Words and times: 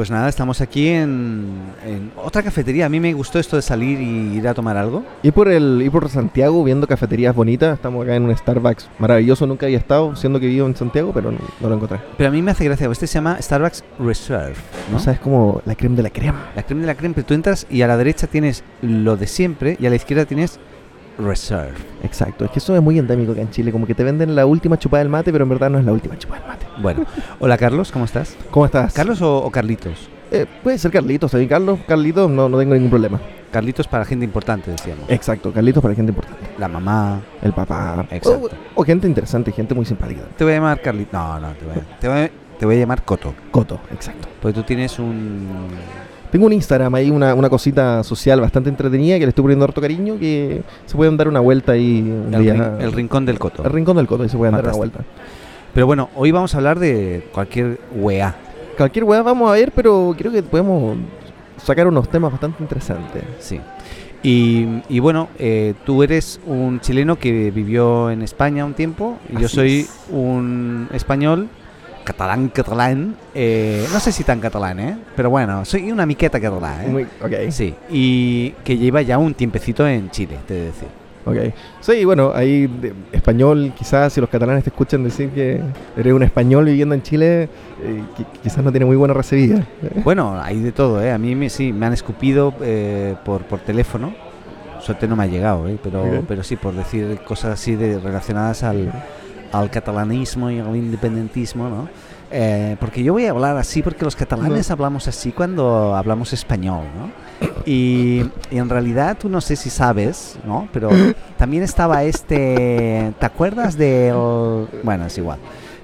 Pues 0.00 0.10
nada, 0.10 0.30
estamos 0.30 0.62
aquí 0.62 0.88
en, 0.88 1.58
en 1.84 2.10
otra 2.16 2.42
cafetería. 2.42 2.86
A 2.86 2.88
mí 2.88 2.98
me 3.00 3.12
gustó 3.12 3.38
esto 3.38 3.56
de 3.56 3.60
salir 3.60 4.00
y 4.00 4.38
ir 4.38 4.48
a 4.48 4.54
tomar 4.54 4.78
algo. 4.78 5.04
Y 5.22 5.30
por 5.30 5.46
el 5.50 5.82
y 5.84 5.90
por 5.90 6.08
Santiago 6.08 6.64
viendo 6.64 6.86
cafeterías 6.86 7.34
bonitas, 7.34 7.74
estamos 7.74 8.04
acá 8.04 8.16
en 8.16 8.22
un 8.22 8.34
Starbucks 8.34 8.88
maravilloso, 8.98 9.46
nunca 9.46 9.66
había 9.66 9.76
estado, 9.76 10.16
siendo 10.16 10.40
que 10.40 10.46
vivo 10.46 10.66
en 10.66 10.74
Santiago, 10.74 11.10
pero 11.12 11.30
no, 11.30 11.38
no 11.60 11.68
lo 11.68 11.74
encontré. 11.74 12.00
Pero 12.16 12.30
a 12.30 12.32
mí 12.32 12.40
me 12.40 12.52
hace 12.52 12.64
gracia, 12.64 12.88
este 12.90 13.06
se 13.06 13.12
llama 13.12 13.36
Starbucks 13.42 13.84
Reserve, 13.98 14.54
¿no? 14.90 14.96
O 14.96 15.00
sea, 15.00 15.12
es 15.12 15.20
como 15.20 15.60
la 15.66 15.74
crema 15.74 15.96
de 15.96 16.04
la 16.04 16.08
crema. 16.08 16.48
la 16.56 16.62
crema 16.62 16.80
de 16.80 16.86
la 16.86 16.94
crema, 16.94 17.14
pero 17.16 17.26
tú 17.26 17.34
entras 17.34 17.66
y 17.68 17.82
a 17.82 17.86
la 17.86 17.98
derecha 17.98 18.26
tienes 18.26 18.64
lo 18.80 19.18
de 19.18 19.26
siempre 19.26 19.76
y 19.78 19.84
a 19.84 19.90
la 19.90 19.96
izquierda 19.96 20.24
tienes 20.24 20.58
Reserve. 21.18 21.74
Exacto, 22.02 22.44
es 22.44 22.50
que 22.50 22.58
eso 22.60 22.74
es 22.74 22.82
muy 22.82 22.98
endémico 22.98 23.32
acá 23.32 23.40
en 23.42 23.50
Chile, 23.50 23.72
como 23.72 23.86
que 23.86 23.94
te 23.94 24.04
venden 24.04 24.34
la 24.34 24.46
última 24.46 24.78
chupada 24.78 25.02
del 25.02 25.10
mate, 25.10 25.32
pero 25.32 25.44
en 25.44 25.50
verdad 25.50 25.68
no 25.70 25.78
es 25.78 25.84
la 25.84 25.92
última 25.92 26.16
chupada 26.18 26.40
del 26.40 26.48
mate. 26.48 26.66
Bueno, 26.80 27.04
hola 27.40 27.58
Carlos, 27.58 27.92
¿cómo 27.92 28.04
estás? 28.04 28.36
¿Cómo 28.50 28.66
estás? 28.66 28.94
¿Carlos 28.94 29.20
o, 29.22 29.38
o 29.44 29.50
Carlitos? 29.50 30.08
Eh, 30.30 30.46
puede 30.62 30.78
ser 30.78 30.90
Carlitos, 30.92 31.30
también 31.30 31.48
Carlos, 31.48 31.78
Carlitos, 31.86 32.30
no, 32.30 32.48
no 32.48 32.58
tengo 32.58 32.74
ningún 32.74 32.90
problema. 32.90 33.20
Carlitos 33.50 33.88
para 33.88 34.04
gente 34.04 34.24
importante, 34.24 34.70
decíamos. 34.70 35.04
Exacto, 35.10 35.52
Carlitos 35.52 35.82
para 35.82 35.94
gente 35.94 36.10
importante. 36.10 36.46
La 36.56 36.68
mamá. 36.68 37.20
El 37.42 37.52
papá. 37.52 38.06
Exacto. 38.10 38.48
O, 38.76 38.80
o 38.80 38.84
gente 38.84 39.08
interesante, 39.08 39.50
gente 39.50 39.74
muy 39.74 39.84
simpática. 39.84 40.22
Te 40.38 40.44
voy 40.44 40.52
a 40.52 40.56
llamar 40.56 40.80
Carlitos. 40.80 41.12
No, 41.12 41.40
no, 41.40 41.48
te 41.54 41.64
voy 41.66 41.74
a, 41.74 41.98
te 41.98 42.08
voy 42.08 42.18
a- 42.18 42.30
te 42.60 42.66
voy 42.66 42.76
a 42.76 42.78
llamar 42.80 43.02
Coto. 43.04 43.34
Coto, 43.50 43.80
exacto. 43.90 44.28
Porque 44.40 44.54
tú 44.54 44.62
tienes 44.64 44.98
un... 44.98 45.68
Tengo 46.30 46.46
un 46.46 46.52
Instagram 46.52 46.94
ahí, 46.94 47.10
una, 47.10 47.34
una 47.34 47.48
cosita 47.50 48.04
social 48.04 48.40
bastante 48.40 48.70
entretenida 48.70 49.18
que 49.18 49.24
le 49.26 49.30
estoy 49.30 49.42
poniendo 49.42 49.64
harto 49.64 49.80
cariño, 49.80 50.16
que 50.18 50.62
se 50.86 50.96
pueden 50.96 51.16
dar 51.16 51.26
una 51.28 51.40
vuelta 51.40 51.72
ahí 51.72 52.00
un 52.02 52.32
El, 52.32 52.42
día. 52.42 52.52
rin- 52.54 52.80
el 52.80 52.92
rincón 52.92 53.26
del 53.26 53.38
Coto. 53.38 53.64
El 53.64 53.70
rincón 53.72 53.96
del 53.96 54.06
Coto, 54.06 54.22
ahí 54.22 54.28
se 54.28 54.36
pueden 54.36 54.52
dar 54.54 54.62
una 54.64 54.72
Fantástico. 54.72 55.02
vuelta. 55.02 55.20
Pero 55.74 55.86
bueno, 55.86 56.08
hoy 56.16 56.30
vamos 56.30 56.54
a 56.54 56.58
hablar 56.58 56.78
de 56.78 57.26
cualquier 57.32 57.78
weá. 57.94 58.34
Cualquier 58.76 59.04
weá 59.04 59.22
vamos 59.22 59.50
a 59.50 59.54
ver, 59.54 59.72
pero 59.72 60.14
creo 60.16 60.30
que 60.32 60.42
podemos 60.42 60.96
sacar 61.62 61.86
unos 61.86 62.08
temas 62.08 62.30
bastante 62.32 62.62
interesantes. 62.62 63.22
Sí. 63.40 63.60
Y, 64.22 64.82
y 64.88 64.98
bueno, 65.00 65.28
eh, 65.38 65.74
tú 65.84 66.02
eres 66.02 66.40
un 66.46 66.80
chileno 66.80 67.16
que 67.18 67.50
vivió 67.50 68.10
en 68.10 68.22
España 68.22 68.64
un 68.64 68.74
tiempo. 68.74 69.16
Y 69.34 69.40
yo 69.40 69.48
soy 69.48 69.80
es. 69.80 70.00
un 70.10 70.88
español, 70.92 71.48
catalán, 72.12 72.48
catalán. 72.48 73.14
eh, 73.34 73.86
no 73.92 74.00
sé 74.00 74.10
si 74.12 74.24
tan 74.24 74.40
catalán, 74.40 74.80
¿eh? 74.80 74.96
Pero 75.16 75.30
bueno, 75.30 75.64
soy 75.64 75.90
una 75.90 76.04
miqueta 76.06 76.40
catalán, 76.40 76.82
¿eh? 76.84 76.88
Muy- 76.88 77.04
ok, 77.22 77.50
Sí, 77.50 77.74
y 77.90 78.50
que 78.64 78.76
lleva 78.76 79.02
ya 79.02 79.18
un 79.18 79.34
tiempecito 79.34 79.86
en 79.86 80.10
Chile, 80.10 80.36
te 80.46 80.54
de 80.54 80.64
decir. 80.66 80.88
ok. 81.24 81.54
Sí, 81.80 82.04
bueno, 82.04 82.32
ahí 82.34 82.66
de- 82.66 82.92
español, 83.12 83.72
quizás 83.76 84.12
si 84.12 84.20
los 84.20 84.28
catalanes 84.30 84.64
te 84.64 84.70
escuchan 84.70 85.04
decir 85.04 85.30
que 85.30 85.60
eres 85.96 86.12
un 86.12 86.22
español 86.22 86.64
viviendo 86.64 86.94
en 86.94 87.02
Chile, 87.02 87.44
eh, 87.44 88.02
qui- 88.16 88.26
quizás 88.42 88.64
no 88.64 88.70
tiene 88.72 88.86
muy 88.86 88.96
buena 88.96 89.14
recibida. 89.14 89.64
Bueno, 90.04 90.40
hay 90.42 90.58
de 90.60 90.72
todo, 90.72 91.00
¿eh? 91.02 91.12
A 91.12 91.18
mí 91.18 91.34
me, 91.34 91.48
sí, 91.48 91.72
me 91.72 91.86
han 91.86 91.92
escupido 91.92 92.52
eh, 92.62 93.14
por, 93.24 93.42
por 93.42 93.60
teléfono. 93.60 94.12
Suerte 94.80 95.06
no 95.06 95.14
me 95.14 95.24
ha 95.24 95.26
llegado, 95.26 95.68
¿eh? 95.68 95.76
Pero, 95.82 96.02
Ok. 96.02 96.24
pero 96.26 96.42
sí, 96.42 96.56
por 96.56 96.74
decir 96.74 97.18
cosas 97.26 97.52
así 97.52 97.76
de, 97.76 97.98
relacionadas 98.00 98.62
al, 98.62 98.90
al 99.52 99.70
catalanismo 99.70 100.50
y 100.50 100.58
al 100.58 100.74
independentismo, 100.76 101.68
¿no? 101.68 101.88
Eh, 102.32 102.76
porque 102.78 103.02
yo 103.02 103.12
voy 103.12 103.26
a 103.26 103.30
hablar 103.30 103.56
así 103.56 103.82
porque 103.82 104.04
los 104.04 104.14
catalanes 104.14 104.70
hablamos 104.70 105.08
así 105.08 105.32
cuando 105.32 105.96
hablamos 105.96 106.32
español, 106.32 106.84
¿no? 106.96 107.10
Y, 107.66 108.24
y 108.50 108.58
en 108.58 108.68
realidad 108.68 109.16
tú 109.18 109.28
no 109.28 109.40
sé 109.40 109.56
si 109.56 109.68
sabes, 109.68 110.38
¿no? 110.44 110.68
Pero 110.72 110.90
también 111.36 111.64
estaba 111.64 112.04
este... 112.04 113.12
¿Te 113.18 113.26
acuerdas 113.26 113.76
del...? 113.76 114.68
Bueno, 114.84 115.06
es 115.06 115.18
igual. 115.18 115.38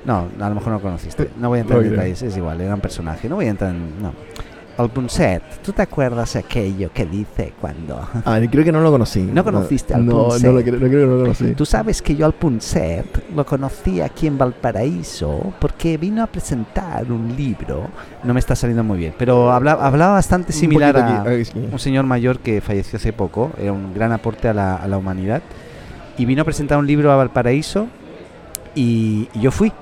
No, 0.05 0.29
a 0.39 0.49
lo 0.49 0.55
mejor 0.55 0.69
no 0.69 0.75
lo 0.75 0.83
conociste. 0.83 1.31
No 1.37 1.49
voy 1.49 1.59
a 1.59 1.63
entrar 1.63 1.83
en 1.83 1.91
detalles, 1.91 2.23
es 2.23 2.37
igual, 2.37 2.61
era 2.61 2.75
un 2.75 2.81
personaje. 2.81 3.29
No 3.29 3.35
voy 3.35 3.47
a 3.47 3.51
entrar 3.51 3.71
en... 3.71 4.01
No. 4.01 4.13
Al 4.79 4.91
Punset, 4.91 5.43
¿tú 5.63 5.73
te 5.73 5.81
acuerdas 5.81 6.37
aquello 6.37 6.91
que 6.93 7.07
dice 7.07 7.55
cuando... 7.59 7.99
Ah, 8.27 8.39
creo 8.51 8.63
que 8.63 8.71
no 8.73 8.81
lo 8.83 8.91
conocí. 8.91 9.23
¿No 9.23 9.43
conociste 9.43 9.95
al 9.95 10.05
No, 10.05 10.25
Punset? 10.29 10.43
no, 10.45 10.53
lo 10.53 10.61
creo, 10.63 10.75
no 10.75 10.87
creo 10.87 10.91
que 10.91 11.07
no 11.07 11.13
lo 11.17 11.21
conocí. 11.23 11.55
Tú 11.55 11.65
sabes 11.65 12.03
que 12.03 12.15
yo 12.15 12.27
al 12.27 12.35
Punset 12.35 13.31
lo 13.35 13.47
conocí 13.47 14.03
aquí 14.03 14.27
en 14.27 14.37
Valparaíso 14.37 15.55
porque 15.61 15.97
vino 15.97 16.23
a 16.23 16.27
presentar 16.27 17.11
un 17.11 17.35
libro. 17.35 17.89
No 18.23 18.35
me 18.35 18.41
está 18.41 18.55
saliendo 18.55 18.85
muy 18.85 18.99
bien, 18.99 19.15
pero 19.17 19.51
habla- 19.51 19.73
hablaba 19.81 20.13
bastante 20.15 20.53
Un 20.53 20.59
similar 20.59 20.95
poquito 20.95 21.09
a 21.15 21.21
aquí, 21.33 21.51
aquí. 21.51 21.69
un 21.73 21.79
señor 21.79 22.05
mayor 22.05 22.41
que 22.41 22.61
falleció 22.61 22.99
hace 22.99 23.15
poco. 23.15 23.53
Era 23.59 23.73
un 23.73 23.95
gran 23.95 24.13
aporte 24.13 24.49
a 24.49 24.53
la, 24.55 24.77
a 24.77 24.87
la 24.89 24.99
humanidad. 24.99 25.41
Y 26.19 26.27
vino 26.27 26.43
a 26.43 26.45
presentar 26.45 26.77
un 26.79 26.87
libro 26.87 27.11
a 27.13 27.17
Valparaíso 27.17 27.87
y, 28.75 29.29
y 29.35 29.41
yo 29.41 29.51
fui. 29.51 29.73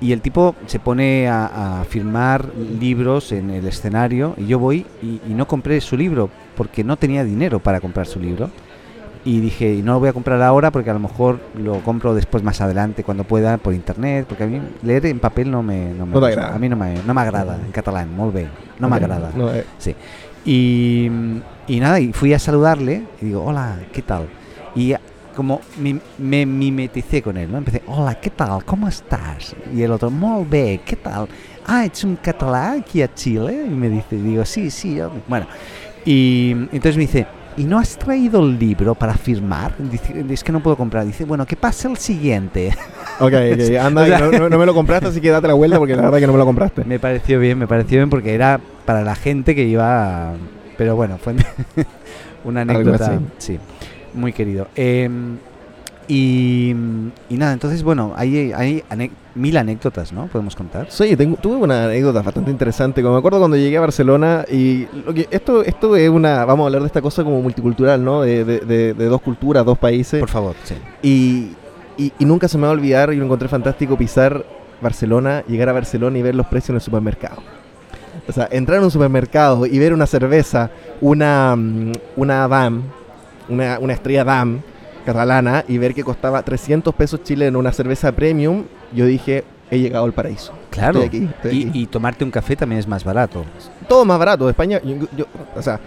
Y 0.00 0.12
el 0.12 0.20
tipo 0.22 0.54
se 0.66 0.78
pone 0.78 1.28
a, 1.28 1.80
a 1.80 1.84
firmar 1.84 2.46
libros 2.80 3.32
en 3.32 3.50
el 3.50 3.66
escenario 3.66 4.34
y 4.38 4.46
yo 4.46 4.58
voy 4.58 4.86
y, 5.02 5.20
y 5.28 5.34
no 5.34 5.46
compré 5.46 5.80
su 5.82 5.96
libro 5.96 6.30
porque 6.56 6.82
no 6.84 6.96
tenía 6.96 7.22
dinero 7.22 7.58
para 7.60 7.80
comprar 7.80 8.06
su 8.06 8.18
libro. 8.18 8.50
Y 9.22 9.40
dije, 9.40 9.74
y 9.74 9.82
no 9.82 9.92
lo 9.92 10.00
voy 10.00 10.08
a 10.08 10.14
comprar 10.14 10.40
ahora 10.40 10.70
porque 10.70 10.88
a 10.88 10.94
lo 10.94 10.98
mejor 11.00 11.38
lo 11.62 11.80
compro 11.80 12.14
después 12.14 12.42
más 12.42 12.62
adelante 12.62 13.04
cuando 13.04 13.24
pueda 13.24 13.58
por 13.58 13.74
internet, 13.74 14.24
porque 14.26 14.44
a 14.44 14.46
mí 14.46 14.58
leer 14.82 15.04
en 15.04 15.18
papel 15.18 15.50
no 15.50 15.62
me, 15.62 15.92
no 15.92 16.06
me 16.06 16.12
No 16.14 16.20
gusta. 16.20 16.28
agrada. 16.28 16.54
A 16.54 16.58
mí 16.58 16.68
no 16.70 16.76
me, 16.76 16.94
no 17.06 17.12
me 17.12 17.20
agrada 17.20 17.56
en 17.62 17.70
catalán, 17.70 18.16
molt 18.16 18.32
bé, 18.32 18.48
no 18.78 18.88
me 18.88 18.96
agrada. 18.96 19.30
no, 19.36 19.52
eh, 19.52 19.66
Sí. 19.76 19.94
Y, 20.46 21.10
y 21.68 21.80
nada, 21.80 22.00
y 22.00 22.14
fui 22.14 22.32
a 22.32 22.38
saludarle 22.38 23.02
y 23.20 23.26
digo, 23.26 23.44
hola, 23.44 23.76
¿qué 23.92 24.00
tal? 24.00 24.26
Y 24.74 24.94
como 25.40 25.62
me, 25.78 25.98
me 26.18 26.44
mimeticé 26.44 27.22
con 27.22 27.34
él, 27.38 27.50
¿no? 27.50 27.56
Empecé, 27.56 27.80
hola, 27.86 28.14
¿qué 28.20 28.28
tal? 28.28 28.62
¿Cómo 28.62 28.86
estás? 28.88 29.56
Y 29.74 29.80
el 29.80 29.90
otro, 29.90 30.10
molt 30.10 30.50
bé, 30.50 30.82
¿qué 30.84 30.96
tal? 30.96 31.28
Ah, 31.66 31.86
¿es 31.86 32.04
un 32.04 32.16
catalán 32.16 32.80
aquí 32.80 33.00
a 33.00 33.14
Chile? 33.14 33.64
Y 33.66 33.70
me 33.70 33.88
dice, 33.88 34.16
digo, 34.16 34.44
sí, 34.44 34.70
sí. 34.70 34.96
yo-". 34.96 35.10
Bueno, 35.28 35.46
y 36.04 36.50
entonces 36.50 36.96
me 36.98 37.04
dice, 37.04 37.26
¿y 37.56 37.64
no 37.64 37.78
has 37.78 37.96
traído 37.96 38.40
el 38.46 38.58
libro 38.58 38.94
para 38.94 39.14
firmar? 39.14 39.72
Dice, 39.78 40.26
es 40.28 40.44
que 40.44 40.52
no 40.52 40.60
puedo 40.62 40.76
comprar. 40.76 41.06
Dice, 41.06 41.24
bueno, 41.24 41.46
que 41.46 41.56
pase 41.56 41.88
el 41.88 41.96
siguiente. 41.96 42.76
Ok, 43.18 43.32
ok, 43.32 43.76
anda, 43.80 44.02
O 44.02 44.06
sea- 44.06 44.18
no, 44.18 44.46
no- 44.50 44.58
me 44.58 44.66
lo 44.66 44.74
compraste, 44.74 45.08
así 45.08 45.22
que 45.22 45.30
date 45.30 45.48
la 45.48 45.54
vuelta 45.54 45.78
porque 45.78 45.96
la 45.96 46.02
verdad 46.02 46.18
que 46.18 46.26
no 46.26 46.34
me 46.34 46.38
lo 46.38 46.44
compraste. 46.44 46.84
Me 46.84 46.98
pareció 46.98 47.40
bien, 47.40 47.56
me 47.58 47.66
pareció 47.66 47.96
bien 47.96 48.10
porque 48.10 48.34
era 48.34 48.60
para 48.84 49.00
la 49.04 49.14
gente 49.14 49.54
que 49.54 49.64
iba. 49.64 50.34
Pero 50.76 50.96
bueno, 50.96 51.16
fue 51.16 51.34
una 52.44 52.60
anécdota. 52.60 53.18
Sí, 53.38 53.58
muy 54.14 54.32
querido. 54.32 54.66
Eh, 54.76 55.08
y, 56.08 56.70
y 57.28 57.36
nada, 57.36 57.52
entonces, 57.52 57.84
bueno, 57.84 58.12
hay, 58.16 58.52
hay 58.52 58.82
mil 59.36 59.56
anécdotas, 59.56 60.12
¿no? 60.12 60.26
Podemos 60.26 60.56
contar. 60.56 60.86
Sí, 60.90 61.14
tengo- 61.16 61.36
tuve 61.36 61.54
una 61.56 61.84
anécdota 61.84 62.20
bastante 62.22 62.50
interesante. 62.50 63.00
Como 63.00 63.14
me 63.14 63.18
acuerdo 63.20 63.38
cuando 63.38 63.56
llegué 63.56 63.76
a 63.76 63.80
Barcelona 63.80 64.44
y 64.50 64.88
lo 65.06 65.14
que, 65.14 65.28
esto, 65.30 65.62
esto 65.62 65.94
es 65.94 66.10
una, 66.10 66.44
vamos 66.44 66.64
a 66.64 66.66
hablar 66.66 66.80
de 66.82 66.86
esta 66.88 67.00
cosa 67.00 67.22
como 67.22 67.40
multicultural, 67.40 68.04
¿no? 68.04 68.22
De, 68.22 68.44
de- 68.44 68.60
de- 68.60 68.94
de 68.94 69.04
dos 69.06 69.20
culturas, 69.20 69.64
dos 69.64 69.78
países. 69.78 70.18
Por 70.18 70.28
favor, 70.30 70.56
sí. 70.64 70.74
Y, 71.02 71.52
y- 72.02 72.12
y 72.18 72.24
nunca 72.24 72.48
se 72.48 72.58
me 72.58 72.62
va 72.64 72.70
a 72.70 72.72
olvidar, 72.72 73.12
y 73.12 73.16
lo 73.16 73.24
encontré 73.24 73.46
fantástico, 73.48 73.96
pisar 73.96 74.44
Barcelona, 74.80 75.44
llegar 75.46 75.68
a 75.68 75.72
Barcelona 75.74 76.18
y 76.18 76.22
ver 76.22 76.34
los 76.34 76.46
precios 76.46 76.70
en 76.70 76.74
el 76.76 76.80
supermercado. 76.80 77.40
O 78.28 78.32
sea, 78.32 78.48
entrar 78.50 78.78
en 78.78 78.84
un 78.84 78.90
supermercado 78.90 79.64
y 79.66 79.78
ver 79.78 79.92
una 79.94 80.06
cerveza, 80.06 80.70
una, 81.00 81.54
mm, 81.56 81.92
una 82.16 82.48
DAM, 82.48 82.82
una, 83.50 83.78
una 83.78 83.92
estrella 83.92 84.24
DAM 84.24 84.60
catalana, 85.04 85.64
y 85.66 85.78
ver 85.78 85.94
que 85.94 86.04
costaba 86.04 86.42
300 86.42 86.94
pesos 86.94 87.22
chilenos 87.22 87.58
una 87.58 87.72
cerveza 87.72 88.12
premium, 88.12 88.64
yo 88.92 89.06
dije, 89.06 89.44
he 89.70 89.78
llegado 89.78 90.04
al 90.04 90.12
paraíso. 90.12 90.52
Claro. 90.70 91.02
Estoy 91.02 91.20
aquí, 91.24 91.30
estoy 91.36 91.50
Y, 91.64 91.68
aquí. 91.68 91.80
y 91.82 91.86
tomarte 91.86 92.24
un 92.24 92.30
café 92.30 92.54
también 92.56 92.78
es 92.78 92.86
más 92.86 93.02
barato. 93.04 93.44
Todo 93.88 94.04
más 94.04 94.18
barato. 94.18 94.48
España, 94.48 94.80
yo- 94.84 95.06
yo- 95.16 95.26
o 95.56 95.62
sea, 95.62 95.80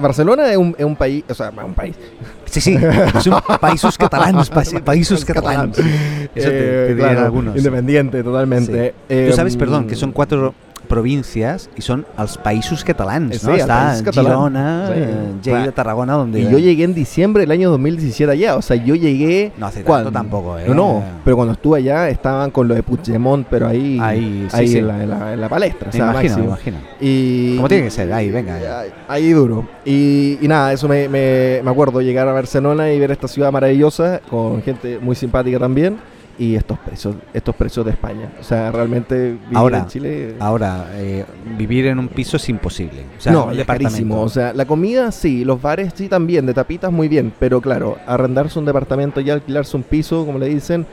Barcelona 0.00 0.48
es 0.50 0.56
un, 0.56 0.76
es 0.78 0.84
un 0.84 0.94
país, 0.94 1.24
o 1.28 1.34
sea, 1.34 1.50
un 1.64 1.74
país. 1.74 1.96
Sí, 2.44 2.60
sí, 2.60 2.76
son 3.20 3.40
países 3.60 3.96
catalanes, 3.98 4.48
pa- 4.48 4.62
países 4.84 5.24
catalanes. 5.24 5.76
Eso 5.78 6.48
te, 6.50 6.84
Eh, 6.84 6.86
te 6.90 6.96
claro, 6.96 7.20
algunos. 7.24 7.56
Independiente, 7.56 8.22
totalmente. 8.22 8.90
Tú 8.90 9.04
Eh, 9.08 9.32
sabes, 9.34 9.56
perdón, 9.56 9.86
que 9.88 9.96
son 9.96 10.12
cuatro, 10.12 10.54
provincias 10.88 11.70
y 11.76 11.82
son 11.82 12.06
los 12.16 12.38
países 12.38 12.82
catalans, 12.82 13.36
Sí, 13.38 13.46
¿no? 13.46 13.54
Está 13.54 13.94
Països. 13.94 14.12
Girona, 14.14 14.86
Sí. 14.88 14.92
eh, 14.96 15.06
Lleida, 15.42 15.56
Claro. 15.58 15.72
Tarragona, 15.72 16.12
donde... 16.14 16.40
Y 16.40 16.50
yo 16.50 16.58
llegué 16.58 16.84
en 16.84 16.94
diciembre 16.94 17.42
del 17.42 17.50
año 17.52 17.70
2017 17.70 18.32
allá. 18.32 18.56
O 18.56 18.62
sea, 18.62 18.76
yo 18.76 18.94
llegué. 18.94 19.52
No 19.58 19.66
hace 19.66 19.82
tanto 19.82 20.10
tampoco, 20.10 20.58
¿eh? 20.58 20.64
No, 20.68 20.74
no. 20.74 21.02
Pero 21.24 21.36
cuando 21.36 21.52
estuve 21.52 21.78
allá 21.78 22.08
estaban 22.08 22.50
con 22.50 22.66
lo 22.66 22.74
de 22.74 22.82
Puigdemont, 22.82 23.46
pero 23.48 23.68
ahí. 23.68 23.98
Ahí, 24.00 24.46
sí, 24.50 24.56
ahí 24.56 24.68
sí. 24.68 24.78
En, 24.78 24.88
la, 24.88 25.02
en 25.02 25.10
la- 25.10 25.32
en 25.34 25.40
la 25.40 25.48
palestra. 25.48 25.88
o 25.90 25.92
Me 25.92 25.92
sea, 25.92 26.10
imagino, 26.10 26.38
me 26.38 26.46
máximo. 26.48 26.74
imagino. 26.74 26.78
Y, 27.00 27.56
Como 27.56 27.68
tiene 27.68 27.84
que 27.84 27.90
ser, 27.90 28.12
ahí, 28.12 28.30
venga. 28.30 28.54
Ahí, 28.80 28.88
ahí 29.08 29.30
duro. 29.30 29.66
Y, 29.84 30.38
y 30.40 30.48
nada, 30.48 30.72
eso 30.72 30.88
me, 30.88 31.08
me, 31.08 31.60
me 31.62 31.70
acuerdo, 31.70 32.00
llegar 32.00 32.26
a 32.28 32.32
Barcelona 32.32 32.90
y 32.92 32.98
ver 32.98 33.10
esta 33.10 33.28
ciudad 33.28 33.52
maravillosa, 33.52 34.20
con 34.28 34.62
gente 34.62 34.98
muy 35.00 35.14
simpática 35.14 35.58
también, 35.58 35.98
y 36.38 36.54
estos 36.54 36.78
precios, 36.78 37.16
estos 37.34 37.54
precios 37.56 37.84
de 37.84 37.92
España. 37.92 38.32
O 38.40 38.44
sea, 38.44 38.70
realmente 38.70 39.32
vivir 39.32 39.56
Ahora, 39.56 39.78
en 39.78 39.86
Chile... 39.86 40.34
Ahora, 40.38 40.86
eh, 40.94 41.24
vivir 41.56 41.86
en 41.86 41.98
un 41.98 42.08
piso 42.08 42.36
es 42.36 42.48
imposible. 42.48 43.02
O 43.18 43.20
sea, 43.20 43.32
no, 43.32 43.50
es 43.50 43.66
carísimo. 43.66 44.22
O 44.22 44.28
sea, 44.28 44.52
la 44.52 44.64
comida 44.64 45.10
sí, 45.10 45.44
los 45.44 45.60
bares 45.60 45.92
sí 45.94 46.08
también, 46.08 46.46
de 46.46 46.54
tapitas 46.54 46.92
muy 46.92 47.08
bien, 47.08 47.32
pero 47.38 47.60
claro, 47.60 47.98
arrendarse 48.06 48.58
un 48.58 48.64
departamento 48.64 49.20
y 49.20 49.30
alquilarse 49.30 49.76
un 49.76 49.82
piso, 49.82 50.24
como 50.24 50.38
le 50.38 50.46
dicen, 50.46 50.86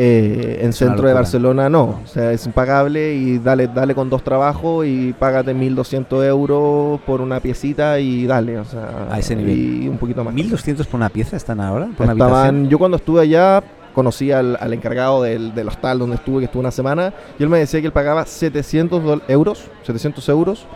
eh, 0.00 0.60
en 0.62 0.72
centro 0.72 1.08
de. 1.08 1.14
Barcelona 1.14 1.68
no. 1.68 2.00
O 2.04 2.06
sea, 2.06 2.32
es 2.32 2.46
impagable 2.46 3.14
y 3.14 3.38
dale, 3.38 3.66
dale 3.66 3.96
con 3.96 4.08
dos 4.08 4.22
trabajos 4.22 4.86
y 4.86 5.12
págate 5.12 5.54
1.200 5.54 6.24
euros 6.24 7.00
por 7.00 7.20
una 7.20 7.40
piecita 7.40 7.98
y 7.98 8.24
dale. 8.24 8.58
O 8.58 8.64
sea, 8.64 9.08
A 9.10 9.18
ese 9.18 9.34
nivel. 9.34 9.58
Y 9.58 9.88
un 9.88 9.98
poquito 9.98 10.22
más. 10.22 10.34
1.200 10.34 10.86
por 10.86 10.98
una 10.98 11.08
pieza 11.08 11.36
están 11.36 11.60
ahora, 11.60 11.88
por 11.96 12.04
una. 12.04 12.12
Estaban, 12.12 12.68
yo 12.68 12.78
cuando 12.78 12.96
estuve 12.96 13.22
allá 13.22 13.62
conocí 13.98 14.30
al, 14.30 14.56
al 14.60 14.72
encargado 14.72 15.24
del, 15.24 15.52
del 15.56 15.66
hostal 15.66 15.98
donde 15.98 16.14
estuve, 16.14 16.38
que 16.38 16.44
estuvo 16.44 16.60
una 16.60 16.70
semana, 16.70 17.12
y 17.36 17.42
él 17.42 17.48
me 17.48 17.58
decía 17.58 17.80
que 17.80 17.86
él 17.86 17.92
pagaba 17.92 18.24
700 18.24 19.02
dol- 19.02 19.22
euros, 19.26 19.64
700 19.82 20.28
euros, 20.28 20.66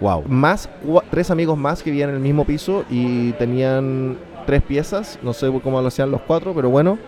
Wow. 0.00 0.22
más 0.28 0.68
tres 1.10 1.30
amigos 1.30 1.56
más 1.58 1.82
que 1.82 1.90
vivían 1.90 2.10
en 2.10 2.16
el 2.16 2.20
mismo 2.22 2.44
piso 2.44 2.84
y 2.90 3.32
tenían 3.32 4.16
tres 4.46 4.62
piezas, 4.62 5.18
no 5.22 5.32
sé 5.32 5.50
cómo 5.62 5.80
lo 5.80 5.88
hacían 5.88 6.10
los 6.12 6.20
cuatro, 6.20 6.52
pero 6.54 6.70
bueno, 6.70 6.98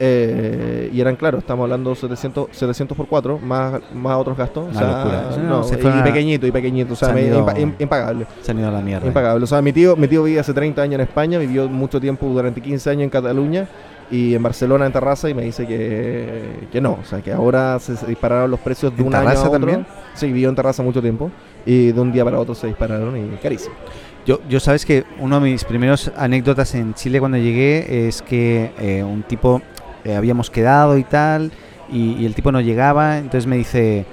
eh, 0.00 0.90
y 0.92 1.00
eran, 1.00 1.16
claro, 1.16 1.38
estamos 1.38 1.64
hablando 1.64 1.94
700, 1.94 2.48
700 2.50 2.96
por 2.96 3.06
cuatro, 3.06 3.38
más, 3.38 3.80
más 3.94 4.16
otros 4.16 4.36
gastos, 4.36 4.64
o 4.70 4.78
sea, 4.78 4.86
locura. 4.98 5.24
No, 5.42 5.48
no, 5.58 5.64
se 5.64 5.78
y 5.80 5.86
a- 5.86 6.02
pequeñito, 6.04 6.46
y 6.46 6.50
pequeñito, 6.50 6.94
o 6.94 6.96
sea, 6.96 7.08
se 7.08 7.14
me- 7.14 7.22
ido- 7.26 7.46
impa- 7.46 7.56
im- 7.56 7.74
impagable. 7.78 8.26
Se 8.40 8.50
han 8.50 8.58
ido 8.58 8.68
a 8.68 8.72
la 8.72 8.80
mierda. 8.80 9.06
Impagable. 9.06 9.44
O 9.44 9.46
sea, 9.46 9.60
mi 9.62 9.72
tío, 9.72 9.94
mi 9.96 10.08
tío 10.08 10.22
vivía 10.24 10.40
hace 10.40 10.52
30 10.54 10.82
años 10.82 10.94
en 10.96 11.02
España, 11.02 11.38
vivió 11.38 11.68
mucho 11.68 12.00
tiempo, 12.00 12.26
durante 12.26 12.60
15 12.60 12.90
años 12.90 13.04
en 13.04 13.10
Cataluña 13.10 13.66
y 14.12 14.34
en 14.34 14.42
Barcelona, 14.42 14.84
en 14.84 14.92
Terraza, 14.92 15.30
y 15.30 15.34
me 15.34 15.42
dice 15.42 15.66
que, 15.66 16.68
que 16.70 16.80
no. 16.82 16.98
O 17.00 17.04
sea, 17.04 17.22
que 17.22 17.32
ahora 17.32 17.78
se, 17.80 17.94
dispararon 18.06 18.50
los 18.50 18.60
precios 18.60 18.94
de 18.94 19.00
¿En 19.00 19.08
un 19.08 19.14
año 19.14 19.30
a 19.30 19.32
otro. 19.32 19.52
también? 19.52 19.86
Sí, 20.12 20.26
vivió 20.26 20.50
en 20.50 20.54
Terraza 20.54 20.82
mucho 20.82 21.00
tiempo. 21.00 21.30
Y 21.64 21.92
de 21.92 22.00
un 22.00 22.12
día 22.12 22.22
para 22.22 22.38
otro 22.38 22.54
se 22.54 22.66
dispararon 22.66 23.16
y 23.16 23.36
carísimo. 23.38 23.74
Yo, 24.26 24.40
yo 24.48 24.60
sabes 24.60 24.84
que 24.84 25.04
uno 25.18 25.40
de 25.40 25.50
mis 25.50 25.64
primeros 25.64 26.12
anécdotas 26.14 26.74
en 26.74 26.92
Chile 26.92 27.20
cuando 27.20 27.38
llegué 27.38 28.06
es 28.06 28.20
que 28.20 28.70
eh, 28.78 29.02
un 29.02 29.22
tipo 29.22 29.62
eh, 30.04 30.14
habíamos 30.14 30.50
quedado 30.50 30.98
y 30.98 31.04
tal 31.04 31.50
y, 31.90 32.12
y 32.12 32.26
el 32.26 32.34
tipo 32.34 32.52
no 32.52 32.60
llegaba, 32.60 33.18
entonces 33.18 33.46
me 33.46 33.56
dice 33.56 34.04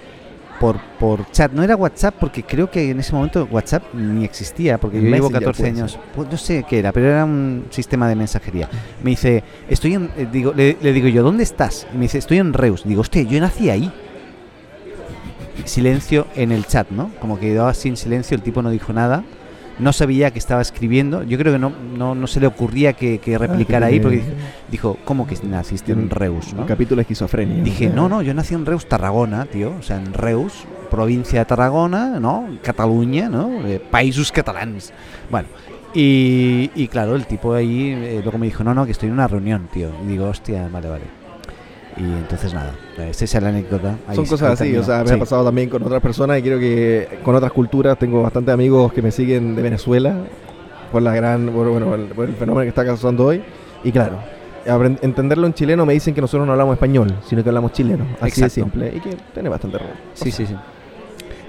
por, 0.59 0.79
por 0.99 1.29
chat, 1.31 1.51
no 1.51 1.63
era 1.63 1.75
WhatsApp 1.75 2.15
porque 2.19 2.43
creo 2.43 2.69
que 2.69 2.91
en 2.91 2.99
ese 2.99 3.13
momento 3.13 3.47
WhatsApp 3.49 3.93
ni 3.93 4.25
existía 4.25 4.77
porque 4.77 4.97
yo 4.97 5.03
llevo 5.03 5.29
Messenger 5.29 5.39
14 5.39 5.61
puede 5.61 5.71
años, 5.71 5.99
pues 6.15 6.29
no 6.29 6.37
sé 6.37 6.65
qué 6.67 6.79
era, 6.79 6.91
pero 6.91 7.07
era 7.07 7.25
un 7.25 7.65
sistema 7.69 8.07
de 8.07 8.15
mensajería. 8.15 8.69
Me 9.03 9.11
dice, 9.11 9.43
estoy 9.69 9.93
en, 9.93 10.11
eh, 10.17 10.27
digo, 10.31 10.53
le, 10.53 10.77
le 10.81 10.93
digo 10.93 11.07
yo, 11.07 11.23
¿dónde 11.23 11.43
estás? 11.43 11.87
Y 11.93 11.95
me 11.95 12.03
dice, 12.03 12.17
estoy 12.17 12.37
en 12.37 12.53
Reus. 12.53 12.83
Digo, 12.83 13.01
hostia, 13.01 13.21
yo 13.23 13.39
nací 13.39 13.69
ahí. 13.69 13.91
Silencio 15.65 16.25
en 16.35 16.51
el 16.51 16.65
chat, 16.65 16.89
¿no? 16.89 17.11
Como 17.19 17.39
que 17.39 17.47
quedaba 17.47 17.73
sin 17.73 17.97
silencio, 17.97 18.35
el 18.35 18.41
tipo 18.41 18.61
no 18.61 18.69
dijo 18.69 18.93
nada. 18.93 19.23
No 19.79 19.93
sabía 19.93 20.31
que 20.31 20.39
estaba 20.39 20.61
escribiendo. 20.61 21.23
Yo 21.23 21.37
creo 21.37 21.53
que 21.53 21.59
no, 21.59 21.71
no, 21.97 22.15
no 22.15 22.27
se 22.27 22.39
le 22.39 22.47
ocurría 22.47 22.93
que, 22.93 23.19
que 23.19 23.37
replicara 23.37 23.87
ahí 23.87 23.99
porque 23.99 24.17
dijo, 24.17 24.31
dijo, 24.71 24.97
¿cómo 25.05 25.25
que 25.25 25.35
naciste 25.43 25.93
en 25.93 26.09
Reus? 26.09 26.51
Un 26.53 26.59
¿no? 26.59 26.65
capítulo 26.65 26.97
de 26.97 27.03
esquizofrenia. 27.03 27.63
Dije, 27.63 27.89
no, 27.89 28.09
no, 28.09 28.21
yo 28.21 28.33
nací 28.33 28.53
en 28.53 28.65
Reus, 28.65 28.87
Tarragona, 28.87 29.45
tío. 29.45 29.73
O 29.79 29.81
sea, 29.81 29.97
en 29.97 30.13
Reus, 30.13 30.65
provincia 30.91 31.39
de 31.39 31.45
Tarragona, 31.45 32.19
¿no? 32.19 32.47
Cataluña, 32.61 33.29
¿no? 33.29 33.65
Eh, 33.65 33.79
países 33.79 34.31
catalans. 34.31 34.91
Bueno, 35.29 35.47
y, 35.93 36.69
y 36.75 36.87
claro, 36.87 37.15
el 37.15 37.25
tipo 37.25 37.53
ahí 37.53 37.91
eh, 37.91 38.19
luego 38.21 38.37
me 38.37 38.45
dijo, 38.45 38.63
no, 38.63 38.73
no, 38.73 38.85
que 38.85 38.91
estoy 38.91 39.07
en 39.07 39.13
una 39.13 39.27
reunión, 39.27 39.67
tío. 39.71 39.89
Y 40.03 40.07
digo, 40.07 40.27
hostia, 40.27 40.67
vale, 40.71 40.89
vale. 40.89 41.18
Y 41.99 42.03
entonces 42.03 42.53
nada, 42.53 42.73
esa 42.97 43.25
es 43.25 43.43
la 43.43 43.49
anécdota. 43.49 43.95
Ahí 44.07 44.15
Son 44.15 44.25
cosas 44.25 44.59
así, 44.59 44.75
o 44.77 44.83
sea, 44.83 45.01
me 45.03 45.09
Sí. 45.09 45.13
ha 45.15 45.19
pasado 45.19 45.43
también 45.43 45.69
con 45.69 45.83
otras 45.83 46.01
personas 46.01 46.39
y 46.39 46.41
creo 46.41 46.57
que 46.57 47.19
con 47.23 47.35
otras 47.35 47.51
culturas 47.51 47.99
tengo 47.99 48.21
bastantes 48.23 48.53
amigos 48.53 48.93
que 48.93 49.01
me 49.01 49.11
siguen 49.11 49.53
de 49.55 49.61
Venezuela 49.61 50.15
por 50.93 51.01
la 51.01 51.13
gran, 51.13 51.47
por, 51.49 51.67
bueno, 51.69 51.87
por 51.87 51.99
el, 51.99 52.05
por 52.07 52.25
el 52.29 52.35
fenómeno 52.35 52.61
que 52.63 52.69
está 52.69 52.85
causando 52.85 53.25
hoy. 53.25 53.43
Y 53.83 53.91
claro, 53.91 54.17
entenderlo 55.01 55.45
en 55.45 55.53
chileno 55.53 55.85
me 55.85 55.91
dicen 55.93 56.13
que 56.15 56.21
nosotros 56.21 56.45
no 56.47 56.53
hablamos 56.53 56.73
español, 56.75 57.13
sino 57.27 57.43
que 57.43 57.49
hablamos 57.49 57.73
chileno. 57.73 58.05
Así 58.21 58.39
de 58.41 58.47
Exacto. 58.47 58.53
simple. 58.53 58.93
Y 58.95 58.99
que 59.01 59.17
tiene 59.33 59.49
bastante 59.49 59.77
razón. 59.79 59.93
Sí, 60.13 60.31
sí, 60.31 60.45
sí. 60.45 60.55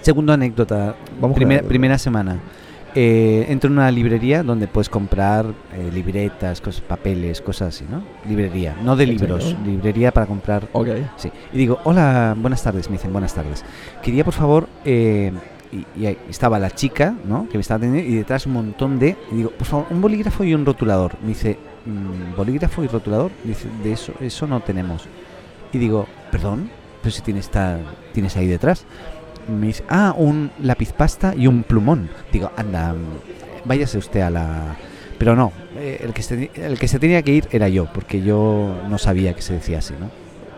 Segunda 0.00 0.34
anécdota, 0.34 0.94
Vamos 1.20 1.36
Primer- 1.36 1.64
primera 1.64 1.96
semana. 1.98 2.40
Eh, 2.94 3.46
entro 3.48 3.68
en 3.68 3.74
una 3.74 3.90
librería 3.90 4.42
donde 4.42 4.66
puedes 4.66 4.88
comprar 4.88 5.46
eh, 5.74 5.90
libretas, 5.92 6.60
cosas, 6.60 6.80
papeles, 6.80 7.40
cosas 7.40 7.74
así, 7.74 7.84
¿no? 7.88 8.02
Librería, 8.28 8.74
no 8.82 8.96
de 8.96 9.06
libros, 9.06 9.56
librería 9.64 10.10
para 10.12 10.26
comprar. 10.26 10.68
Ok. 10.72 10.88
Sí. 11.16 11.30
Y 11.52 11.56
digo, 11.58 11.78
hola, 11.84 12.34
buenas 12.36 12.62
tardes, 12.62 12.88
me 12.90 12.96
dicen, 12.96 13.12
buenas 13.12 13.32
tardes. 13.34 13.64
Quería, 14.02 14.24
por 14.24 14.34
favor, 14.34 14.68
eh, 14.84 15.32
y, 15.72 15.86
y 16.00 16.06
ahí 16.06 16.18
estaba 16.28 16.58
la 16.58 16.70
chica, 16.70 17.14
¿no? 17.24 17.48
Que 17.48 17.58
me 17.58 17.62
estaba 17.62 17.78
atendiendo 17.78 18.10
y 18.10 18.16
detrás 18.16 18.46
un 18.46 18.54
montón 18.54 18.98
de... 18.98 19.16
Y 19.30 19.36
digo, 19.36 19.50
por 19.50 19.66
favor, 19.68 19.86
un 19.90 20.00
bolígrafo 20.00 20.42
y 20.42 20.52
un 20.52 20.66
rotulador. 20.66 21.12
Me 21.22 21.28
dice, 21.28 21.58
"Mm, 21.86 22.36
bolígrafo 22.36 22.82
y 22.82 22.88
rotulador. 22.88 23.30
Dice, 23.44 23.68
de 23.84 23.92
eso, 23.92 24.12
eso 24.20 24.48
no 24.48 24.58
tenemos. 24.60 25.04
Y 25.72 25.78
digo, 25.78 26.06
perdón, 26.32 26.68
pero 27.02 27.12
si 27.14 27.22
tienes, 27.22 27.44
esta- 27.44 27.78
tienes 28.12 28.36
ahí 28.36 28.48
detrás. 28.48 28.84
Me 29.50 29.68
dice, 29.68 29.84
ah, 29.88 30.14
un 30.16 30.50
lápiz 30.62 30.92
pasta 30.92 31.34
y 31.36 31.46
un 31.46 31.62
plumón. 31.62 32.08
Digo, 32.32 32.50
anda, 32.56 32.94
váyase 33.64 33.98
usted 33.98 34.20
a 34.20 34.30
la... 34.30 34.76
Pero 35.18 35.36
no, 35.36 35.52
eh, 35.76 36.00
el, 36.02 36.14
que 36.14 36.22
se, 36.22 36.50
el 36.54 36.78
que 36.78 36.88
se 36.88 36.98
tenía 36.98 37.20
que 37.22 37.32
ir 37.32 37.48
era 37.50 37.68
yo, 37.68 37.86
porque 37.92 38.22
yo 38.22 38.74
no 38.88 38.96
sabía 38.96 39.34
que 39.34 39.42
se 39.42 39.54
decía 39.54 39.78
así, 39.78 39.94
¿no? 40.00 40.08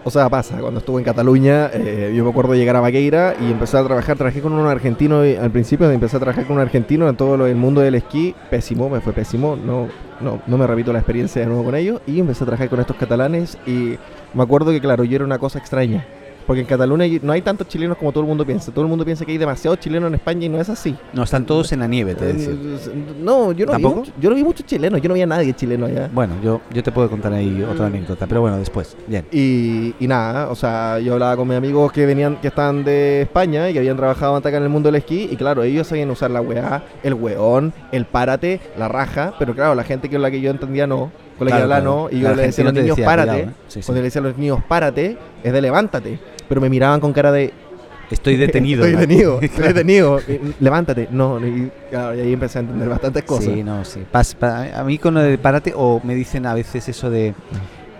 O 0.05 0.11
sea, 0.11 0.29
pasa, 0.29 0.59
cuando 0.59 0.81
estuve 0.81 1.01
en 1.01 1.05
Cataluña, 1.05 1.71
eh, 1.73 2.13
yo 2.15 2.25
me 2.25 2.31
acuerdo 2.31 2.55
llegar 2.57 2.75
a 2.75 2.81
Baqueira 2.81 3.37
y 3.41 3.53
empezar 3.53 3.83
a 3.83 3.85
trabajar, 3.85 4.17
trabajé 4.17 4.41
con 4.41 4.53
un 4.53 4.67
argentino 4.67 5.25
y 5.25 5.37
al 5.37 5.53
principio 5.53 5.89
empecé 5.89 6.17
a 6.17 6.21
trabajar 6.21 6.45
con 6.45 6.57
un 6.57 6.63
argentino 6.63 7.09
en 7.09 7.15
todo 7.15 7.37
lo, 7.37 7.47
el 7.47 7.55
mundo 7.55 7.81
del 7.81 7.95
esquí, 7.95 8.35
pésimo, 8.51 8.89
me 8.89 9.01
fue 9.01 9.13
pésimo, 9.13 9.55
no, 9.55 9.87
no, 10.21 10.43
no 10.45 10.59
me 10.59 10.67
repito 10.67 10.93
la 10.93 10.99
experiencia 10.99 11.43
de 11.43 11.47
nuevo 11.47 11.63
con 11.63 11.77
ellos 11.77 12.01
y 12.05 12.19
empecé 12.19 12.43
a 12.43 12.47
trabajar 12.47 12.69
con 12.69 12.81
estos 12.81 12.97
catalanes 12.97 13.57
y 13.65 13.97
me 14.35 14.43
acuerdo 14.43 14.73
que 14.73 14.81
claro, 14.81 15.05
yo 15.05 15.15
era 15.15 15.25
una 15.25 15.39
cosa 15.39 15.61
extraña, 15.61 16.05
porque 16.47 16.61
en 16.61 16.67
Cataluña 16.67 17.07
no 17.23 17.33
hay 17.33 17.43
tantos 17.43 17.69
chilenos 17.69 17.97
como 17.97 18.13
todo 18.13 18.23
el 18.23 18.29
mundo 18.29 18.45
piensa, 18.45 18.73
todo 18.73 18.83
el 18.85 18.89
mundo 18.89 19.05
piensa 19.05 19.25
que 19.25 19.33
hay 19.33 19.39
demasiados 19.39 19.81
chilenos 19.81 20.09
en 20.09 20.15
España 20.15 20.47
y 20.47 20.49
no 20.49 20.61
es 20.61 20.69
así. 20.69 20.95
No, 21.13 21.23
están 21.23 21.45
todos 21.47 21.73
en 21.73 21.81
la 21.81 21.87
nieve, 21.87 22.15
te 22.15 22.31
Eh, 22.31 22.33
decía. 22.33 22.93
No, 23.21 23.53
yo 23.53 23.67
no, 23.67 23.77
vi 23.77 24.11
yo 24.21 24.31
no 24.31 24.37
vi 24.37 24.45
muchos 24.45 24.67
chilenos, 24.67 25.01
yo 25.01 25.09
no 25.09 25.15
vi 25.15 25.23
a 25.23 25.27
nadie 25.27 25.55
chileno 25.55 25.87
allá. 25.87 26.11
Bueno, 26.13 26.35
yo, 26.43 26.61
yo 26.73 26.83
te 26.83 26.93
puedo 26.93 27.09
contar 27.09 27.33
ahí 27.33 27.63
otra 27.63 27.87
anécdota, 27.87 28.27
pero 28.27 28.41
bueno, 28.41 28.59
después. 28.59 28.97
Bien. 29.07 29.25
Y, 29.33 29.95
y 29.99 30.07
nada, 30.07 30.51
o 30.51 30.55
sea, 30.55 30.99
yo 30.99 31.15
hablaba 31.15 31.37
con 31.37 31.49
mis 31.49 31.57
amigos 31.57 31.93
que 31.93 32.07
venían, 32.07 32.37
que 32.37 32.49
estaban 32.49 32.85
de 32.85 33.23
España 33.23 33.69
y 33.71 33.73
que 33.73 33.79
habían 33.79 33.97
trabajado 33.97 34.37
acá 34.37 34.57
en 34.57 34.63
el 34.63 34.69
mundo 34.69 34.89
del 34.89 34.97
esquí, 34.97 35.29
y 35.31 35.37
claro, 35.37 35.63
ellos 35.63 35.87
sabían 35.87 36.11
usar 36.11 36.31
la 36.31 36.41
weá, 36.41 36.85
el 37.03 37.15
weón, 37.15 37.73
el 37.93 38.05
párate, 38.07 38.61
la 38.77 38.89
raja, 38.89 39.35
pero 39.39 39.55
claro, 39.55 39.75
la 39.75 39.85
gente 39.85 40.09
con 40.11 40.23
la 40.23 40.31
que 40.31 40.41
yo 40.41 40.51
entendía 40.51 40.87
no, 40.87 41.11
con 41.51 41.51
la 41.51 41.61
que 41.61 41.67
Claro, 41.67 41.85
no, 41.85 42.09
y 42.11 42.21
yo 42.21 42.35
le 42.35 42.43
decía 42.43 42.63
a 42.63 42.65
los 42.67 42.75
niños 42.75 42.97
decía, 42.97 43.05
párate, 43.07 43.31
cuidado, 43.33 43.51
¿eh? 43.51 43.55
Sí, 43.69 43.81
sí. 43.83 43.87
cuando 43.87 44.01
le 44.01 44.05
decía 44.05 44.21
a 44.21 44.25
los 44.25 44.37
niños 44.39 44.59
párate, 44.69 45.19
es 45.43 45.53
de 45.53 45.61
levántate, 45.61 46.19
pero 46.49 46.61
me 46.61 46.69
miraban 46.69 47.01
con 47.01 47.13
cara 47.13 47.31
de 47.33 47.53
Estoy 48.13 48.37
detenido. 48.37 48.85
estoy 48.85 49.01
detenido, 49.01 49.41
estoy 49.41 49.69
detenido, 49.69 50.21
y- 50.29 50.55
levántate, 50.61 51.09
no, 51.11 51.39
y, 51.47 51.71
claro, 51.91 52.15
y 52.15 52.21
ahí 52.21 52.33
empecé 52.35 52.59
a 52.59 52.61
entender 52.61 52.89
bastantes 52.89 53.23
cosas. 53.25 53.47
Sí, 53.55 53.63
no, 53.63 53.85
sí. 53.85 54.03
Pas- 54.13 54.35
pa- 54.35 54.79
a 54.79 54.85
mí 54.85 54.99
con 54.99 55.15
lo 55.15 55.21
de 55.21 55.39
párate, 55.39 55.73
o 55.75 56.01
me 56.05 56.15
dicen 56.15 56.45
a 56.47 56.53
veces 56.55 56.89
eso 56.89 57.09
de. 57.09 57.35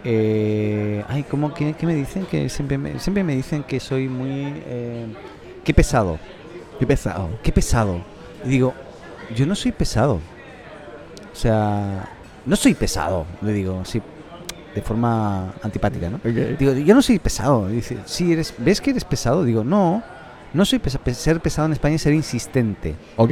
eh, 0.05 1.05
ay, 1.09 1.23
¿cómo 1.25 1.55
que 1.55 1.73
qué 1.75 1.87
me 1.87 1.95
dicen? 1.95 2.27
Que 2.27 2.49
siempre 2.49 2.77
me, 2.79 2.99
siempre 2.99 3.25
me 3.25 3.35
dicen 3.37 3.63
que 3.63 3.81
soy 3.81 4.09
muy. 4.09 4.53
eh, 4.67 5.07
qué 5.65 5.73
pesado. 5.73 6.19
Qué 6.79 6.87
pesado. 6.87 7.29
Qué 7.43 7.53
pesado. 7.53 8.01
Y 8.45 8.49
digo, 8.49 8.75
yo 9.35 9.47
no 9.47 9.55
soy 9.55 9.73
pesado. 9.73 10.15
O 11.33 11.37
sea, 11.37 12.09
no 12.47 12.57
soy 12.57 12.75
pesado, 12.75 13.27
le 13.43 13.53
digo, 13.53 13.85
sí, 13.85 14.01
de 14.75 14.83
forma 14.83 15.53
antipática, 15.63 16.09
¿no? 16.11 16.19
Digo, 16.59 16.73
yo 16.73 16.95
no 16.95 17.03
soy 17.03 17.19
pesado. 17.19 17.69
Dice, 17.69 17.99
sí, 18.07 18.33
eres, 18.33 18.55
¿ves 18.59 18.81
que 18.81 18.91
eres 18.91 19.05
pesado? 19.05 19.45
Digo, 19.45 19.65
no, 19.65 20.03
no 20.55 20.65
soy 20.65 20.79
pesado. 20.79 21.05
Ser 21.13 21.41
pesado 21.41 21.67
en 21.67 21.73
España 21.73 21.97
es 21.97 22.03
ser 22.03 22.15
insistente, 22.15 22.95
Ok. 23.17 23.31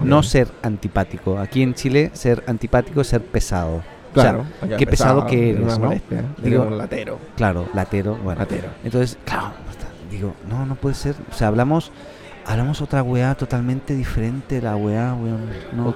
no 0.00 0.22
ser 0.22 0.48
antipático. 0.62 1.38
Aquí 1.38 1.62
en 1.62 1.74
Chile, 1.74 2.10
ser 2.14 2.44
antipático 2.46 3.00
es 3.00 3.08
ser 3.08 3.22
pesado. 3.22 3.82
Claro. 4.14 4.40
O 4.40 4.58
sea, 4.60 4.66
acá 4.68 4.76
qué 4.78 4.86
pesado 4.86 5.26
que 5.26 5.50
eres, 5.50 5.66
¿no? 5.78 5.78
molestia, 5.86 6.24
Digo- 6.42 6.62
un 6.62 6.78
latero. 6.78 7.18
claro, 7.36 7.68
latero, 7.74 8.14
bueno. 8.16 8.38
Latero. 8.40 8.68
Entonces, 8.82 9.18
claro, 9.24 9.50
digo, 10.10 10.34
no, 10.48 10.64
no 10.64 10.74
puede 10.76 10.94
ser. 10.94 11.16
O 11.30 11.34
sea, 11.34 11.48
hablamos, 11.48 11.90
hablamos 12.46 12.80
otra 12.80 13.02
weá 13.02 13.34
totalmente 13.34 13.94
diferente, 13.94 14.62
la 14.62 14.74
weá, 14.76 15.12
weón. 15.14 15.50
No. 15.74 15.94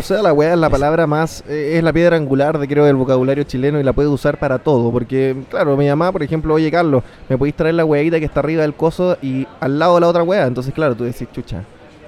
O 0.00 0.02
sea, 0.02 0.22
la 0.22 0.32
weá 0.32 0.54
es 0.54 0.58
la 0.58 0.70
palabra 0.70 1.06
más, 1.06 1.44
eh, 1.46 1.74
es 1.76 1.84
la 1.84 1.92
piedra 1.92 2.16
angular 2.16 2.58
de 2.58 2.66
creo 2.66 2.86
del 2.86 2.96
vocabulario 2.96 3.44
chileno 3.44 3.78
y 3.78 3.82
la 3.82 3.92
puedes 3.92 4.10
usar 4.10 4.38
para 4.38 4.58
todo. 4.58 4.90
Porque, 4.90 5.36
claro, 5.50 5.76
mi 5.76 5.86
mamá, 5.88 6.10
por 6.10 6.22
ejemplo, 6.22 6.54
oye 6.54 6.70
Carlos, 6.70 7.02
me 7.28 7.36
podéis 7.36 7.54
traer 7.54 7.74
la 7.74 7.84
weadita 7.84 8.18
que 8.18 8.24
está 8.24 8.40
arriba 8.40 8.62
del 8.62 8.72
coso 8.72 9.18
y 9.20 9.46
al 9.60 9.78
lado 9.78 9.96
de 9.96 10.00
la 10.00 10.08
otra 10.08 10.22
weá. 10.22 10.46
Entonces, 10.46 10.72
claro, 10.72 10.94
tú 10.96 11.04
decís, 11.04 11.28
chucha, 11.30 11.64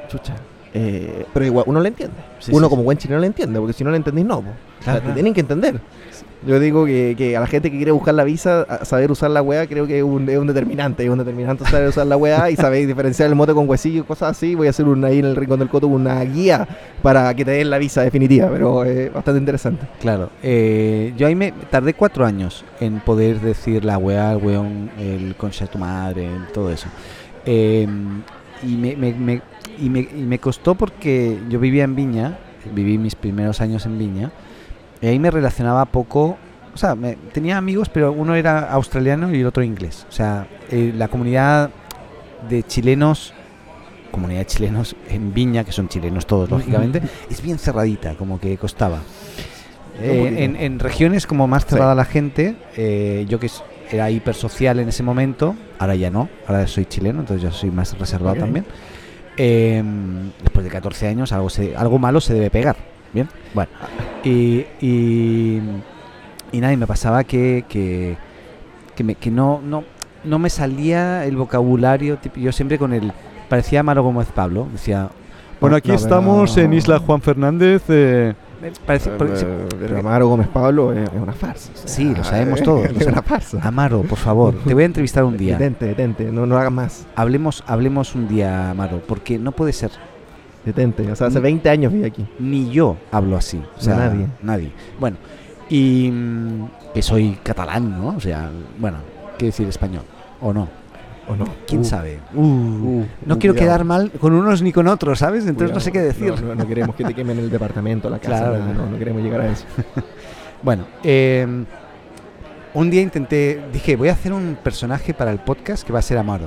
chucha. 0.08 0.34
Eh, 0.74 1.26
pero 1.34 1.44
igual, 1.44 1.64
uno 1.68 1.80
lo 1.80 1.86
entiende. 1.86 2.16
Sí, 2.38 2.50
uno 2.54 2.66
sí, 2.66 2.70
como 2.70 2.82
buen 2.82 2.96
chileno 2.98 3.20
lo 3.20 3.26
entiende, 3.26 3.58
porque 3.58 3.72
si 3.74 3.84
no 3.84 3.90
lo 3.90 3.96
entendís, 3.96 4.24
no. 4.24 4.40
po. 4.40 4.50
O 4.80 4.82
sea, 4.84 4.94
Claro, 4.94 5.08
te 5.08 5.12
tienen 5.12 5.34
que 5.34 5.40
entender. 5.40 5.80
Yo 6.44 6.58
digo 6.58 6.86
que, 6.86 7.14
que 7.16 7.36
a 7.36 7.40
la 7.40 7.46
gente 7.46 7.70
que 7.70 7.76
quiere 7.76 7.92
buscar 7.92 8.14
la 8.14 8.24
visa, 8.24 8.62
a 8.62 8.84
saber 8.84 9.12
usar 9.12 9.30
la 9.30 9.42
weá, 9.42 9.64
creo 9.68 9.86
que 9.86 9.98
es 9.98 10.02
un, 10.02 10.28
es 10.28 10.38
un 10.38 10.48
determinante. 10.48 11.04
Es 11.04 11.08
un 11.10 11.18
determinante 11.18 11.64
saber 11.66 11.88
usar 11.88 12.04
la 12.08 12.16
weá 12.16 12.50
y 12.50 12.56
saber 12.56 12.84
diferenciar 12.84 13.28
el 13.28 13.36
mote 13.36 13.54
con 13.54 13.68
huesillo 13.68 14.00
y 14.00 14.04
cosas 14.04 14.30
así. 14.32 14.56
Voy 14.56 14.66
a 14.66 14.70
hacer 14.70 14.86
una, 14.88 15.06
ahí 15.08 15.20
en 15.20 15.26
el 15.26 15.36
rincón 15.36 15.60
del 15.60 15.68
coto 15.68 15.86
una 15.86 16.20
guía 16.24 16.66
para 17.00 17.32
que 17.34 17.44
te 17.44 17.52
den 17.52 17.70
la 17.70 17.78
visa 17.78 18.02
definitiva, 18.02 18.48
pero 18.50 18.82
es 18.84 19.12
bastante 19.12 19.38
interesante. 19.38 19.86
Claro, 20.00 20.30
eh, 20.42 21.12
yo 21.16 21.28
ahí 21.28 21.36
me 21.36 21.52
tardé 21.70 21.94
cuatro 21.94 22.24
años 22.26 22.64
en 22.80 22.98
poder 22.98 23.40
decir 23.40 23.84
la 23.84 23.98
weá, 23.98 24.32
el 24.32 24.38
weón, 24.38 24.90
el 24.98 25.36
concha 25.36 25.66
de 25.66 25.70
tu 25.70 25.78
madre, 25.78 26.28
todo 26.52 26.72
eso. 26.72 26.88
Eh, 27.46 27.86
y, 28.64 28.76
me, 28.76 28.96
me- 28.96 29.14
me- 29.14 29.42
y, 29.78 29.90
me, 29.90 30.00
y 30.00 30.22
me 30.26 30.38
costó 30.38 30.74
porque 30.74 31.38
yo 31.48 31.58
vivía 31.60 31.84
en 31.84 31.94
Viña, 31.96 32.38
viví 32.74 32.98
mis 32.98 33.14
primeros 33.14 33.60
años 33.60 33.86
en 33.86 33.98
Viña, 33.98 34.30
y 35.00 35.06
ahí 35.06 35.18
me 35.18 35.30
relacionaba 35.30 35.84
poco, 35.86 36.36
o 36.74 36.76
sea, 36.76 36.94
me- 36.94 37.16
tenía 37.32 37.56
amigos, 37.58 37.88
pero 37.88 38.12
uno 38.12 38.34
era 38.34 38.70
australiano 38.72 39.34
y 39.34 39.40
el 39.40 39.46
otro 39.46 39.62
inglés. 39.62 40.06
O 40.08 40.12
sea, 40.12 40.46
eh, 40.70 40.92
la 40.96 41.08
comunidad 41.08 41.70
de 42.48 42.62
chilenos, 42.62 43.34
comunidad 44.10 44.40
de 44.40 44.46
chilenos 44.46 44.96
en 45.08 45.32
Viña, 45.34 45.64
que 45.64 45.72
son 45.72 45.88
chilenos 45.88 46.26
todos, 46.26 46.50
lógicamente, 46.50 47.02
es 47.30 47.42
bien 47.42 47.58
cerradita, 47.58 48.14
como 48.14 48.38
que 48.40 48.56
costaba. 48.56 48.98
Eh, 50.00 50.34
en, 50.38 50.56
en 50.56 50.78
regiones 50.78 51.26
como 51.26 51.46
más 51.46 51.66
cerrada 51.66 51.94
la 51.94 52.04
gente, 52.06 52.56
eh, 52.76 53.26
yo 53.28 53.38
que 53.38 53.50
era 53.90 54.10
hipersocial 54.10 54.78
en 54.80 54.88
ese 54.88 55.02
momento, 55.02 55.54
ahora 55.78 55.94
ya 55.94 56.10
no, 56.10 56.30
ahora 56.46 56.66
soy 56.66 56.86
chileno, 56.86 57.20
entonces 57.20 57.42
ya 57.42 57.50
soy 57.50 57.70
más 57.70 57.96
reservado 57.98 58.34
Ok. 58.34 58.40
también. 58.40 58.64
Eh, 59.36 59.82
después 60.42 60.64
de 60.64 60.70
14 60.70 61.08
años 61.08 61.32
algo, 61.32 61.48
se- 61.50 61.74
algo 61.76 61.98
malo 61.98 62.20
se 62.20 62.34
debe 62.34 62.50
pegar, 62.50 62.76
¿bien? 63.14 63.28
Bueno, 63.54 63.70
y, 64.24 64.66
y, 64.80 65.60
y 66.52 66.60
nada, 66.60 66.72
y 66.72 66.76
me 66.76 66.86
pasaba 66.86 67.24
que, 67.24 67.64
que, 67.68 68.16
que, 68.94 69.04
me- 69.04 69.14
que 69.14 69.30
no, 69.30 69.60
no, 69.64 69.84
no 70.24 70.38
me 70.38 70.50
salía 70.50 71.24
el 71.24 71.36
vocabulario, 71.36 72.18
tipo, 72.18 72.38
yo 72.38 72.52
siempre 72.52 72.78
con 72.78 72.92
el, 72.92 73.10
parecía 73.48 73.80
Amaro 73.80 74.02
Gómez 74.02 74.28
Pablo, 74.34 74.68
decía... 74.72 75.08
Bueno, 75.60 75.76
aquí 75.76 75.90
No, 75.90 75.94
estamos 75.94 76.56
en 76.58 76.72
Isla 76.74 76.98
Juan 76.98 77.22
Fernández. 77.22 77.82
eh, 77.88 78.34
se- 78.98 79.46
Eh, 79.46 79.66
pero 79.80 79.98
Amaro 79.98 80.28
Gómez 80.28 80.48
Pablo 80.48 80.92
es, 80.92 81.08
es 81.08 81.20
una 81.20 81.32
farsa. 81.32 81.70
o 81.74 81.76
sea, 81.76 81.88
Sí, 81.88 82.14
lo 82.14 82.22
sabemos 82.24 82.58
es- 82.60 82.64
todos, 82.64 82.84
Es 82.98 83.06
una 83.06 83.22
farsa. 83.22 83.58
Amaro, 83.62 84.02
por 84.02 84.18
favor, 84.18 84.54
te 84.64 84.74
voy 84.74 84.82
a 84.84 84.86
entrevistar 84.86 85.24
un 85.24 85.36
día. 85.36 85.58
Detente, 85.58 85.86
detente, 85.86 86.24
no, 86.32 86.46
no 86.46 86.56
hagas 86.56 86.72
más. 86.72 87.06
Hablemos, 87.16 87.64
hablemos 87.66 88.14
un 88.14 88.28
día, 88.28 88.70
Amaro, 88.70 89.00
porque 89.06 89.38
no 89.38 89.52
puede 89.52 89.72
ser. 89.72 89.90
Detente. 90.64 91.10
O 91.10 91.16
sea, 91.16 91.26
hace 91.26 91.40
Mm. 91.40 91.42
20 91.42 91.70
años 91.70 91.92
viví 91.92 92.04
aquí. 92.04 92.24
Ni 92.38 92.70
yo 92.70 92.96
hablo 93.10 93.36
así. 93.36 93.60
O 93.76 93.80
sea, 93.80 93.96
nadie. 93.96 94.26
Nadie. 94.42 94.70
Bueno, 95.00 95.16
y 95.68 96.08
mm, 96.12 96.68
que 96.94 97.02
soy 97.02 97.38
catalán, 97.42 98.00
¿no? 98.00 98.08
O 98.16 98.20
sea, 98.20 98.48
bueno, 98.78 98.98
quiero 99.38 99.46
decir 99.50 99.66
español, 99.68 100.02
¿o 100.40 100.52
no? 100.52 100.68
¿O 101.28 101.36
no? 101.36 101.44
¿Quién 101.68 101.82
Uh, 101.82 101.84
sabe? 101.84 102.18
uh, 102.34 103.04
No 103.24 103.34
uh, 103.34 103.38
quiero 103.38 103.54
cuidado, 103.54 103.54
quedar 103.54 103.84
mal 103.84 104.10
con 104.10 104.32
unos 104.32 104.60
ni 104.62 104.72
con 104.72 104.88
otros, 104.88 105.20
¿sabes? 105.20 105.46
Entonces 105.46 105.72
no 105.74 105.80
sé 105.80 105.92
qué 105.92 106.00
decir. 106.00 106.34
No, 106.40 106.48
no, 106.48 106.54
no 106.56 106.66
queremos 106.66 106.96
que 106.96 107.04
te 107.04 107.14
quemen 107.14 107.38
el 107.38 107.48
departamento, 107.50 108.10
la 108.10 108.18
casa. 108.18 108.38
Claro, 108.38 108.58
nada, 108.58 108.72
no, 108.74 108.86
no 108.86 108.98
queremos 108.98 109.22
llegar 109.22 109.40
a 109.42 109.48
eso. 109.52 109.64
Bueno, 110.62 110.84
eh, 111.02 111.44
un 112.74 112.88
día 112.90 113.02
intenté, 113.02 113.60
dije, 113.72 113.96
voy 113.96 114.08
a 114.10 114.12
hacer 114.12 114.32
un 114.32 114.56
personaje 114.62 115.12
para 115.12 115.32
el 115.32 115.38
podcast 115.40 115.84
que 115.84 115.92
va 115.92 115.98
a 115.98 116.02
ser 116.02 116.18
Amaro, 116.18 116.46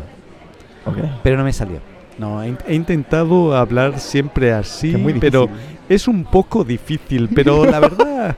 Ok. 0.86 0.98
pero 1.22 1.36
no 1.38 1.44
me 1.44 1.51
salió. 1.51 1.79
no, 2.17 2.41
he, 2.41 2.55
he 2.65 2.75
intentado 2.75 3.53
hablar 3.58 4.00
siempre 4.00 4.53
así, 4.53 4.91
Que 4.91 4.96
es 4.96 5.01
muy 5.03 5.13
pero 5.15 5.48
difícil. 5.48 5.77
es 5.89 6.08
un 6.08 6.24
poco 6.24 6.63
difícil. 6.63 7.27
Pero 7.36 7.65
la 7.65 7.79
verdad, 7.82 8.38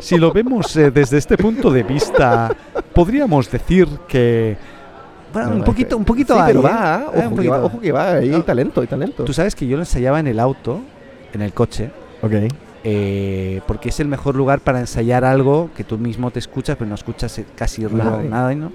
si 0.00 0.16
lo 0.16 0.32
vemos 0.32 0.74
eh, 0.76 0.90
desde 0.90 1.18
este 1.18 1.36
punto 1.36 1.70
de 1.70 1.82
vista, 1.82 2.56
podríamos 2.94 3.50
decir 3.50 3.88
que 4.08 4.56
Bueno, 5.32 5.50
No, 5.50 5.56
un 5.56 5.64
poquito, 5.64 5.96
un 5.96 6.04
poquito 6.04 6.34
sí, 6.34 6.40
hay, 6.40 6.46
pero 6.54 6.60
¿eh? 6.60 6.64
va, 6.72 7.04
Eh, 7.14 7.26
ojo, 7.26 7.36
que 7.36 7.48
va, 7.48 7.64
ojo 7.64 7.80
que 7.80 7.92
va, 7.92 8.12
hay 8.14 8.28
No. 8.30 8.42
talento, 8.44 8.80
hay 8.80 8.86
talento. 8.86 9.24
Tú 9.24 9.32
sabes 9.32 9.54
que 9.54 9.66
yo 9.66 9.76
lo 9.76 9.82
ensayaba 9.82 10.20
en 10.20 10.26
el 10.26 10.40
auto, 10.40 10.80
en 11.32 11.42
el 11.42 11.52
coche, 11.52 11.90
Ok. 12.22 12.32
eh, 12.82 13.60
porque 13.66 13.90
es 13.90 14.00
el 14.00 14.08
mejor 14.08 14.34
lugar 14.36 14.60
para 14.60 14.80
ensayar 14.80 15.24
algo 15.24 15.70
que 15.76 15.84
tú 15.84 15.98
mismo 15.98 16.30
te 16.30 16.38
escuchas, 16.38 16.76
pero 16.76 16.88
no 16.88 16.94
escuchas 16.94 17.38
eh, 17.38 17.44
casi 17.54 17.82
Nada. 17.82 18.22
nada, 18.22 18.54
¿no? 18.54 18.72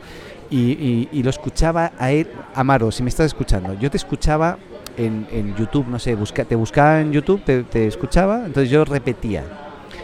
Y, 0.50 0.72
y- 0.74 1.10
y 1.12 1.24
lo 1.24 1.30
escuchaba 1.32 1.92
a 1.98 2.12
él, 2.12 2.28
Amaro, 2.54 2.92
si 2.92 3.02
me 3.04 3.10
estás 3.10 3.26
escuchando, 3.26 3.74
yo 3.80 3.90
te 3.90 3.98
escuchaba 3.98 4.58
en, 4.96 5.26
en 5.32 5.56
YouTube, 5.56 5.88
no 5.88 5.98
sé, 6.00 6.14
busca, 6.16 6.46
te 6.46 6.56
buscaba 6.56 7.02
en 7.02 7.12
YouTube, 7.12 7.42
te, 7.44 7.64
te 7.64 7.88
escuchaba, 7.88 8.46
entonces 8.46 8.70
yo 8.70 8.86
repetía. 8.86 9.44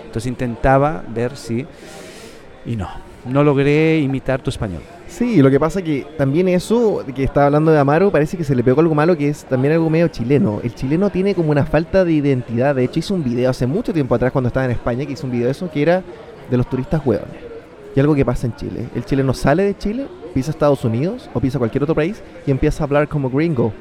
Entonces 0.05 0.27
intentaba 0.27 1.03
ver 1.07 1.37
si... 1.37 1.65
Y 2.65 2.75
no, 2.75 2.89
no 3.25 3.43
logré 3.43 3.99
imitar 3.99 4.41
tu 4.41 4.49
español. 4.49 4.81
Sí, 5.11 5.41
lo 5.41 5.51
que 5.51 5.59
pasa 5.59 5.81
que 5.81 6.07
también 6.17 6.47
eso 6.47 7.03
que 7.13 7.25
estaba 7.25 7.47
hablando 7.47 7.69
de 7.69 7.77
Amaro 7.77 8.11
parece 8.11 8.37
que 8.37 8.45
se 8.45 8.55
le 8.55 8.63
pegó 8.63 8.79
algo 8.79 8.95
malo 8.95 9.17
que 9.17 9.27
es 9.27 9.43
también 9.43 9.73
algo 9.73 9.89
medio 9.89 10.07
chileno. 10.07 10.61
El 10.63 10.73
chileno 10.73 11.09
tiene 11.09 11.35
como 11.35 11.51
una 11.51 11.65
falta 11.65 12.05
de 12.05 12.13
identidad. 12.13 12.75
De 12.75 12.85
hecho, 12.85 12.99
hizo 12.99 13.13
un 13.13 13.23
video 13.23 13.49
hace 13.49 13.67
mucho 13.67 13.91
tiempo 13.91 14.15
atrás 14.15 14.31
cuando 14.31 14.47
estaba 14.47 14.65
en 14.65 14.71
España 14.71 15.05
que 15.05 15.11
hizo 15.11 15.25
un 15.25 15.33
video 15.33 15.47
de 15.47 15.51
eso 15.51 15.69
que 15.69 15.81
era 15.81 16.01
de 16.49 16.57
los 16.57 16.67
turistas 16.69 17.05
hueones. 17.05 17.27
Y 17.93 17.99
algo 17.99 18.15
que 18.15 18.23
pasa 18.23 18.47
en 18.47 18.55
Chile. 18.55 18.87
El 18.95 19.03
chileno 19.03 19.33
sale 19.33 19.63
de 19.63 19.77
Chile, 19.77 20.07
pisa 20.33 20.51
Estados 20.51 20.85
Unidos 20.85 21.29
o 21.33 21.41
pisa 21.41 21.59
cualquier 21.59 21.83
otro 21.83 21.93
país 21.93 22.23
y 22.47 22.51
empieza 22.51 22.81
a 22.81 22.85
hablar 22.85 23.09
como 23.09 23.29
gringo. 23.29 23.73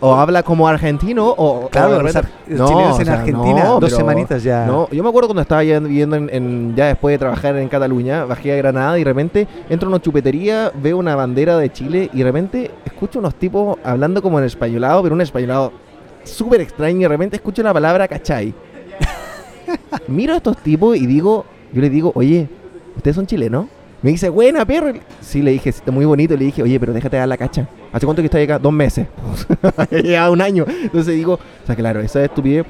O 0.00 0.14
habla 0.14 0.42
como 0.42 0.66
argentino 0.68 1.28
o... 1.36 1.68
Claro, 1.68 1.96
o 1.98 2.02
los, 2.02 2.14
ar- 2.16 2.28
No, 2.48 2.66
chilenos 2.68 2.96
o 2.96 3.00
en 3.00 3.04
sea, 3.06 3.14
Argentina, 3.20 3.64
no, 3.64 3.70
dos 3.80 3.84
pero- 3.84 3.96
semanitas 3.96 4.42
ya... 4.42 4.66
No, 4.66 4.88
yo 4.90 5.02
me 5.02 5.08
acuerdo 5.08 5.28
cuando 5.28 5.42
estaba 5.42 5.62
ya 5.64 5.78
viviendo 5.80 6.16
en, 6.16 6.28
en- 6.32 6.74
ya 6.76 6.86
después 6.86 7.14
de 7.14 7.18
trabajar 7.18 7.56
en 7.56 7.68
Cataluña, 7.68 8.24
bajé 8.24 8.52
a 8.52 8.56
Granada 8.56 8.96
y 8.98 9.04
de 9.04 9.10
repente 9.10 9.48
entro 9.70 9.88
a 9.88 9.90
una 9.92 10.00
chupetería, 10.02 10.70
veo 10.74 10.98
una 10.98 11.16
bandera 11.16 11.56
de 11.58 11.70
Chile 11.72 12.10
y 12.12 12.18
de 12.18 12.24
repente 12.24 12.70
escucho 12.84 13.18
unos 13.18 13.34
tipos 13.36 13.78
hablando 13.84 14.20
como 14.22 14.38
en 14.38 14.44
españolado, 14.44 15.02
pero 15.02 15.14
un 15.14 15.20
españolado 15.20 15.72
súper 16.24 16.60
extraño 16.60 16.98
y 16.98 17.02
de 17.02 17.08
repente 17.08 17.36
escucho 17.36 17.62
la 17.62 17.72
palabra 17.72 18.06
cachai. 18.08 18.54
Miro 20.08 20.34
a 20.34 20.36
estos 20.36 20.56
tipos 20.58 20.96
y 20.96 21.06
digo, 21.06 21.44
yo 21.72 21.80
les 21.80 21.90
digo, 21.90 22.12
oye, 22.14 22.48
¿ustedes 22.96 23.16
son 23.16 23.26
chilenos? 23.26 23.66
Me 24.02 24.10
dice, 24.10 24.28
buena, 24.28 24.64
perro. 24.64 24.92
Sí, 25.20 25.42
le 25.42 25.52
dije, 25.52 25.70
está 25.70 25.92
muy 25.92 26.04
bonito. 26.04 26.36
Le 26.36 26.44
dije, 26.46 26.62
oye, 26.62 26.78
pero 26.80 26.92
déjate 26.92 27.16
dar 27.16 27.28
la 27.28 27.36
cacha. 27.36 27.68
¿Hace 27.92 28.04
cuánto 28.04 28.20
que 28.20 28.26
estás 28.26 28.42
acá? 28.42 28.58
Dos 28.58 28.72
meses. 28.72 29.06
ya 30.04 30.28
un 30.30 30.40
año. 30.40 30.64
Entonces 30.82 31.14
digo, 31.14 31.34
o 31.34 31.66
sea, 31.66 31.76
claro, 31.76 32.00
esa 32.00 32.24
estupidez. 32.24 32.66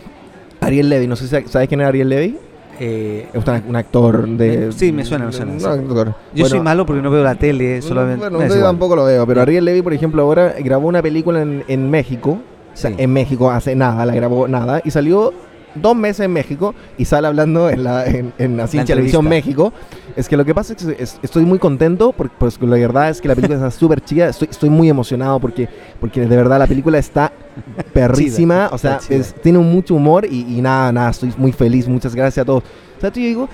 Ariel 0.61 0.89
Levy, 0.89 1.07
no 1.07 1.17
sé 1.17 1.25
si 1.25 1.49
sabes 1.49 1.69
quién 1.69 1.81
es 1.81 1.87
Ariel 1.87 2.09
Levy. 2.09 2.37
Eh, 2.79 3.29
Es 3.33 3.45
un, 3.67 3.77
actor 3.77 4.27
de. 4.29 4.69
Eh, 4.69 4.73
sí, 4.73 4.93
me 4.93 5.05
suena, 5.05 5.27
me 5.27 5.33
suena, 5.33 5.59
sí. 5.59 5.65
actor. 5.65 6.09
yo 6.09 6.15
Bueno, 6.35 6.49
soy 6.49 6.61
malo 6.61 6.87
porque 6.87 7.03
no 7.03 7.11
veo 7.11 7.23
la 7.23 7.35
tele, 7.35 7.81
solamente... 7.83 8.29
Bueno, 8.29 8.47
yo 8.47 8.63
tampoco 8.63 8.97
lo 8.97 9.05
veo, 9.05 9.27
pero 9.27 9.43
Ariel 9.43 9.65
Levy, 9.65 9.83
por 9.83 9.93
ejemplo, 9.93 10.23
ahora 10.23 10.55
grabó 10.59 10.89
una 10.89 11.03
película 11.03 11.43
en, 11.43 11.65
en 11.69 11.91
México. 11.91 12.31
O 12.31 12.77
sea, 12.77 12.91
Sí. 12.91 12.97
en 12.99 13.13
México 13.13 13.51
hace 13.51 13.75
nada, 13.75 14.07
la 14.07 14.15
grabó 14.15 14.49
nada. 14.49 14.81
Y 14.85 14.91
salió 14.91 15.33
dos 15.75 15.97
meses 15.97 16.21
en 16.27 16.33
México 16.33 16.75
y 16.99 17.05
sale 17.05 17.27
hablando 17.27 17.71
en, 17.71 17.85
la, 17.85 18.07
en, 18.07 18.33
en 18.39 18.61
así 18.61 18.77
La 18.77 18.85
Televisión. 18.85 19.27
México. 19.29 19.73
Es 20.17 20.29
que 20.29 20.37
lo 20.37 20.45
que 20.45 20.55
pasa 20.55 20.75
es 20.75 20.85
que 20.85 21.03
es- 21.03 21.19
estoy 21.23 21.45
muy 21.45 21.59
contento 21.59 22.13
porque 22.13 22.35
pues, 22.39 22.61
la 22.61 22.77
verdad 22.77 23.09
es 23.11 23.21
que 23.21 23.29
la 23.29 23.35
película 23.35 23.57
está 23.57 23.71
súper 23.71 24.01
chida. 24.03 24.29
Estoy, 24.29 24.49
estoy 24.51 24.71
muy 24.71 24.89
emocionado 24.89 25.41
porque, 25.41 25.69
porque 26.01 26.21
de 26.21 26.37
verdad 26.37 26.59
la 26.59 26.67
película 26.67 26.99
está 26.99 27.33
perrísima. 27.93 28.69
o 28.73 28.79
sea, 28.79 28.99
chida. 28.99 29.17
es- 29.17 29.35
tiene 29.43 29.59
mucho 29.59 29.95
humor 29.95 30.27
y, 30.31 30.41
y 30.59 30.61
nada, 30.61 30.93
nada, 30.93 31.11
estoy 31.11 31.33
muy 31.37 31.53
feliz. 31.53 31.89
Muchas 31.89 32.15
gracias 32.15 32.43
a 32.43 32.47
todos. 32.47 32.63
O 32.99 33.01
sea, 33.01 33.11
tú 33.13 33.21
yo 33.21 33.27
digo, 33.27 33.49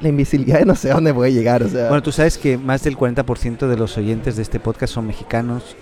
la, 0.00 0.08
imbecilidad 0.08 0.60
no 0.64 0.74
sé 0.74 0.90
a 0.90 0.94
dónde 0.94 1.12
puede 1.14 1.32
llegar. 1.32 1.62
O 1.62 1.68
sea, 1.68 1.88
Bueno, 1.88 2.02
tú 2.02 2.12
sabes 2.12 2.38
que 2.38 2.56
más 2.58 2.82
del 2.82 2.96
40% 2.96 3.66
de 3.66 3.76
los 3.76 3.96
oyentes 3.98 4.36
de 4.36 4.42
este 4.42 4.60
podcast 4.60 4.94
son 4.94 5.06
mexicanos. 5.06 5.76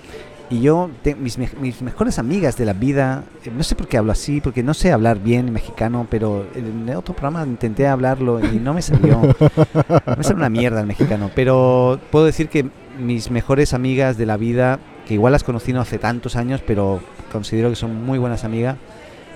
Y 0.50 0.60
yo, 0.62 0.90
te- 1.02 1.14
mis, 1.14 1.36
mis 1.36 1.82
mejores 1.82 2.18
amigas 2.18 2.56
de 2.56 2.64
la 2.64 2.72
vida, 2.72 3.24
eh, 3.44 3.50
no 3.54 3.62
sé 3.62 3.74
por 3.74 3.86
qué 3.86 3.98
hablo 3.98 4.12
así, 4.12 4.40
porque 4.40 4.62
no 4.62 4.72
sé 4.72 4.92
hablar 4.92 5.18
bien 5.18 5.52
mexicano, 5.52 6.06
pero 6.10 6.46
en 6.54 6.88
otro 6.96 7.14
programa 7.14 7.44
intenté 7.44 7.86
hablarlo 7.86 8.40
y 8.42 8.58
no 8.58 8.72
me 8.72 8.80
salió. 8.80 9.20
me 9.20 10.22
salió 10.24 10.36
una 10.36 10.48
mierda 10.48 10.80
el 10.80 10.86
mexicano. 10.86 11.30
Pero 11.34 12.00
puedo 12.10 12.24
decir 12.24 12.48
que 12.48 12.66
mis 12.98 13.30
mejores 13.30 13.74
amigas 13.74 14.16
de 14.16 14.24
la 14.24 14.38
vida, 14.38 14.78
que 15.06 15.14
igual 15.14 15.32
las 15.32 15.44
conocí 15.44 15.74
no 15.74 15.82
hace 15.82 15.98
tantos 15.98 16.34
años, 16.34 16.62
pero 16.66 17.00
considero 17.30 17.68
que 17.68 17.76
son 17.76 18.02
muy 18.04 18.18
buenas 18.18 18.44
amigas, 18.44 18.76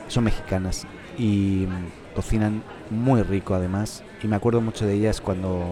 son 0.08 0.24
mexicanas. 0.24 0.86
Y 1.18 1.66
mm, 1.68 2.14
cocinan 2.16 2.62
muy 2.88 3.22
rico 3.22 3.54
además. 3.54 4.02
Y 4.22 4.28
me 4.28 4.36
acuerdo 4.36 4.62
mucho 4.62 4.86
de 4.86 4.94
ellas 4.94 5.20
cuando, 5.20 5.62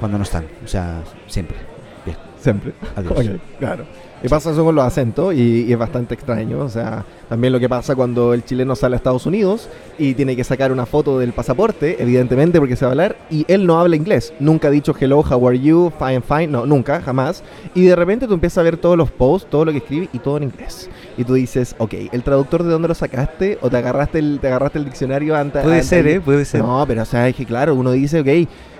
cuando 0.00 0.18
no 0.18 0.24
están. 0.24 0.46
O 0.64 0.68
sea, 0.68 1.02
siempre. 1.28 1.56
Bien. 2.04 2.16
Siempre. 2.40 2.72
Adiós. 2.96 3.12
Ok, 3.12 3.40
claro. 3.60 3.84
Y 4.22 4.28
pasa 4.28 4.50
eso 4.50 4.64
con 4.64 4.74
los 4.74 4.84
acentos 4.84 5.34
y, 5.34 5.64
y 5.64 5.72
es 5.72 5.78
bastante 5.78 6.14
extraño. 6.14 6.60
O 6.60 6.68
sea, 6.68 7.04
también 7.28 7.52
lo 7.52 7.60
que 7.60 7.68
pasa 7.68 7.94
cuando 7.94 8.32
el 8.34 8.44
chileno 8.44 8.76
sale 8.76 8.94
a 8.94 8.98
Estados 8.98 9.26
Unidos 9.26 9.68
y 9.98 10.14
tiene 10.14 10.36
que 10.36 10.44
sacar 10.44 10.72
una 10.72 10.86
foto 10.86 11.18
del 11.18 11.32
pasaporte, 11.32 12.02
evidentemente 12.02 12.58
porque 12.58 12.76
se 12.76 12.84
va 12.84 12.90
a 12.90 12.92
hablar, 12.92 13.16
y 13.30 13.44
él 13.48 13.66
no 13.66 13.78
habla 13.78 13.96
inglés. 13.96 14.32
Nunca 14.38 14.68
ha 14.68 14.70
dicho 14.70 14.94
hello, 14.98 15.20
how 15.20 15.48
are 15.48 15.58
you, 15.58 15.92
fine, 15.98 16.22
fine. 16.22 16.48
No, 16.48 16.66
nunca, 16.66 17.00
jamás. 17.00 17.42
Y 17.74 17.84
de 17.84 17.96
repente 17.96 18.26
tú 18.26 18.34
empiezas 18.34 18.58
a 18.58 18.62
ver 18.62 18.76
todos 18.76 18.96
los 18.96 19.10
posts, 19.10 19.50
todo 19.50 19.64
lo 19.64 19.72
que 19.72 19.78
escribe 19.78 20.08
y 20.12 20.18
todo 20.18 20.36
en 20.36 20.44
inglés. 20.44 20.88
Y 21.16 21.24
tú 21.24 21.34
dices, 21.34 21.74
ok, 21.78 21.94
¿el 22.12 22.22
traductor 22.22 22.62
de 22.62 22.70
dónde 22.70 22.88
lo 22.88 22.94
sacaste? 22.94 23.58
¿O 23.60 23.70
te 23.70 23.76
agarraste 23.76 24.18
el, 24.18 24.38
te 24.40 24.48
agarraste 24.48 24.78
el 24.78 24.84
diccionario 24.84 25.36
antes? 25.36 25.62
Puede 25.62 25.76
antes 25.76 25.88
ser, 25.88 26.06
¿eh? 26.06 26.20
Puede 26.20 26.44
ser. 26.44 26.62
No, 26.62 26.84
pero 26.86 27.02
o 27.02 27.06
sea, 27.06 27.28
es 27.28 27.34
que 27.34 27.44
claro, 27.44 27.74
uno 27.74 27.92
dice, 27.92 28.20
ok, 28.20 28.26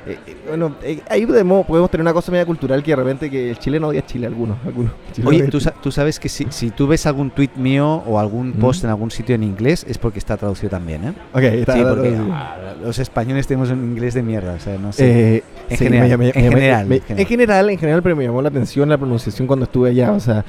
eh, 0.07 0.19
eh, 0.25 0.37
bueno, 0.47 0.77
eh, 0.85 1.01
ahí 1.09 1.27
podemos, 1.27 1.67
podemos 1.67 1.91
tener 1.91 2.03
una 2.03 2.13
cosa 2.13 2.31
media 2.31 2.47
cultural 2.47 2.81
que 2.81 2.93
de 2.93 2.97
repente 2.97 3.29
que 3.29 3.51
el 3.51 3.59
chileno 3.59 3.89
odia 3.89 4.01
a 4.01 4.07
Chile, 4.07 4.29
algunos. 4.29 4.57
algunos 4.65 4.93
Oye, 5.29 5.49
¿tú, 5.49 5.59
tú 5.83 5.91
sabes 5.93 6.19
que 6.21 6.29
si, 6.29 6.47
si 6.51 6.71
tú 6.71 6.87
ves 6.87 7.07
algún 7.07 7.31
tweet 7.31 7.51
mío 7.57 8.03
o 8.07 8.19
algún 8.19 8.51
¿Mm? 8.51 8.61
post 8.61 8.85
en 8.85 8.91
algún 8.91 9.11
sitio 9.11 9.35
en 9.35 9.43
inglés 9.43 9.85
es 9.89 9.99
porque 9.99 10.19
está 10.19 10.37
traducido 10.37 10.71
también, 10.71 11.05
¿eh? 11.05 11.13
Chile. 11.35 11.49
Ok, 11.49 11.55
está, 11.61 11.73
sí, 11.75 11.83
porque 11.89 12.17
ah, 12.33 12.57
los 12.83 12.99
españoles 12.99 13.47
tenemos 13.47 13.71
un 13.71 13.85
inglés 13.85 14.15
de 14.15 14.23
mierda, 14.23 14.55
o 14.55 14.59
sea, 14.61 14.79
no 14.79 14.93
sé. 14.93 15.37
Eh, 15.37 15.43
En 15.69 15.77
sí, 15.79 15.85
general, 15.85 16.09
me- 16.11 16.17
me- 16.17 16.27
en 16.29 16.33
general, 16.33 16.87
me- 16.87 16.97
en 16.97 17.03
general. 17.03 17.21
en 17.21 17.27
general, 17.27 17.71
en 17.71 17.79
general, 17.79 18.03
pero 18.03 18.17
me 18.17 18.25
llamó 18.25 18.41
la 18.43 18.49
atención 18.49 18.89
la 18.89 18.99
pronunciación 18.99 19.47
cuando 19.47 19.65
estuve 19.65 19.91
allá. 19.91 20.13
O 20.13 20.21
sea, 20.21 20.45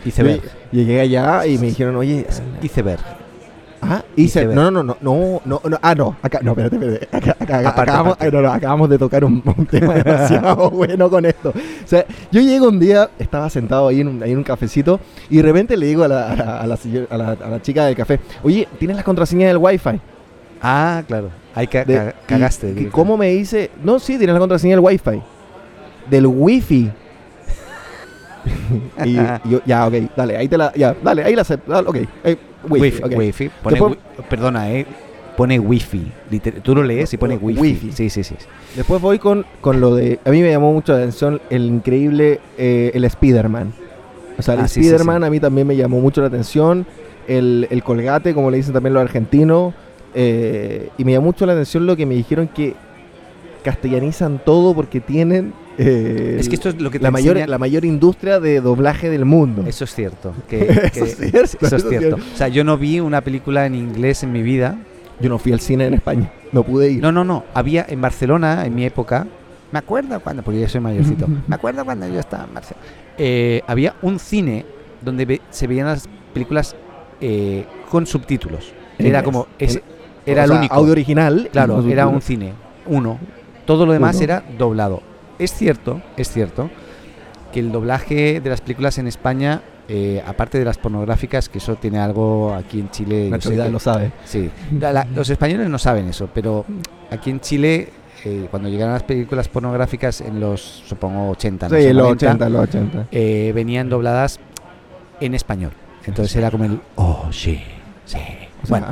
llegué 0.72 1.00
allá 1.02 1.46
y 1.48 1.58
me 1.58 1.68
dijeron, 1.68 1.96
oye, 1.96 2.26
Iceberg. 2.62 3.00
Ah, 3.82 4.04
hice, 4.16 4.40
Iceberg. 4.42 4.56
no, 4.56 4.72
no, 4.72 4.84
no, 4.84 4.98
no, 5.02 5.42
no, 5.46 5.62
no, 5.64 5.78
ah, 5.82 5.96
no, 5.96 6.16
acá, 6.22 6.40
no, 6.42 6.52
espérate, 6.52 6.76
espérate, 6.76 7.08
acá, 7.18 7.32
acá, 7.40 7.44
acá- 7.60 7.70
Aparte, 7.70 7.82
acabamos, 7.92 8.14
aparte. 8.14 8.26
ay, 8.26 8.32
no, 8.32 8.42
no, 8.48 8.52
acabamos 8.54 8.90
de 8.90 8.98
tocar 8.98 9.24
un, 9.26 9.42
un 9.58 9.66
tema 9.68 9.94
demasiado 9.96 10.70
bueno 10.70 11.10
con 11.10 11.26
esto. 11.26 11.50
O 11.50 11.88
sea, 11.88 12.06
yo 12.32 12.42
llego 12.42 12.68
un 12.70 12.80
día, 12.80 13.10
estaba 13.20 13.50
sentado 13.50 13.88
ahí 13.88 14.02
en 14.02 14.08
un, 14.08 14.24
ahí 14.24 14.32
en 14.32 14.38
un 14.38 14.44
cafecito 14.44 15.00
y 15.30 15.38
de 15.38 15.44
repente 15.44 15.78
le 15.78 15.86
digo 15.88 16.04
a 16.04 16.08
la, 16.08 16.32
a 16.32 16.36
la, 16.36 16.60
a 16.62 16.68
la 16.68 16.78
a 17.10 17.18
la- 17.18 17.32
a 17.46 17.50
la 17.50 17.62
chica 17.62 17.86
del 17.86 17.96
café, 17.96 18.20
oye, 18.44 18.68
¿tienes 18.80 18.96
las 18.96 19.06
contraseñas 19.06 19.48
del 19.50 19.58
wifi? 19.58 20.00
Ah, 20.62 21.04
claro. 21.08 21.30
Ahí 21.54 21.68
ca- 21.68 21.86
De- 21.86 22.14
cagaste. 22.26 22.74
y. 22.78 22.86
¿Cómo 22.86 23.18
me 23.18 23.30
dice? 23.30 23.70
No, 23.84 24.00
sí, 24.00 24.18
tienes 24.18 24.34
la 24.34 24.40
contraseña 24.40 24.76
del 24.76 24.84
wifi. 24.84 25.22
Del 26.10 26.26
wifi. 26.28 26.90
y, 29.06 29.16
yo, 29.50 29.62
ya, 29.66 29.88
ok, 29.88 29.94
dale, 30.16 30.38
ahí 30.38 30.48
te 30.48 30.58
la, 30.58 30.72
ya, 30.76 30.96
dale, 31.04 31.24
ahí 31.24 31.36
la 31.36 31.42
acepto, 31.42 31.78
ok, 31.80 31.96
eh, 32.24 32.38
wifi, 32.70 32.82
Wifi, 32.86 33.04
ok. 33.04 33.12
wifi. 33.18 33.50
Pone 33.64 33.76
Después- 33.76 33.98
wi- 34.18 34.24
perdona, 34.30 34.72
eh. 34.72 34.86
Pone 35.36 35.60
wifi. 35.60 36.12
Liter- 36.32 36.62
tú 36.64 36.74
lo 36.74 36.82
lees 36.84 37.14
y 37.14 37.18
pone 37.18 37.38
wifi. 37.38 37.62
wifi. 37.62 37.92
Sí, 37.92 38.10
sí, 38.10 38.24
sí. 38.24 38.36
Después 38.76 39.00
voy 39.00 39.20
con, 39.20 39.46
con 39.62 39.80
lo 39.80 39.94
de, 39.94 40.20
a 40.26 40.32
mí 40.32 40.42
me 40.42 40.50
llamó 40.50 40.74
mucho 40.74 40.94
la 40.94 40.98
atención 40.98 41.40
el 41.52 41.66
increíble, 41.68 42.40
eh, 42.58 42.90
el 42.96 43.04
Spider-Man. 43.06 43.72
O 44.40 44.42
sea, 44.42 44.56
el 44.56 44.62
Ah, 44.62 44.68
sí, 44.68 44.82
sí, 44.82 44.88
Spider-Man 44.88 45.22
sí. 45.22 45.28
a 45.28 45.30
mí 45.30 45.40
también 45.40 45.68
me 45.68 45.76
llamó 45.76 46.00
mucho 46.00 46.22
la 46.22 46.28
atención, 46.28 46.88
el, 47.28 47.68
el 47.70 47.84
colgate, 47.84 48.34
como 48.34 48.50
le 48.50 48.58
dicen 48.58 48.74
también 48.74 48.96
los 48.96 49.02
argentinos, 49.04 49.76
eh, 50.16 50.90
y 50.98 51.06
me 51.06 51.12
llamó 51.12 51.26
mucho 51.28 51.46
la 51.46 51.54
atención 51.54 51.86
lo 51.86 51.96
que 51.96 52.08
me 52.08 52.16
dijeron 52.16 52.48
que 52.48 52.74
castellanizan 53.72 54.40
todo 54.44 54.74
porque 54.74 55.02
tienen... 55.02 55.54
eh, 55.78 56.38
Es 56.40 56.48
que 56.48 56.56
esto 56.56 56.70
es 56.70 56.80
lo 56.82 56.90
que 56.90 57.00
la 57.00 57.12
mayor, 57.12 57.36
enseñan- 57.38 57.50
la 57.50 57.58
mayor 57.58 57.84
industria 57.84 58.40
de 58.40 58.62
doblaje 58.62 59.10
del 59.10 59.26
mundo. 59.26 59.64
Eso 59.68 59.84
es 59.84 59.94
cierto. 59.94 60.34
Que, 60.48 60.60
que- 60.94 61.00
Eso 61.00 61.04
es 61.06 61.18
cierto, 61.18 61.38
eso 61.42 61.58
es 61.62 61.64
eso 61.64 61.76
es 61.76 61.84
cierto. 61.90 62.16
O 62.16 62.38
sea, 62.38 62.48
yo 62.48 62.64
no 62.64 62.78
vi 62.78 63.00
una 63.02 63.20
película 63.22 63.66
en 63.66 63.76
inglés 63.76 64.24
en 64.24 64.32
mi 64.32 64.42
vida. 64.42 64.78
Yo 65.20 65.30
no 65.30 65.38
fui 65.38 65.52
al 65.52 65.60
cine 65.60 65.86
en 65.88 65.96
España, 65.96 66.32
no 66.52 66.64
pude 66.64 66.92
ir. 66.92 67.02
No, 67.02 67.12
no, 67.12 67.24
no. 67.26 67.44
Había 67.54 67.86
en 67.90 68.00
Barcelona, 68.02 68.66
en 68.66 68.74
mi 68.76 68.86
época, 68.86 69.28
me 69.72 69.80
acuerdo 69.80 70.20
cuando, 70.22 70.44
porque 70.44 70.62
yo 70.62 70.70
soy 70.70 70.80
mayorcito, 70.80 71.28
me 71.48 71.56
acuerdo 71.56 71.84
cuando 71.84 72.08
yo 72.08 72.20
estaba 72.20 72.46
en 72.46 72.54
Barcelona. 72.54 72.86
eh, 73.18 73.62
había 73.68 73.96
un 74.02 74.18
cine 74.20 74.66
donde 75.02 75.26
ve- 75.26 75.42
se 75.50 75.68
veían 75.68 75.88
las 75.88 76.08
películas 76.34 76.76
eh, 77.20 77.66
con 77.92 78.06
subtítulos. 78.06 78.72
Era 79.00 79.24
como, 79.24 79.48
En- 79.60 79.82
era 80.26 80.42
O 80.42 80.44
el 80.46 80.50
sea, 80.52 80.60
único. 80.60 80.76
Audio 80.76 80.92
original. 80.92 81.50
Claro, 81.52 81.84
era 81.90 82.06
un 82.08 82.22
cine, 82.22 82.54
uno. 82.86 83.18
Todo 83.68 83.86
lo 83.86 83.92
demás 83.94 84.20
era 84.22 84.44
doblado. 84.58 85.04
Es 85.38 85.54
cierto, 85.54 86.02
es 86.18 86.32
cierto 86.32 86.72
que 87.54 87.60
el 87.60 87.72
doblaje 87.72 88.42
de 88.42 88.50
las 88.50 88.62
películas 88.62 88.98
en 88.98 89.08
España, 89.08 89.62
eh, 89.88 90.24
aparte 90.26 90.58
de 90.58 90.66
las 90.66 90.78
pornográficas, 90.78 91.48
que 91.50 91.60
eso 91.60 91.76
tiene 91.76 92.00
algo 92.00 92.54
aquí 92.56 92.80
en 92.80 92.90
Chile. 92.90 93.30
Naturalidad 93.30 93.66
que- 93.66 93.72
lo 93.72 93.80
sabe. 93.80 94.12
Sí, 94.26 94.50
La- 94.80 94.92
la- 94.92 95.06
los 95.14 95.30
españoles 95.30 95.70
no 95.70 95.78
saben 95.78 96.08
eso, 96.08 96.28
pero 96.34 96.66
aquí 97.12 97.30
en 97.30 97.40
Chile, 97.40 97.90
eh, 98.26 98.48
cuando 98.50 98.68
llegaron 98.70 98.94
las 98.94 99.04
películas 99.04 99.48
pornográficas 99.48 100.22
en 100.22 100.40
los, 100.40 100.62
supongo, 100.62 101.30
80, 101.30 101.70
no 101.70 101.76
Sí, 101.76 101.84
sé, 101.84 101.94
los 101.94 102.04
90, 102.06 102.26
80, 102.26 102.50
los 102.50 102.62
80. 102.64 103.08
eh, 103.12 103.52
venían 103.54 103.90
dobladas 103.90 104.40
en 105.22 105.34
español. 105.36 105.72
Entonces 106.06 106.36
era 106.36 106.50
como 106.52 106.64
el, 106.66 106.80
oh, 106.96 107.28
sí, 107.32 107.62
sí. 108.06 108.18
O 108.64 108.66
sea, 108.66 108.80
bueno, 108.80 108.88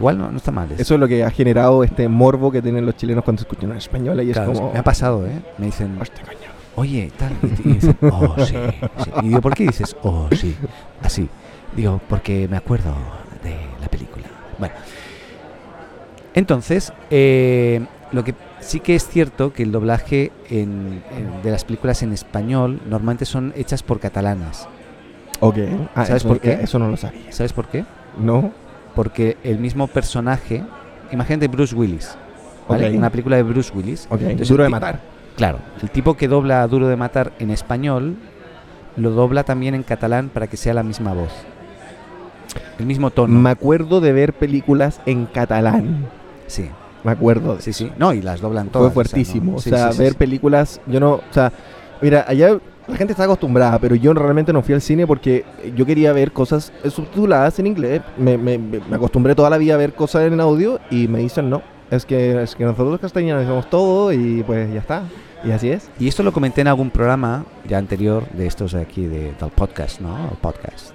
igual 0.00 0.18
no, 0.18 0.30
no 0.30 0.36
está 0.38 0.50
mal. 0.50 0.72
eso. 0.72 0.82
Eso 0.82 0.94
es 0.94 1.00
lo 1.00 1.06
que 1.06 1.22
ha 1.22 1.30
generado 1.30 1.84
este 1.84 2.08
morbo 2.08 2.50
que 2.50 2.60
tienen 2.62 2.84
los 2.86 2.96
chilenos 2.96 3.22
cuando 3.22 3.42
escuchan 3.42 3.70
en 3.70 3.76
español 3.76 4.20
y 4.22 4.30
es 4.30 4.36
Claro, 4.36 4.52
como... 4.54 4.72
Me 4.72 4.78
ha 4.78 4.82
pasado, 4.84 5.24
¿eh? 5.26 5.40
Me 5.58 5.66
dicen, 5.66 5.96
"Hostia, 6.00 6.24
coño". 6.24 6.38
oye, 6.76 7.12
tal. 7.18 7.32
Y, 7.42 7.68
y 7.68 7.72
dicen, 7.74 7.96
oh, 8.10 8.34
sí, 8.38 8.54
sí. 9.04 9.10
Y 9.22 9.28
digo, 9.28 9.40
¿por 9.40 9.54
qué 9.54 9.64
dices, 9.64 9.94
oh, 10.02 10.28
sí? 10.32 10.56
Así. 11.02 11.28
Digo, 11.76 12.00
porque 12.08 12.48
me 12.48 12.56
acuerdo 12.56 12.94
de 13.44 13.54
la 13.80 13.88
película. 13.88 14.24
Bueno. 14.58 14.74
Entonces, 16.34 16.92
eh, 17.10 17.84
lo 18.12 18.24
que 18.24 18.34
sí 18.60 18.80
que 18.80 18.94
es 18.94 19.06
cierto 19.08 19.52
que 19.52 19.62
el 19.62 19.72
doblaje 19.72 20.32
en- 20.48 21.02
en- 21.16 21.42
de 21.42 21.50
las 21.50 21.64
películas 21.64 22.02
en 22.02 22.12
español 22.12 22.80
normalmente 22.88 23.24
son 23.24 23.52
hechas 23.56 23.82
por 23.82 24.00
catalanas. 24.00 24.68
Ok. 25.40 25.58
Ah, 25.94 26.06
¿Sabes 26.06 26.22
eso- 26.22 26.28
por 26.28 26.40
qué? 26.40 26.52
Eso 26.62 26.78
no 26.78 26.88
lo 26.88 26.96
sabía. 26.96 27.32
¿Sabes 27.32 27.52
por 27.52 27.66
qué? 27.68 27.84
¿No? 28.18 28.50
Porque 29.00 29.38
el 29.44 29.58
mismo 29.58 29.86
personaje, 29.86 30.62
imagínate 31.10 31.48
Bruce 31.48 31.74
Willis. 31.74 32.18
Una 32.68 33.08
película 33.08 33.36
de 33.36 33.42
Bruce 33.42 33.72
Willis. 33.74 34.06
Ok. 34.10 34.20
Entonces, 34.20 34.48
Duro 34.48 34.62
de 34.62 34.68
matar. 34.68 35.00
Claro, 35.38 35.58
el 35.80 35.88
tipo 35.88 36.18
que 36.18 36.28
dobla 36.28 36.60
a 36.60 36.68
Duro 36.68 36.86
de 36.86 36.96
Matar 36.96 37.32
en 37.38 37.50
español 37.50 38.16
lo 38.96 39.12
dobla 39.12 39.44
también 39.44 39.74
en 39.74 39.84
catalán 39.84 40.28
para 40.28 40.48
que 40.48 40.58
sea 40.58 40.74
la 40.74 40.82
misma 40.82 41.14
voz. 41.14 41.32
El 42.78 42.84
mismo 42.84 43.10
tono. 43.10 43.40
Me 43.40 43.48
acuerdo 43.48 44.02
de 44.02 44.12
ver 44.12 44.34
películas 44.34 45.00
en 45.06 45.24
catalán. 45.24 46.04
sí, 46.46 46.68
Me 47.02 47.12
acuerdo. 47.12 47.58
sí, 47.58 47.72
sí. 47.72 47.90
No, 47.96 48.12
y 48.12 48.20
las 48.20 48.42
doblan 48.42 48.68
todas. 48.68 48.92
Fue 48.92 49.02
o 49.02 49.04
sea, 49.06 49.12
fuertísimo. 49.12 49.56
O 49.56 49.60
sea, 49.60 49.92
sí, 49.92 49.96
sí, 49.96 50.02
ver 50.02 50.14
películas, 50.16 50.78
yo 50.86 51.00
no, 51.00 51.12
o 51.12 51.22
sea, 51.30 51.50
mira, 52.02 52.26
allá 52.28 52.58
la 52.90 52.96
gente 52.96 53.12
está 53.12 53.24
acostumbrada, 53.24 53.78
pero 53.78 53.94
yo 53.94 54.12
realmente 54.14 54.52
no 54.52 54.62
fui 54.62 54.74
al 54.74 54.80
cine 54.80 55.06
porque 55.06 55.44
yo 55.76 55.86
quería 55.86 56.12
ver 56.12 56.32
cosas 56.32 56.72
subtituladas 56.90 57.58
en 57.58 57.66
inglés. 57.68 58.02
Me, 58.16 58.36
me- 58.38 58.58
me 58.58 58.96
acostumbré 58.96 59.34
toda 59.34 59.48
la 59.50 59.58
vida 59.58 59.74
a 59.74 59.76
ver 59.76 59.94
cosas 59.94 60.22
en 60.30 60.40
audio 60.40 60.80
y 60.90 61.08
me 61.08 61.18
dicen 61.20 61.48
no. 61.50 61.62
Es 61.90 62.06
que, 62.06 62.40
es 62.42 62.54
que 62.54 62.64
nosotros 62.64 62.92
los 62.92 63.00
castellanos 63.00 63.42
hacemos 63.44 63.68
todo 63.68 64.12
y 64.12 64.42
pues 64.44 64.72
ya 64.72 64.78
está. 64.80 65.02
Y 65.42 65.50
así 65.52 65.70
es. 65.70 65.90
Y 65.98 66.06
esto 66.06 66.22
lo 66.22 66.32
comenté 66.32 66.60
en 66.60 66.68
algún 66.68 66.90
programa 66.90 67.44
ya 67.66 67.78
anterior 67.78 68.24
de 68.32 68.46
estos 68.46 68.74
aquí, 68.74 69.06
de, 69.06 69.32
del 69.32 69.50
podcast, 69.54 70.00
¿no? 70.00 70.14
El 70.30 70.36
podcast. 70.36 70.92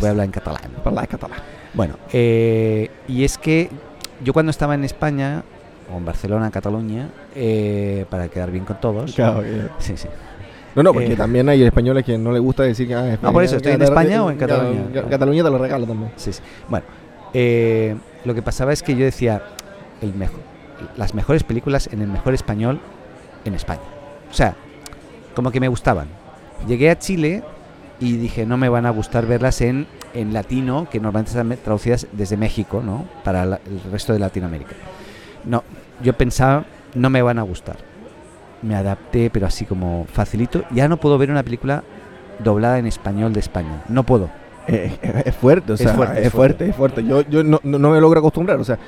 Voy 0.00 0.06
a 0.06 0.10
hablar 0.10 0.26
en 0.26 0.30
catalán. 0.32 0.62
Parlar 0.84 1.08
catalán. 1.08 1.38
Bueno, 1.74 1.94
eh, 2.12 2.90
y 3.08 3.24
es 3.24 3.38
que 3.38 3.70
yo 4.22 4.32
cuando 4.32 4.50
estaba 4.50 4.74
en 4.74 4.84
España, 4.84 5.42
o 5.92 5.96
en 5.98 6.04
Barcelona, 6.04 6.50
Cataluña, 6.50 7.08
eh, 7.34 8.04
para 8.10 8.28
quedar 8.28 8.50
bien 8.50 8.64
con 8.64 8.78
todos. 8.80 9.14
Claro, 9.14 9.40
que- 9.42 9.62
Sí, 9.78 9.96
sí. 9.96 10.08
No, 10.76 10.82
no, 10.82 10.92
porque 10.92 11.12
Eh. 11.14 11.16
también 11.16 11.48
hay 11.48 11.62
españoles 11.62 12.04
que 12.04 12.16
no 12.18 12.30
les 12.32 12.40
gusta 12.40 12.62
decir 12.62 12.86
que 12.86 12.94
ah, 12.94 13.12
España, 13.14 13.32
por 13.32 13.42
eso, 13.42 13.56
¿estoy 13.56 13.72
en 13.72 13.82
España 13.82 14.22
o 14.24 14.30
en 14.30 14.36
Ca- 14.36 14.46
Cataluña? 14.46 14.82
Ca- 14.94 15.02
Cataluña 15.08 15.42
te 15.42 15.50
lo 15.50 15.58
regalo 15.58 15.86
también. 15.86 16.12
Sí, 16.16 16.32
sí. 16.32 16.42
Bueno, 16.68 16.86
eh, 17.34 17.96
lo 18.24 18.34
que 18.34 18.42
pasaba 18.42 18.72
es 18.72 18.82
que 18.82 18.94
yo 18.94 19.04
decía 19.04 19.42
el 20.02 20.14
mejor, 20.14 20.40
las 20.96 21.14
mejores 21.14 21.42
películas 21.42 21.88
en 21.92 22.02
el 22.02 22.08
mejor 22.08 22.34
español 22.34 22.78
en 23.44 23.54
España. 23.54 23.80
O 24.30 24.34
sea, 24.34 24.54
como 25.34 25.50
que 25.50 25.60
me 25.60 25.68
gustaban. 25.68 26.08
Llegué 26.68 26.90
a 26.90 26.98
Chile 26.98 27.42
y 27.98 28.16
dije, 28.18 28.44
no 28.44 28.56
me 28.58 28.68
van 28.68 28.84
a 28.86 28.90
gustar 28.90 29.24
verlas 29.26 29.60
en, 29.62 29.86
en 30.12 30.32
latino, 30.34 30.86
que 30.90 31.00
normalmente 31.00 31.30
están 31.30 31.56
traducidas 31.64 32.06
desde 32.12 32.36
México, 32.36 32.82
¿no? 32.84 33.06
Para 33.24 33.46
la- 33.46 33.60
el 33.66 33.90
resto 33.90 34.12
de 34.12 34.18
Latinoamérica. 34.18 34.72
No, 35.44 35.64
yo 36.02 36.12
pensaba, 36.12 36.64
no 36.94 37.08
me 37.08 37.22
van 37.22 37.38
a 37.38 37.42
gustar. 37.42 37.76
Me 38.62 38.74
adapté, 38.74 39.30
pero 39.30 39.46
así 39.46 39.64
como 39.64 40.06
facilito. 40.12 40.62
Ya 40.70 40.88
no 40.88 40.96
puedo 40.96 41.18
ver 41.18 41.30
una 41.30 41.42
película 41.42 41.82
doblada 42.38 42.78
en 42.78 42.86
español 42.86 43.32
de 43.32 43.40
España. 43.40 43.82
No 43.88 44.02
puedo. 44.04 44.28
Eh, 44.68 44.98
eh, 45.02 45.22
es 45.26 45.36
fuerte, 45.36 45.72
o 45.72 45.74
Es 45.74 45.80
sea, 45.80 45.90
es 45.90 45.96
fuerte, 45.96 46.30
fuerte, 46.30 46.68
es 46.70 46.76
fuerte, 46.76 47.04
Yo, 47.04 47.20
yo 47.22 47.44
no, 47.44 47.60
no- 47.62 47.78
me 47.90 48.00
logro 48.00 48.18
acostumbrar, 48.18 48.58
o 48.58 48.64
sea, 48.64 48.78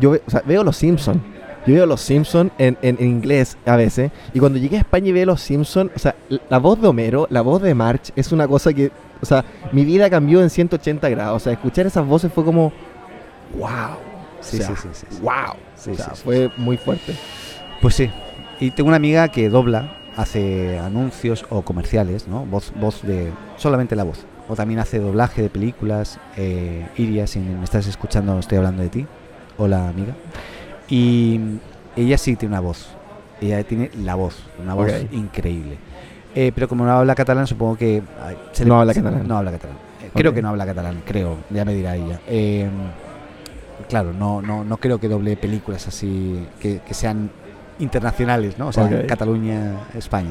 yo 0.00 0.10
ve- 0.10 0.22
o 0.26 0.30
sea, 0.30 0.42
veo 0.44 0.64
los 0.64 0.76
Simpsons. 0.76 1.20
Yo 1.66 1.74
veo 1.74 1.86
los 1.86 2.00
Simpsons 2.00 2.50
en, 2.58 2.76
en- 2.82 2.96
en 2.98 3.06
inglés 3.06 3.56
a 3.66 3.76
veces. 3.76 4.10
Y 4.34 4.40
cuando 4.40 4.58
llegué 4.58 4.76
a 4.78 4.80
España 4.80 5.08
y 5.08 5.12
veo 5.12 5.26
los 5.26 5.40
Simpsons, 5.40 5.92
o 5.94 5.98
sea, 5.98 6.14
la 6.48 6.58
voz 6.58 6.80
de 6.80 6.88
Homero, 6.88 7.26
la 7.30 7.42
voz 7.42 7.62
de 7.62 7.74
March, 7.74 8.10
es 8.16 8.32
una 8.32 8.48
cosa 8.48 8.72
que, 8.72 8.90
o 9.20 9.26
sea, 9.26 9.44
mi 9.72 9.84
vida 9.84 10.08
cambió 10.10 10.42
en 10.42 10.50
180 10.50 11.08
grados. 11.10 11.36
O 11.36 11.44
sea, 11.44 11.52
escuchar 11.52 11.86
esas 11.86 12.04
voces 12.06 12.32
fue 12.32 12.44
como, 12.44 12.72
wow. 13.56 13.68
Sí, 14.40 14.58
O 14.60 14.62
sea, 14.64 14.76
sí, 14.76 14.88
sí, 14.92 15.06
sí. 15.10 15.18
Wow. 15.20 15.32
O 15.32 15.94
sea, 15.94 15.94
sí, 15.94 16.10
sí, 16.14 16.20
fue 16.24 16.50
muy 16.56 16.76
fuerte. 16.78 17.14
Pues 17.82 17.94
sí. 17.94 18.10
Y 18.60 18.70
tengo 18.72 18.88
una 18.88 18.96
amiga 18.96 19.28
que 19.28 19.48
dobla 19.48 19.94
hace 20.16 20.78
anuncios 20.78 21.46
o 21.50 21.62
comerciales, 21.62 22.26
¿no? 22.26 22.44
Voz, 22.44 22.72
voz 22.78 23.02
de 23.02 23.30
solamente 23.56 23.94
la 23.94 24.04
voz. 24.04 24.24
O 24.48 24.56
también 24.56 24.80
hace 24.80 24.98
doblaje 24.98 25.42
de 25.42 25.48
películas. 25.50 26.18
Eh, 26.36 26.86
Iria, 26.96 27.26
si 27.26 27.38
me 27.38 27.62
estás 27.64 27.86
escuchando, 27.86 28.38
estoy 28.38 28.58
hablando 28.58 28.82
de 28.82 28.88
ti. 28.88 29.06
Hola, 29.58 29.88
amiga. 29.88 30.14
Y 30.88 31.38
ella 31.96 32.18
sí 32.18 32.34
tiene 32.36 32.54
una 32.54 32.60
voz. 32.60 32.88
Ella 33.40 33.62
tiene 33.62 33.90
la 34.02 34.16
voz, 34.16 34.42
una 34.60 34.74
voz 34.74 34.90
increíble. 35.12 35.76
Eh, 36.34 36.50
pero 36.54 36.66
como 36.68 36.84
no 36.84 36.90
habla 36.92 37.14
catalán, 37.14 37.46
supongo 37.46 37.76
que 37.76 38.02
se 38.52 38.64
No 38.64 38.80
habla 38.80 38.92
se- 38.94 39.02
catalán. 39.02 39.28
No 39.28 39.36
habla 39.38 39.52
catalán. 39.52 39.76
Eh, 40.02 40.10
Creo 40.14 40.34
que 40.34 40.42
no 40.42 40.48
habla 40.48 40.66
catalán, 40.66 41.02
creo. 41.06 41.36
Ya 41.50 41.64
me 41.64 41.74
dirá 41.74 41.94
ella. 41.94 42.18
Eh, 42.26 42.68
claro, 43.88 44.12
no, 44.12 44.42
no, 44.42 44.64
no 44.64 44.76
creo 44.78 44.98
que 44.98 45.08
doble 45.08 45.36
películas 45.36 45.86
así 45.86 46.44
que, 46.58 46.80
que 46.80 46.94
sean 46.94 47.30
internacionales, 47.78 48.54
¿no? 48.58 48.68
O 48.68 48.72
sea. 48.72 48.88
Cataluña, 49.06 49.72
España. 49.96 50.30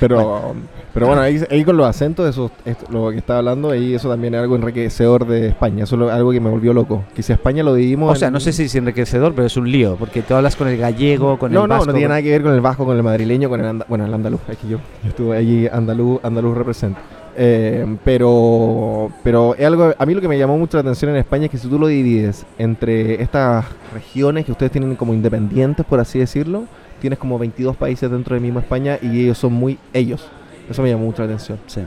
Pero, 0.00 0.54
pero 0.94 1.06
bueno, 1.06 1.22
ahí, 1.22 1.40
ahí 1.50 1.64
con 1.64 1.76
los 1.76 1.86
acentos, 1.86 2.28
eso, 2.28 2.50
lo 2.90 3.10
que 3.10 3.18
estaba 3.18 3.38
hablando, 3.40 3.70
ahí 3.70 3.94
eso 3.94 4.08
también 4.08 4.34
es 4.34 4.40
algo 4.40 4.56
enriquecedor 4.56 5.26
de 5.26 5.48
España. 5.48 5.84
Eso 5.84 6.06
es 6.08 6.12
algo 6.14 6.30
que 6.32 6.40
me 6.40 6.50
volvió 6.50 6.72
loco. 6.72 7.04
Que 7.14 7.22
si 7.22 7.32
a 7.32 7.36
España 7.36 7.62
lo 7.62 7.74
dividimos. 7.74 8.10
O 8.12 8.14
sea, 8.16 8.28
en- 8.28 8.34
no 8.34 8.40
sé 8.40 8.52
si 8.52 8.64
es 8.64 8.74
enriquecedor, 8.74 9.34
pero 9.34 9.46
es 9.46 9.56
un 9.56 9.70
lío, 9.70 9.96
porque 9.96 10.22
tú 10.22 10.34
hablas 10.34 10.56
con 10.56 10.68
el 10.68 10.76
gallego, 10.78 11.38
con 11.38 11.52
no, 11.52 11.62
el 11.64 11.68
no, 11.68 11.74
vasco. 11.74 11.86
no 11.86 11.92
tiene 11.92 12.06
con- 12.06 12.10
nada 12.10 12.22
que 12.22 12.30
ver 12.30 12.42
con 12.42 12.52
el 12.52 12.60
vasco, 12.60 12.84
con 12.84 12.96
el 12.96 13.02
madrileño, 13.02 13.48
con 13.48 13.60
el 13.60 13.66
anda- 13.66 13.86
bueno, 13.88 14.06
el 14.06 14.14
andaluz. 14.14 14.40
Es 14.48 14.56
que 14.58 14.68
yo 14.68 14.78
estuve 15.06 15.36
allí 15.36 15.66
andaluz, 15.68 16.20
andaluz 16.22 16.56
representa. 16.56 17.00
Eh, 17.38 17.84
pero, 18.02 19.10
pero 19.22 19.54
es 19.54 19.66
algo, 19.66 19.92
a 19.98 20.06
mí 20.06 20.14
lo 20.14 20.20
que 20.22 20.28
me 20.28 20.38
llamó 20.38 20.56
mucho 20.56 20.78
la 20.78 20.80
atención 20.80 21.10
en 21.10 21.18
España 21.18 21.44
es 21.46 21.50
que 21.50 21.58
si 21.58 21.68
tú 21.68 21.78
lo 21.78 21.86
divides 21.86 22.46
entre 22.56 23.20
estas 23.22 23.66
regiones 23.92 24.46
que 24.46 24.52
ustedes 24.52 24.72
tienen 24.72 24.96
como 24.96 25.12
independientes, 25.12 25.84
por 25.84 26.00
así 26.00 26.18
decirlo, 26.18 26.64
tienes 27.00 27.18
como 27.18 27.38
22 27.38 27.76
países 27.76 28.10
dentro 28.10 28.34
de 28.34 28.40
misma 28.40 28.60
España 28.60 28.98
y 29.02 29.24
ellos 29.24 29.36
son 29.38 29.52
muy 29.52 29.78
ellos. 29.92 30.26
Eso 30.70 30.82
me 30.82 30.88
llamó 30.90 31.04
mucho 31.04 31.22
la 31.22 31.26
atención. 31.26 31.58
Sí. 31.66 31.82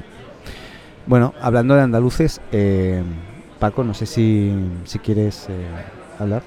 Bueno, 1.08 1.34
hablando 1.42 1.74
de 1.74 1.82
andaluces, 1.82 2.40
eh, 2.52 3.02
Paco, 3.58 3.84
no 3.84 3.94
sé 3.96 4.06
si, 4.06 4.54
si 4.86 5.00
quieres 5.00 5.48
eh, 5.50 5.66
hablar. 6.20 6.44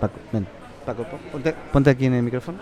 Paco, 0.00 0.14
ven. 0.32 0.46
Paco, 0.86 1.02
pon- 1.04 1.20
ponte, 1.30 1.54
ponte 1.72 1.90
aquí 1.90 2.06
en 2.06 2.14
el 2.14 2.22
micrófono. 2.22 2.58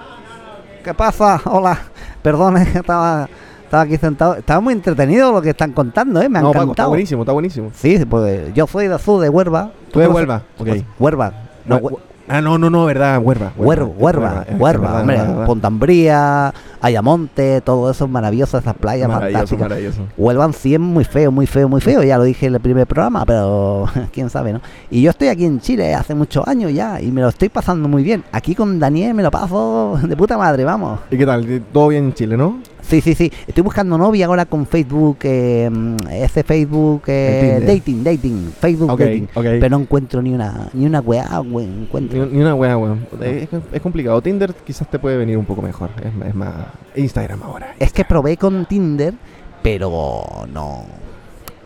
¿Qué 0.83 0.93
pasa? 0.93 1.41
Hola. 1.45 1.79
Perdón, 2.23 2.57
estaba, 2.75 3.29
estaba 3.69 3.83
aquí 3.85 3.97
sentado. 3.99 4.35
Estaba 4.37 4.61
muy 4.61 4.73
entretenido 4.73 5.31
lo 5.33 5.43
que 5.43 5.51
están 5.51 5.73
contando, 5.73 6.21
¿eh? 6.23 6.29
Me 6.29 6.39
ha 6.39 6.43
no, 6.43 6.49
Paco, 6.49 6.59
está 6.59 6.65
encantado. 6.65 6.89
buenísimo, 6.89 7.23
está 7.23 7.33
buenísimo. 7.33 7.71
sí, 7.75 8.03
pues 8.09 8.55
yo 8.55 8.67
soy 8.67 8.89
de 8.89 8.95
azul, 8.95 9.21
de 9.23 9.29
Huerva. 9.29 9.71
Tú 9.93 10.01
de 10.01 10.09
Huelva, 10.09 10.43
ok. 10.59 10.69
Huerva. 10.99 11.33
No, 11.67 11.79
Hue- 11.81 11.99
ah, 12.29 12.41
no, 12.41 12.57
no, 12.59 12.71
no, 12.71 12.85
verdad, 12.87 13.21
Huerva. 13.23 13.53
Huerva, 13.57 13.87
Huerva, 13.87 14.47
Huerva, 14.59 15.01
hombre. 15.01 15.19
Pontabría, 15.47 16.53
Ayamonte, 16.81 17.61
todo 17.61 17.91
eso 17.91 18.05
es 18.07 18.11
maravilloso, 18.11 18.57
esas 18.59 18.75
playas 18.75 19.09
Maravilloso, 19.09 19.39
fantásticas. 19.57 19.69
maravilloso. 19.69 20.03
Huelvan 20.17 20.53
100 20.55 20.81
muy 20.81 21.05
feo, 21.05 21.31
muy 21.31 21.47
feo, 21.47 21.69
muy 21.69 21.81
feo. 21.81 22.03
Ya 22.03 22.17
lo 22.19 22.25
dije 22.25 22.47
en 22.47 22.55
el 22.55 22.61
primer 22.61 22.87
programa, 22.87 23.25
pero 23.27 23.87
quién 24.13 24.31
sabe, 24.31 24.53
¿no? 24.55 24.61
Y 24.91 25.03
yo 25.03 25.11
estoy 25.11 25.29
aquí 25.29 25.45
en 25.45 25.61
Chile 25.61 25.95
hace 25.95 26.15
muchos 26.15 26.47
años 26.49 26.73
ya 26.73 27.01
y 27.01 27.11
me 27.11 27.21
lo 27.21 27.29
estoy 27.29 27.49
pasando 27.51 27.89
muy 27.89 28.03
bien. 28.03 28.25
Aquí 28.33 28.55
con 28.55 28.79
Daniel 28.79 29.13
me 29.15 29.23
lo 29.23 29.31
paso 29.31 29.99
de 30.03 30.17
puta 30.17 30.39
madre, 30.39 30.65
vamos. 30.65 31.01
¿Y 31.11 31.19
qué 31.19 31.27
tal? 31.27 31.63
¿Todo 31.73 31.89
bien 31.89 32.05
en 32.07 32.15
Chile, 32.15 32.37
no? 32.37 32.59
Sí, 32.88 33.03
sí, 33.03 33.14
sí. 33.14 33.31
Estoy 33.46 33.62
buscando 33.62 33.98
novia 33.98 34.24
ahora 34.27 34.46
con 34.46 34.66
Facebook, 34.66 35.18
eh, 35.22 35.68
mm, 35.70 35.96
ese 36.11 36.42
Facebook, 36.42 37.03
eh, 37.09 37.62
dating, 37.66 38.03
dating, 38.03 38.53
Facebook 38.59 38.90
Ok, 38.90 39.01
dating. 39.01 39.29
Pero 39.35 39.68
no 39.68 39.81
encuentro 39.83 40.22
ni 40.22 40.33
una, 40.33 40.70
ni 40.72 40.87
una 40.87 41.01
weá, 41.01 41.38
güey, 41.38 41.66
Ni, 41.66 41.83
encuentro. 41.83 42.27
ni 42.27 42.40
una 42.40 42.55
wea, 42.55 42.79
weón. 42.79 43.07
Es, 43.20 43.48
es 43.72 43.83
complicado. 43.83 44.22
Tinder 44.22 44.55
quizás 44.64 44.88
te 44.90 44.98
puede 44.98 45.18
venir 45.18 45.37
un 45.37 45.44
poco 45.44 45.61
mejor. 45.61 45.90
Es, 46.03 46.29
es 46.29 46.35
más. 46.35 46.55
Instagram 46.96 47.42
ahora. 47.42 47.74
Es 47.79 47.92
que 47.92 48.05
probé 48.07 48.38
con 48.38 48.64
Tinder, 48.64 49.12
pero 49.62 50.46
no. 50.51 50.87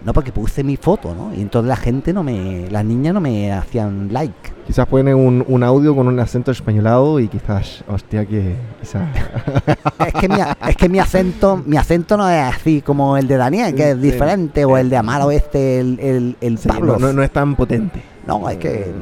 No 0.05 0.13
porque 0.13 0.33
puse 0.33 0.65
mi 0.65 0.77
foto, 0.77 1.15
¿no? 1.15 1.33
Y 1.33 1.41
entonces 1.41 1.69
la 1.69 1.77
gente 1.77 2.13
no 2.13 2.23
me. 2.25 2.69
Las 2.71 2.85
niñas 2.85 3.15
no 3.15 3.21
me 3.21 3.53
hacían 3.53 4.09
like. 4.13 4.53
Quizás 4.67 4.87
ponen 4.89 5.15
un, 5.15 5.45
un 5.47 5.63
audio 5.63 5.95
con 5.95 6.09
un 6.09 6.19
acento 6.19 6.51
españolado 6.51 7.21
y 7.21 7.29
quizás. 7.29 7.85
Hostia, 7.89 8.27
que. 8.27 8.57
Quizás. 8.81 9.03
Es 10.07 10.15
que 10.15 10.29
mi, 10.29 10.37
es 10.69 10.77
que 10.77 10.89
mi 10.89 10.99
acento, 10.99 11.63
mi 11.65 11.77
acento 11.77 12.17
no 12.17 12.29
es 12.29 12.43
así 12.43 12.83
como 12.83 13.17
el 13.17 13.29
de 13.29 13.37
Daniel, 13.37 13.75
que 13.75 13.91
es 13.91 13.95
Sí. 13.97 14.01
diferente, 14.03 14.65
o 14.65 14.77
el 14.77 14.91
de 14.91 14.97
Amaro 14.97 15.31
este, 15.31 15.79
el, 15.79 15.99
el, 16.01 16.37
el 16.41 16.59
sí, 16.59 16.69
Pablo. 16.69 16.97
no, 16.99 17.13
no, 17.13 17.23
es 17.23 17.31
tan 17.31 17.55
potente. 17.55 18.03
No, 18.27 18.49
es 18.49 18.57
que 18.59 18.93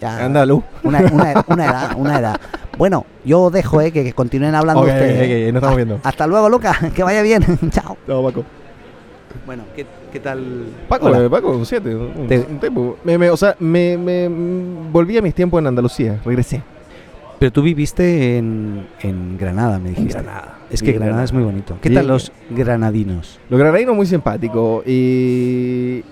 ya 0.00 0.24
Andaluz. 0.24 0.64
una, 0.82 1.00
una, 1.12 1.44
una 1.48 1.64
edad, 1.66 1.92
una 1.98 2.18
edad. 2.18 2.40
Bueno, 2.78 3.04
yo 3.24 3.42
os 3.42 3.52
dejo, 3.52 3.80
eh, 3.82 3.92
que, 3.92 4.02
que 4.02 4.14
continúen 4.14 4.54
hablando 4.54 4.80
ustedes. 4.82 5.52
nos 5.52 5.56
estamos 5.60 5.76
viendo. 5.76 6.00
Hasta 6.02 6.26
luego, 6.26 6.48
Lucas, 6.48 6.78
que 6.94 7.02
vaya 7.02 7.20
bien. 7.20 7.42
Chao. 7.70 7.98
Chao, 8.06 8.24
Paco. 8.24 8.44
Bueno, 9.44 9.64
¿qué, 9.76 9.84
qué 10.10 10.20
tal? 10.20 10.66
Paco, 10.88 11.06
Hola. 11.06 11.28
Paco, 11.28 11.50
un 11.56 11.64
7. 11.66 11.94
Un, 11.94 12.26
Te- 12.26 12.40
un 12.40 12.58
tipo. 12.58 12.96
Me, 13.04 13.16
me- 13.18 13.30
o 13.30 13.36
sea, 13.36 13.56
me, 13.58 13.96
me- 13.96 14.28
mm, 14.28 14.92
volví 14.92 15.16
a 15.18 15.22
mis 15.22 15.34
tiempos 15.34 15.60
en 15.60 15.66
Andalucía. 15.68 16.20
Regresé. 16.24 16.62
Pero 17.38 17.52
tú 17.52 17.62
viviste 17.62 18.36
en, 18.36 18.86
en 19.00 19.38
Granada, 19.38 19.78
me 19.78 19.90
dijiste. 19.90 20.12
Granada. 20.12 20.58
Es 20.70 20.82
que 20.82 20.92
Granada, 20.92 21.24
es 21.24 21.32
muy 21.32 21.42
bonito. 21.42 21.76
¿Qué 21.80 21.88
Sí. 21.88 21.94
tal 21.94 22.06
los 22.06 22.30
granadinos? 22.50 23.40
Los 23.48 23.58
granadinos 23.58 23.96
muy 23.96 24.04
simpáticos 24.06 24.86
y, 24.86 26.04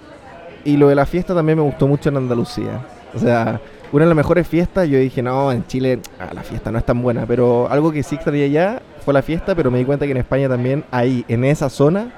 y 0.64 0.76
lo 0.76 0.88
de 0.88 0.94
la 0.94 1.04
fiesta 1.06 1.34
también 1.34 1.58
me 1.58 1.64
gustó 1.64 1.87
mucho 1.87 2.08
en 2.08 2.16
Andalucía. 2.16 2.84
O 3.14 3.18
sea, 3.18 3.61
una 3.92 4.04
de 4.04 4.08
las 4.08 4.16
mejores 4.16 4.48
fiestas, 4.48 4.88
yo 4.88 4.98
dije, 4.98 5.22
no, 5.22 5.52
en 5.52 5.66
Chile 5.66 6.00
ah, 6.18 6.30
la 6.34 6.42
fiesta 6.42 6.72
no 6.72 6.78
es 6.78 6.84
tan 6.84 7.00
buena, 7.02 7.26
pero 7.26 7.68
algo 7.70 7.92
que 7.92 8.02
sí 8.02 8.14
extrañé 8.16 8.44
allá 8.44 8.80
fue 9.04 9.12
la 9.14 9.22
fiesta, 9.22 9.54
pero 9.54 9.70
me 9.70 9.78
di 9.78 9.84
cuenta 9.84 10.06
que 10.06 10.12
en 10.12 10.18
España 10.18 10.48
también, 10.48 10.82
ahí, 10.90 11.24
en 11.28 11.44
esa 11.44 11.68
zona, 11.70 12.12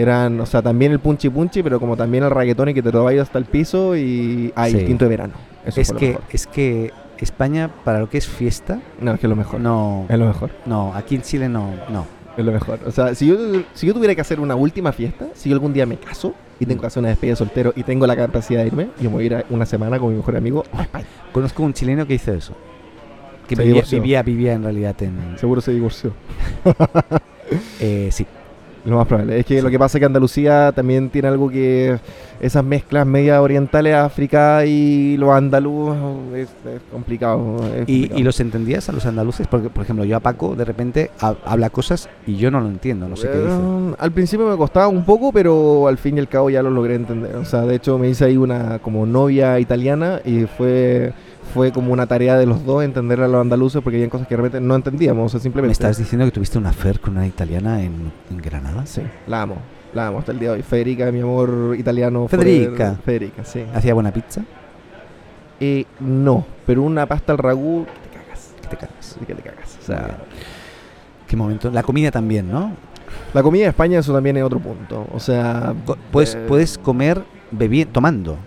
eran, 0.00 0.40
o 0.40 0.46
sea, 0.46 0.62
también 0.62 0.92
el 0.92 0.98
punchi 1.00 1.28
punchi, 1.28 1.62
pero 1.62 1.78
como 1.80 1.96
también 1.96 2.24
el 2.24 2.30
reggaetón 2.30 2.68
y 2.70 2.74
que 2.74 2.82
te 2.82 2.92
lo 2.92 3.04
vayas 3.04 3.22
hasta 3.28 3.38
el 3.38 3.44
piso 3.44 3.96
y 3.96 4.52
hay 4.54 4.72
Sí. 4.72 4.94
de 4.94 5.08
verano. 5.08 5.34
Eso 5.64 5.80
Es 5.80 5.92
que, 5.92 6.18
es 6.30 6.46
que 6.46 6.92
España, 7.18 7.68
para 7.84 7.98
lo 8.00 8.08
que 8.08 8.18
es 8.18 8.26
fiesta, 8.28 8.80
No, 9.00 9.12
es 9.12 9.20
que 9.20 9.26
es 9.26 9.30
lo 9.30 9.36
mejor. 9.36 9.60
no, 9.60 10.06
Es 10.08 10.18
lo 10.18 10.26
mejor. 10.26 10.50
no, 10.66 10.94
aquí 10.94 11.16
en 11.16 11.22
Chile 11.22 11.48
no, 11.48 11.72
no. 11.90 12.06
Es 12.36 12.44
lo 12.44 12.52
mejor. 12.52 12.78
O 12.86 12.92
sea, 12.92 13.14
si 13.16 13.26
yo, 13.26 13.36
si 13.74 13.88
yo 13.88 13.92
tuviera 13.94 14.14
que 14.14 14.20
hacer 14.20 14.38
una 14.38 14.54
última 14.54 14.92
fiesta, 14.92 15.26
si 15.34 15.48
yo 15.48 15.56
algún 15.56 15.72
día 15.72 15.86
me 15.86 15.96
caso 15.96 16.34
y 16.60 16.66
tengo 16.66 16.80
que 16.80 16.86
hacer 16.86 17.00
una 17.00 17.08
despedida 17.08 17.32
de 17.32 17.36
soltero 17.36 17.72
y 17.74 17.82
tengo 17.82 18.06
la 18.06 18.14
capacidad 18.14 18.60
de 18.60 18.68
irme, 18.68 18.88
yo 19.00 19.10
me 19.10 19.16
voy 19.16 19.24
a 19.24 19.26
ir 19.26 19.34
a 19.34 19.44
una 19.50 19.66
semana 19.66 19.98
con 19.98 20.10
mi 20.10 20.16
mejor 20.18 20.36
amigo 20.36 20.62
a 20.72 20.82
España. 20.82 21.06
Conozco 21.32 21.64
un 21.64 21.72
chileno 21.72 22.06
que 22.06 22.14
hizo 22.14 22.32
eso. 22.32 22.54
Que 23.48 23.56
vivía, 23.56 23.82
vivía, 23.90 24.22
vivía 24.22 24.52
en 24.52 24.62
realidad 24.62 24.94
en... 25.02 25.36
Seguro 25.38 25.60
se 25.60 25.72
divorció. 25.72 26.12
Eh, 27.80 28.10
sí, 28.12 28.26
Lo 28.84 28.96
más 28.96 29.06
probable. 29.06 29.38
Es 29.40 29.44
que 29.46 29.60
lo 29.60 29.68
que 29.70 29.78
pasa 29.78 29.98
es 29.98 30.00
que 30.00 30.06
Andalucía 30.06 30.72
también 30.74 31.10
tiene 31.10 31.28
algo 31.28 31.50
que 31.50 31.98
esas 32.40 32.64
mezclas 32.64 33.04
media 33.06 33.42
orientales 33.42 33.94
África 33.96 34.64
y 34.64 35.16
los 35.16 35.30
andaluz 35.30 35.94
es, 36.34 36.48
es 36.48 36.80
complicado. 36.90 37.56
es 37.74 37.82
¿Y, 37.88 37.92
complicado. 38.02 38.20
¿Y 38.20 38.22
los 38.22 38.40
entendías 38.40 38.88
a 38.88 38.92
los 38.92 39.04
andaluces? 39.04 39.46
Porque, 39.46 39.68
por 39.68 39.82
ejemplo, 39.84 40.04
yo 40.04 40.16
a 40.16 40.20
Paco 40.20 40.54
de 40.54 40.64
repente 40.64 41.10
ha- 41.20 41.34
habla 41.44 41.70
cosas 41.70 42.08
y 42.26 42.36
yo 42.36 42.50
no 42.50 42.60
lo 42.60 42.68
entiendo, 42.68 43.08
no 43.08 43.16
sé 43.16 43.28
qué 43.28 43.38
dice. 43.38 43.56
Al 43.98 44.12
principio 44.12 44.46
me 44.48 44.56
costaba 44.56 44.88
un 44.88 45.04
poco, 45.04 45.32
pero 45.32 45.88
al 45.88 45.98
fin 45.98 46.16
y 46.16 46.20
al 46.20 46.28
cabo 46.28 46.48
ya 46.48 46.62
lo 46.62 46.70
logré 46.70 46.94
entender. 46.94 47.34
O 47.36 47.44
sea, 47.44 47.62
de 47.62 47.74
hecho 47.74 47.98
me 47.98 48.08
hice 48.08 48.24
ahí 48.26 48.36
una 48.36 48.78
como 48.78 49.04
novia 49.04 49.58
italiana 49.58 50.20
y 50.24 50.44
fue 50.46 51.12
fue 51.52 51.72
como 51.72 51.92
una 51.92 52.06
tarea 52.06 52.36
de 52.36 52.46
los 52.46 52.64
dos 52.64 52.84
entender 52.84 53.20
a 53.20 53.28
los 53.28 53.40
andaluces 53.40 53.82
porque 53.82 53.96
había 53.96 54.08
cosas 54.08 54.26
que 54.28 54.36
de 54.36 54.42
repente 54.42 54.60
no 54.60 54.74
entendíamos. 54.74 55.26
O 55.26 55.28
sea, 55.28 55.40
simplemente. 55.40 55.68
¿Me 55.68 55.72
estás 55.72 55.98
diciendo 55.98 56.24
que 56.24 56.32
tuviste 56.32 56.58
una 56.58 56.70
affair 56.70 57.00
con 57.00 57.16
una 57.16 57.26
italiana 57.26 57.82
en, 57.82 58.12
en 58.30 58.36
Granada? 58.38 58.86
Sí, 58.86 59.02
la 59.26 59.42
amo. 59.42 59.56
La 59.94 60.08
amo 60.08 60.18
hasta 60.18 60.32
el 60.32 60.38
día 60.38 60.50
de 60.50 60.56
hoy. 60.56 60.62
Federica, 60.62 61.10
mi 61.10 61.20
amor 61.20 61.74
italiano. 61.78 62.28
Federica. 62.28 62.70
forever. 62.70 62.96
Federica, 63.04 63.44
sí. 63.44 63.64
¿Hacía 63.74 63.94
buena 63.94 64.12
pizza? 64.12 64.42
Eh, 65.60 65.84
no, 66.00 66.46
pero 66.66 66.82
una 66.82 67.06
pasta 67.06 67.32
al 67.32 67.38
ragú 67.38 67.84
que 67.86 68.08
te 68.08 68.16
cagas. 68.18 68.54
Que 68.60 68.68
te 68.68 68.76
cagas. 68.76 69.16
Que 69.26 69.34
te 69.34 69.42
cagas. 69.42 69.78
O 69.80 69.84
sea. 69.84 70.18
¿Qué 71.26 71.36
momento? 71.36 71.70
La 71.70 71.82
comida 71.82 72.10
también, 72.10 72.50
¿no? 72.50 72.72
la 73.34 73.42
comida 73.42 73.64
de 73.64 73.70
España 73.70 73.98
eso 73.98 74.12
también 74.12 74.36
es 74.36 74.42
otro 74.42 74.60
punto. 74.60 75.06
O 75.12 75.20
sea, 75.20 75.74
Puedes, 76.10 76.34
eh, 76.34 76.44
puedes 76.46 76.78
comer 76.78 77.22
bebiendo, 77.50 77.92
tomando. 77.92 78.38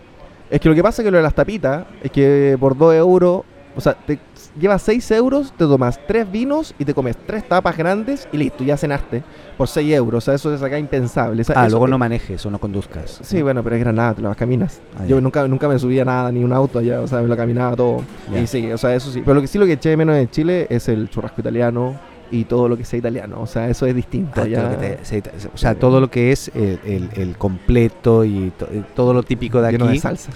Es 0.52 0.60
que 0.60 0.70
lo 0.70 0.76
que 0.76 0.84
pasa 0.84 1.02
es 1.02 1.06
que 1.06 1.12
lo 1.12 1.18
de 1.18 1.24
las 1.24 1.34
tapitas 1.34 1.86
es 2.04 2.12
que 2.12 2.56
por 2.60 2.78
2 2.78 2.94
euros, 2.96 3.42
o 3.76 3.80
sea, 3.82 3.94
te 3.94 4.20
llevas 4.60 4.82
6 4.82 5.12
euros, 5.12 5.54
te 5.54 5.64
tomas 5.66 5.98
3 6.08 6.30
vinos 6.30 6.76
y 6.78 6.84
te 6.84 6.94
comes 6.94 7.16
3 7.26 7.48
tapas 7.48 7.78
grandes 7.78 8.28
y 8.34 8.38
listo, 8.38 8.62
ya 8.66 8.76
cenaste 8.76 9.24
por 9.58 9.70
6 9.70 9.94
euros. 9.94 10.18
O 10.18 10.26
sea, 10.26 10.34
eso 10.34 10.54
es 10.54 10.62
acá 10.62 10.78
impensable. 10.78 11.42
O 11.42 11.46
sea, 11.46 11.56
Ah, 11.58 11.70
luego 11.70 11.88
no 11.88 11.98
manejes 11.98 12.46
o 12.46 12.52
no 12.52 12.60
conduzcas. 12.60 13.20
Sí, 13.24 13.42
bueno, 13.42 13.64
pero 13.64 13.78
es 13.78 13.82
Granada, 13.82 14.14
te 14.16 14.22
lo 14.22 14.36
caminas. 14.36 14.82
Ah, 15.00 15.06
Yo 15.06 15.22
nunca, 15.22 15.48
nunca 15.48 15.70
me 15.70 15.80
subía 15.80 16.04
nada, 16.04 16.30
ni 16.34 16.44
un 16.44 16.52
auto 16.52 16.80
allá, 16.80 17.00
o 17.00 17.08
sea, 17.08 17.22
me 17.22 17.30
lo 17.30 17.38
caminaba 17.38 17.76
todo. 17.78 18.04
Y 18.38 18.46
sí, 18.46 18.70
o 18.74 18.78
sea, 18.78 18.94
eso 18.94 19.10
sí. 19.10 19.22
Pero 19.22 19.36
lo 19.36 19.42
que 19.42 19.48
sí 19.48 19.58
lo 19.58 19.66
que 19.66 19.74
eché 19.74 19.96
menos 19.96 20.18
en 20.18 20.30
Chile 20.30 20.68
es 20.70 20.90
el 20.90 21.10
churrasco 21.10 21.40
italiano 21.40 21.96
y 22.32 22.46
todo 22.46 22.68
lo 22.70 22.78
que 22.78 22.86
sea 22.86 22.98
italiano. 23.00 23.42
O 23.42 23.48
sea, 23.48 23.68
eso 23.70 23.86
es 23.86 23.96
distinto. 23.96 24.42
Ah, 24.42 24.48
ya. 24.48 24.78
te- 24.78 25.04
se- 25.04 25.22
o 25.54 25.58
sea, 25.58 25.76
todo 25.76 26.00
lo 26.00 26.10
que 26.10 26.32
es 26.32 26.50
el, 26.56 26.80
el- 26.86 27.10
el 27.16 27.38
completo 27.38 28.24
y 28.26 28.52
to- 28.58 28.70
y 28.74 28.84
todo 28.96 29.14
lo 29.14 29.24
típico 29.24 29.62
de 29.62 29.72
Lleno 29.72 29.86
aquí. 29.86 29.96
de 29.96 30.00
salsas. 30.00 30.36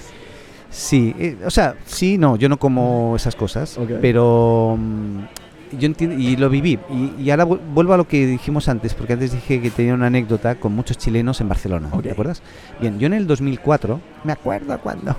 Sí, 0.70 1.16
eh, 1.18 1.38
o 1.46 1.50
sea, 1.52 1.76
sí, 1.86 2.18
no, 2.18 2.36
yo 2.36 2.50
no 2.50 2.58
como 2.58 3.16
esas 3.16 3.36
cosas, 3.36 3.80
pero 4.02 4.78
mm, 4.78 5.20
yo 5.80 5.86
entiendo, 5.86 6.18
y 6.18 6.36
lo 6.36 6.50
viví. 6.50 6.78
Y, 6.90 7.22
y 7.24 7.32
ahora 7.32 7.46
vu- 7.46 7.60
vuelvo 7.74 7.94
a 7.94 7.98
lo 7.98 8.06
que 8.08 8.26
dijimos 8.28 8.68
antes, 8.68 8.94
porque 8.94 9.14
antes 9.14 9.32
dije 9.32 9.62
que 9.62 9.72
tenía 9.72 9.94
una 9.94 10.08
anécdota 10.08 10.56
con 10.56 10.74
muchos 10.74 10.98
chilenos 10.98 11.40
en 11.40 11.48
Barcelona. 11.48 11.90
¿Te 12.04 12.12
acuerdas? 12.12 12.42
Bien, 12.82 13.00
yo 13.00 13.08
en 13.08 13.14
el 13.14 13.26
2004, 13.26 14.02
me 14.26 14.34
acuerdo 14.34 14.78
cuando, 14.80 15.16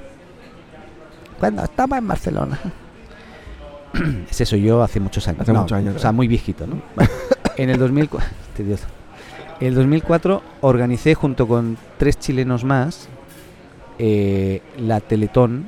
cuando 1.40 1.64
estaba 1.64 1.96
en 1.98 2.06
Barcelona. 2.08 2.58
Ese 4.30 4.44
soy 4.46 4.62
yo 4.62 4.82
hace 4.82 5.00
muchos 5.00 5.26
años. 5.28 5.42
Hace 5.42 5.52
No, 5.52 5.60
muchos 5.62 5.76
años, 5.78 5.96
O 5.96 5.98
sea, 5.98 6.12
muy 6.12 6.28
viejito, 6.28 6.66
¿no? 6.66 6.80
Vale. 6.94 7.10
En 7.58 7.70
el 7.70 7.78
2004, 7.78 8.28
tedioso. 8.54 8.84
En 9.60 9.68
el 9.68 9.74
2004 9.76 10.42
organicé 10.60 11.14
junto 11.14 11.48
con 11.48 11.78
tres 11.96 12.18
chilenos 12.18 12.64
más 12.64 13.08
eh, 13.98 14.60
la 14.78 15.00
Teletón 15.00 15.66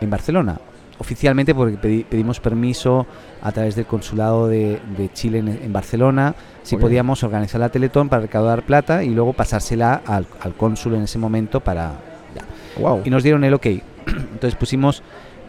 en 0.00 0.10
Barcelona. 0.10 0.58
Oficialmente 0.98 1.54
porque 1.54 1.78
pedi- 1.80 2.04
pedimos 2.04 2.40
permiso 2.40 3.06
a 3.40 3.52
través 3.52 3.76
del 3.76 3.86
consulado 3.86 4.48
de, 4.48 4.80
de 4.96 5.12
Chile 5.12 5.38
en, 5.38 5.46
en 5.48 5.72
Barcelona 5.72 6.34
si 6.64 6.76
podíamos 6.76 7.22
organizar 7.22 7.60
la 7.60 7.68
Teletón 7.68 8.08
para 8.08 8.22
recaudar 8.22 8.62
plata 8.64 9.04
y 9.04 9.10
luego 9.10 9.32
pasársela 9.32 10.02
al, 10.04 10.26
al 10.40 10.54
cónsul 10.54 10.96
en 10.96 11.02
ese 11.02 11.18
momento 11.18 11.60
para... 11.60 11.92
ya. 12.34 12.42
Wow. 12.82 13.02
Y 13.04 13.10
nos 13.10 13.22
dieron 13.22 13.44
el 13.44 13.54
ok. 13.54 13.66
Entonces 14.06 14.56
pusimos 14.56 15.04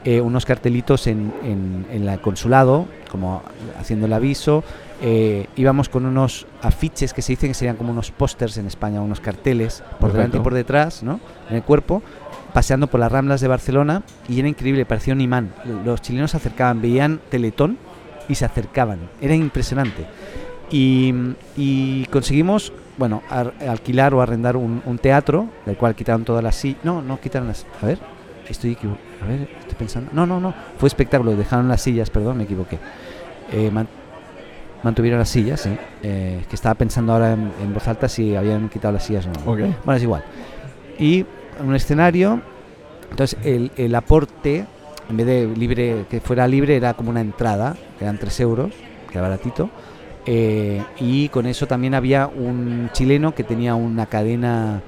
eh, 0.06 0.22
unos 0.22 0.46
cartelitos 0.46 1.08
en, 1.08 1.34
en, 1.44 1.86
en 1.92 2.08
el 2.08 2.20
consulado, 2.22 2.86
como 3.12 3.42
haciendo 3.80 4.06
el 4.06 4.14
aviso. 4.14 4.64
Eh, 5.02 5.48
íbamos 5.56 5.88
con 5.88 6.06
unos 6.06 6.46
afiches 6.62 7.14
que 7.14 7.22
se 7.22 7.34
dicen 7.34 7.50
que 7.52 7.54
serían 7.54 7.78
como 7.78 7.92
unos 7.92 8.12
pósters 8.12 8.58
en 8.58 8.66
España, 8.68 9.02
unos 9.02 9.20
carteles 9.22 9.82
por 10.00 10.12
delante 10.12 10.38
y 10.38 10.40
por 10.42 10.54
detrás, 10.54 11.04
¿no? 11.04 11.20
En 11.50 11.56
el 11.56 11.64
cuerpo, 11.64 12.02
paseando 12.54 12.88
por 12.88 13.00
las 13.00 13.12
ramblas 13.12 13.40
de 13.42 13.48
Barcelona 13.48 14.04
y 14.28 14.40
era 14.40 14.48
increíble, 14.50 14.86
parecía 14.86 15.14
un 15.14 15.22
imán. 15.22 15.54
Los 15.86 16.02
chilenos 16.02 16.32
se 16.32 16.38
acercaban, 16.38 16.82
veían 16.82 17.20
Teletón 17.30 17.78
y 18.28 18.36
se 18.36 18.44
acercaban. 18.46 19.00
Era 19.22 19.36
impresionante. 19.36 20.06
Y, 20.72 21.14
y 21.58 22.06
conseguimos, 22.08 22.72
bueno, 22.98 23.24
ar- 23.30 23.54
alquilar 23.68 24.14
o 24.14 24.22
arrendar 24.22 24.56
un, 24.58 24.82
un 24.86 24.98
teatro, 24.98 25.48
del 25.66 25.78
cual 25.78 25.96
quitaron 25.96 26.26
todas 26.26 26.44
las 26.44 26.56
sillas. 26.56 26.80
No, 26.84 27.02
no 27.02 27.20
quitaron 27.20 27.48
las. 27.48 27.66
A 27.82 27.86
ver, 27.86 28.00
estoy 28.50 28.74
equivo- 28.74 28.98
A 29.22 29.26
ver, 29.28 29.48
estoy 29.60 29.76
pensando. 29.78 30.12
No, 30.14 30.26
no, 30.26 30.40
no. 30.40 30.54
Fue 30.78 30.88
espectáculo, 30.88 31.36
dejaron 31.36 31.68
las 31.68 31.82
sillas, 31.82 32.10
perdón, 32.10 32.38
me 32.38 32.44
equivoqué. 32.44 32.78
Eh, 33.52 33.70
man- 33.72 33.88
mantuvieron 34.84 35.20
las 35.20 35.30
sillas, 35.30 35.62
sí. 35.62 35.76
Eh, 36.04 36.44
que 36.50 36.56
estaba 36.56 36.76
pensando 36.76 37.14
ahora 37.14 37.34
en, 37.34 37.52
en 37.62 37.74
voz 37.74 37.88
alta 37.88 38.08
si 38.08 38.36
habían 38.36 38.70
quitado 38.70 38.94
las 38.94 39.04
sillas 39.04 39.26
o 39.26 39.30
no. 39.30 39.40
Bueno, 39.84 39.98
es 39.98 40.04
igual. 40.04 40.24
Y 40.98 41.26
un 41.64 41.76
escenario, 41.76 42.42
entonces 43.12 43.38
el, 43.44 43.72
el 43.76 43.94
aporte, 43.96 44.66
en 45.10 45.18
vez 45.18 45.26
de 45.26 45.48
libre 45.48 46.06
que 46.10 46.22
fuera 46.22 46.48
libre, 46.48 46.76
era 46.78 46.94
como 46.94 47.10
una 47.10 47.22
entrada, 47.22 47.76
que 47.98 48.06
eran 48.06 48.18
3 48.18 48.40
euros, 48.40 48.72
que 49.10 49.18
era 49.18 49.22
baratito. 49.28 49.70
eh, 50.26 50.82
y 51.00 51.28
con 51.30 51.46
eso 51.46 51.66
también 51.68 51.94
había 51.96 52.28
un 52.28 52.90
chileno 52.94 53.34
que 53.34 53.44
tenía 53.44 53.76
una 53.76 54.06
cadena, 54.06 54.82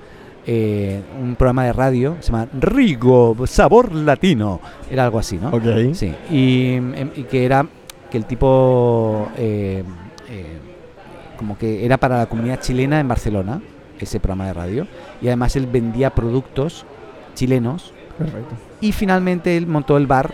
eh, 0.46 1.02
un 1.22 1.36
programa 1.36 1.66
de 1.66 1.74
radio, 1.74 2.18
se 2.20 2.32
llama 2.32 2.48
Rigo, 2.60 3.36
Sabor 3.46 3.94
Latino. 3.94 4.60
Era 4.90 5.06
algo 5.06 5.20
así, 5.20 5.38
¿no? 5.38 5.50
Ok. 5.50 5.94
Sí, 5.94 6.14
y, 6.30 6.74
em, 6.76 7.10
y 7.16 7.24
que 7.24 7.46
era 7.46 7.66
que 8.10 8.18
el 8.18 8.26
tipo 8.26 9.30
eh, 9.38 9.84
eh, 10.30 10.58
como 11.38 11.58
que 11.58 11.86
era 11.86 11.98
para 11.98 12.18
la 12.18 12.26
comunidad 12.28 12.60
chilena 12.60 13.00
en 13.00 13.08
Barcelona, 13.08 13.62
ese 14.00 14.20
programa 14.20 14.48
de 14.48 14.54
radio, 14.54 14.88
y 15.22 15.28
además 15.28 15.56
él 15.56 15.68
vendía 15.68 16.10
productos 16.10 16.86
chilenos 17.36 17.94
Perfecto. 18.18 18.56
y 18.82 18.92
finalmente 18.92 19.56
él 19.58 19.68
montó 19.68 19.96
el 19.98 20.08
bar 20.08 20.34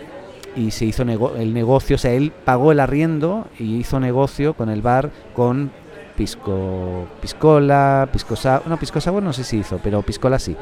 y 0.56 0.70
se 0.70 0.86
hizo 0.86 1.04
nego- 1.04 1.36
el 1.36 1.52
negocio, 1.54 1.96
o 1.96 1.98
sea, 1.98 2.12
él 2.12 2.32
pagó 2.44 2.72
el 2.72 2.80
arriendo 2.80 3.46
y 3.58 3.76
hizo 3.76 4.00
negocio 4.00 4.54
con 4.54 4.70
el 4.70 4.80
bar 4.82 5.10
con 5.34 5.70
pisco 6.18 7.06
piscola, 7.22 8.08
pisco 8.12 8.34
sour, 8.34 8.66
no 8.66 8.76
pisco 8.76 9.00
sour 9.00 9.22
no 9.22 9.32
sé 9.32 9.44
si 9.44 9.58
hizo, 9.58 9.78
pero 9.82 10.02
piscola 10.02 10.38
sí. 10.40 10.56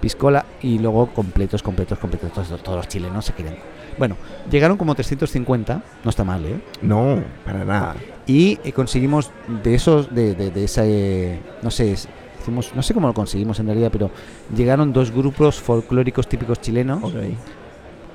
Piscola 0.00 0.46
y 0.62 0.78
luego 0.78 1.08
completos, 1.08 1.62
completos, 1.62 1.98
completos, 1.98 2.32
todos, 2.32 2.62
todos 2.62 2.76
los 2.78 2.88
chilenos 2.88 3.24
se 3.24 3.32
querían. 3.34 3.56
Bueno, 3.98 4.16
llegaron 4.50 4.76
como 4.78 4.94
350, 4.94 5.82
no 6.04 6.08
está 6.10 6.24
mal, 6.24 6.42
¿eh? 6.46 6.60
No, 6.80 7.22
para 7.44 7.64
nada. 7.64 7.96
Y 8.26 8.58
eh, 8.64 8.72
conseguimos 8.72 9.30
de 9.62 9.74
esos, 9.74 10.14
de, 10.14 10.34
de, 10.34 10.50
de 10.50 10.64
esa, 10.64 10.82
eh, 10.86 11.40
no 11.60 11.70
sé, 11.70 11.94
hicimos, 12.40 12.72
no 12.74 12.82
sé 12.82 12.94
cómo 12.94 13.08
lo 13.08 13.12
conseguimos 13.14 13.58
en 13.58 13.66
realidad, 13.66 13.90
pero 13.92 14.10
llegaron 14.56 14.92
dos 14.92 15.10
grupos 15.10 15.60
folclóricos 15.60 16.28
típicos 16.28 16.60
chilenos 16.60 17.02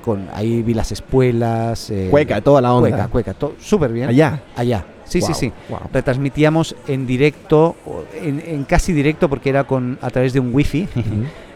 con 0.03 0.27
ahí 0.34 0.62
vi 0.62 0.75
las 0.75 0.91
espuelas 0.91 1.89
eh, 1.89 2.08
Cueca, 2.12 2.39
toda 2.39 2.62
la 2.62 2.71
onda. 2.73 2.89
cueca 2.89 3.08
cueca 3.08 3.34
todo 3.34 3.55
súper 3.60 3.91
bien 3.91 4.08
Allá. 4.10 4.39
allá 4.55 4.86
sí 5.06 5.22
sí 5.22 5.28
Wow, 5.28 5.36
sí. 5.36 5.52
wow. 5.70 5.80
retransmitíamos 5.94 6.76
en 6.88 7.08
directo 7.08 7.76
en, 8.22 8.41
en 8.46 8.63
casi 8.65 8.91
directo 8.94 9.30
porque 9.30 9.50
era 9.50 9.63
con 9.63 9.98
a 10.02 10.10
través 10.10 10.34
de 10.34 10.39
un 10.39 10.54
wifi 10.54 10.88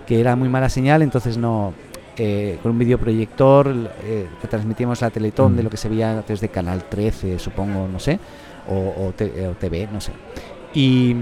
que 0.08 0.20
era 0.20 0.36
muy 0.36 0.50
mala 0.50 0.70
señal 0.70 1.02
entonces 1.02 1.38
no 1.38 1.74
eh, 2.18 2.58
con 2.62 2.72
un 2.74 2.80
videoproyector 2.80 3.74
eh, 4.04 4.28
retransmitíamos 4.42 5.02
la 5.02 5.10
Teletón 5.10 5.56
de 5.56 5.64
lo 5.64 5.70
que 5.70 5.78
se 5.78 5.88
veía 5.90 6.18
a 6.20 6.22
través 6.22 6.42
de 6.42 6.50
Canal 6.50 6.84
13 6.90 7.40
supongo 7.40 7.88
no 7.88 8.00
sé 8.00 8.20
o, 8.70 9.06
o 9.08 9.14
te- 9.16 9.48
o 9.48 9.52
TV 9.54 9.88
no 9.92 10.00
sé. 10.02 10.12
Y 10.74 11.16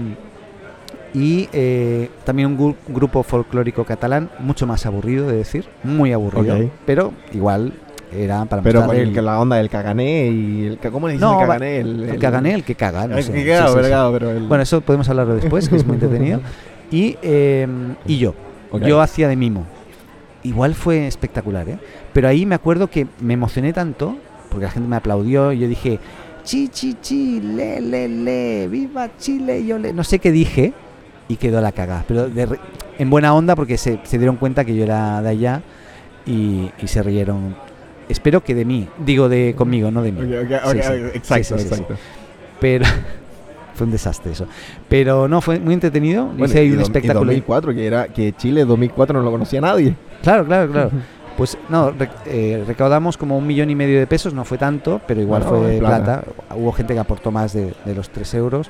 y 1.14 1.48
eh, 1.52 2.10
también 2.24 2.48
un 2.50 2.58
gru- 2.58 2.76
grupo 2.88 3.22
folclórico 3.22 3.84
catalán 3.84 4.28
mucho 4.40 4.66
más 4.66 4.84
aburrido 4.84 5.26
de 5.26 5.36
decir 5.38 5.66
muy 5.82 6.12
aburrido 6.12 6.54
pero 6.84 7.12
igual 7.32 7.72
era 8.12 8.44
para 8.46 8.62
Pero 8.62 8.86
con 8.86 8.96
el, 8.96 9.16
el, 9.16 9.24
la 9.24 9.38
onda 9.40 9.56
del 9.56 9.68
cagané 9.68 10.26
y 10.28 10.66
el 10.66 10.78
¿cómo 10.90 11.06
le 11.08 11.14
dicen 11.14 11.28
No, 11.28 11.34
el 11.34 11.46
cagané? 11.46 11.76
El, 11.78 12.08
el 12.08 12.18
cagané, 12.18 12.54
el 12.54 12.64
que 12.64 12.74
caga, 12.74 13.06
no 13.06 13.16
el 13.18 13.24
sé. 13.24 13.32
que 13.32 13.40
Sí, 13.42 13.46
caga, 13.48 13.66
sí, 13.68 13.72
pero 13.74 13.84
sí. 13.84 13.90
claro, 13.90 14.12
pero 14.12 14.30
el- 14.30 14.46
Bueno, 14.46 14.62
eso 14.62 14.80
podemos 14.80 15.08
hablarlo 15.08 15.34
después, 15.34 15.68
que 15.68 15.76
es 15.76 15.84
muy 15.86 15.94
entretenido. 15.94 16.40
Y, 16.90 17.18
eh, 17.20 17.66
y 18.06 18.16
yo, 18.16 18.34
yo 18.82 19.02
hacía 19.02 19.28
de 19.28 19.36
mimo. 19.36 19.66
Igual 20.42 20.74
fue 20.74 21.06
espectacular, 21.06 21.68
¿eh? 21.68 21.78
Pero 22.14 22.28
ahí 22.28 22.46
me 22.46 22.54
acuerdo 22.54 22.86
que 22.88 23.06
me 23.20 23.34
emocioné 23.34 23.74
tanto, 23.74 24.16
porque 24.50 24.64
la 24.64 24.70
gente 24.70 24.88
me 24.88 24.96
aplaudió 24.96 25.52
y 25.52 25.58
yo 25.58 25.68
dije, 25.68 25.98
chi, 26.44 26.68
chi, 26.68 26.94
chi, 27.02 27.40
le, 27.42 27.82
le, 27.82 28.08
le, 28.08 28.68
viva 28.68 29.10
Chile, 29.18 29.66
yo 29.66 29.78
le... 29.78 29.92
No 29.92 30.02
sé 30.02 30.18
qué 30.18 30.32
dije 30.32 30.72
y 31.28 31.36
quedó 31.36 31.60
la 31.60 31.72
cagada. 31.72 32.06
Pero 32.08 32.30
de 32.30 32.46
re- 32.46 32.60
en 32.98 33.10
buena 33.10 33.34
onda 33.34 33.54
porque 33.54 33.76
se, 33.76 34.00
se 34.04 34.16
dieron 34.16 34.36
cuenta 34.36 34.64
que 34.64 34.74
yo 34.74 34.82
era 34.84 35.20
de 35.20 35.28
allá 35.28 35.60
y, 36.24 36.70
y 36.80 36.86
se 36.86 37.02
rieron. 37.02 37.54
Espero 38.08 38.42
que 38.42 38.54
de 38.54 38.64
mí, 38.64 38.88
digo 39.04 39.28
de 39.28 39.54
conmigo, 39.56 39.90
no 39.90 40.02
de 40.02 40.12
mí. 40.12 40.20
Sí. 40.22 40.34
Exacto, 41.14 41.58
Sí, 41.58 41.64
exacto. 41.64 41.94
Pero 42.60 42.84
fue 43.74 43.86
un 43.86 43.90
desastre 43.92 44.32
eso. 44.32 44.46
Pero 44.88 45.28
no, 45.28 45.40
fue 45.40 45.58
muy 45.60 45.74
entretenido. 45.74 46.26
Bueno, 46.26 46.46
Hice 46.46 46.60
ahí 46.60 46.72
un 46.72 46.80
espectáculo. 46.80 47.30
ahí. 47.30 47.36
2004, 47.36 47.74
que 47.74 47.86
era 47.86 48.08
que 48.08 48.32
Chile 48.32 48.64
2004 48.64 49.18
no 49.18 49.24
lo 49.24 49.30
conocía 49.30 49.60
nadie. 49.60 49.94
Claro, 50.22 50.44
claro, 50.44 50.70
claro. 50.72 50.90
Pues 51.38 51.56
no, 51.68 51.92
rec- 51.92 52.10
eh, 52.26 52.64
recaudamos 52.66 53.16
como 53.16 53.38
un 53.38 53.46
millón 53.46 53.70
y 53.70 53.76
medio 53.76 54.00
de 54.00 54.08
pesos, 54.08 54.34
no 54.34 54.44
fue 54.44 54.58
tanto, 54.58 55.00
pero 55.06 55.20
igual 55.20 55.44
Bueno, 55.44 55.56
fue 55.68 55.78
plata. 55.78 56.22
plata. 56.22 56.24
Hubo 56.56 56.72
gente 56.72 56.94
que 56.94 56.98
aportó 56.98 57.30
más 57.30 57.52
de, 57.52 57.74
de 57.84 57.94
los 57.94 58.10
3 58.10 58.34
euros. 58.34 58.68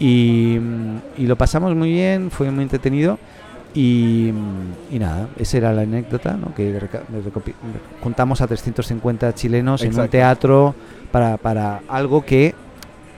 Y, 0.00 0.58
mm, 0.60 0.96
y 1.18 1.26
lo 1.26 1.36
pasamos 1.36 1.72
muy 1.76 1.92
bien, 1.92 2.32
fue 2.32 2.50
muy 2.50 2.64
entretenido. 2.64 3.16
Y, 3.72 4.32
y 4.90 4.98
nada, 4.98 5.28
esa 5.38 5.58
era 5.58 5.72
la 5.72 5.82
anécdota, 5.82 6.36
¿no? 6.36 6.52
que 6.54 6.76
juntamos 8.02 8.40
a 8.40 8.48
350 8.48 9.32
chilenos 9.34 9.82
en 9.82 9.88
un 9.88 9.92
Exacto. 9.92 10.10
teatro 10.10 10.74
para, 11.12 11.36
para 11.36 11.80
algo 11.88 12.24
que 12.24 12.54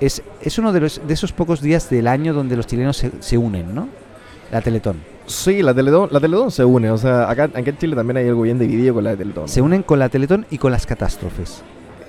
es, 0.00 0.22
es 0.42 0.58
uno 0.58 0.72
de, 0.72 0.80
los, 0.80 1.00
de 1.06 1.14
esos 1.14 1.32
pocos 1.32 1.62
días 1.62 1.88
del 1.88 2.06
año 2.06 2.34
donde 2.34 2.56
los 2.56 2.66
chilenos 2.66 2.98
se, 2.98 3.12
se 3.20 3.38
unen, 3.38 3.74
¿no? 3.74 3.88
La 4.50 4.60
Teletón. 4.60 4.96
Sí, 5.26 5.62
la 5.62 5.72
Teletón, 5.72 6.08
la 6.12 6.20
Teletón 6.20 6.50
se 6.50 6.64
une. 6.64 6.90
O 6.90 6.98
sea, 6.98 7.30
acá, 7.30 7.44
acá 7.44 7.58
en 7.64 7.78
Chile 7.78 7.96
también 7.96 8.18
hay 8.18 8.28
algo 8.28 8.42
bien 8.42 8.58
dividido 8.58 8.92
con 8.94 9.04
la 9.04 9.16
Teletón. 9.16 9.48
Se 9.48 9.62
unen 9.62 9.82
con 9.82 9.98
la 9.98 10.08
Teletón 10.08 10.44
y 10.50 10.58
con 10.58 10.72
las 10.72 10.84
catástrofes. 10.84 11.62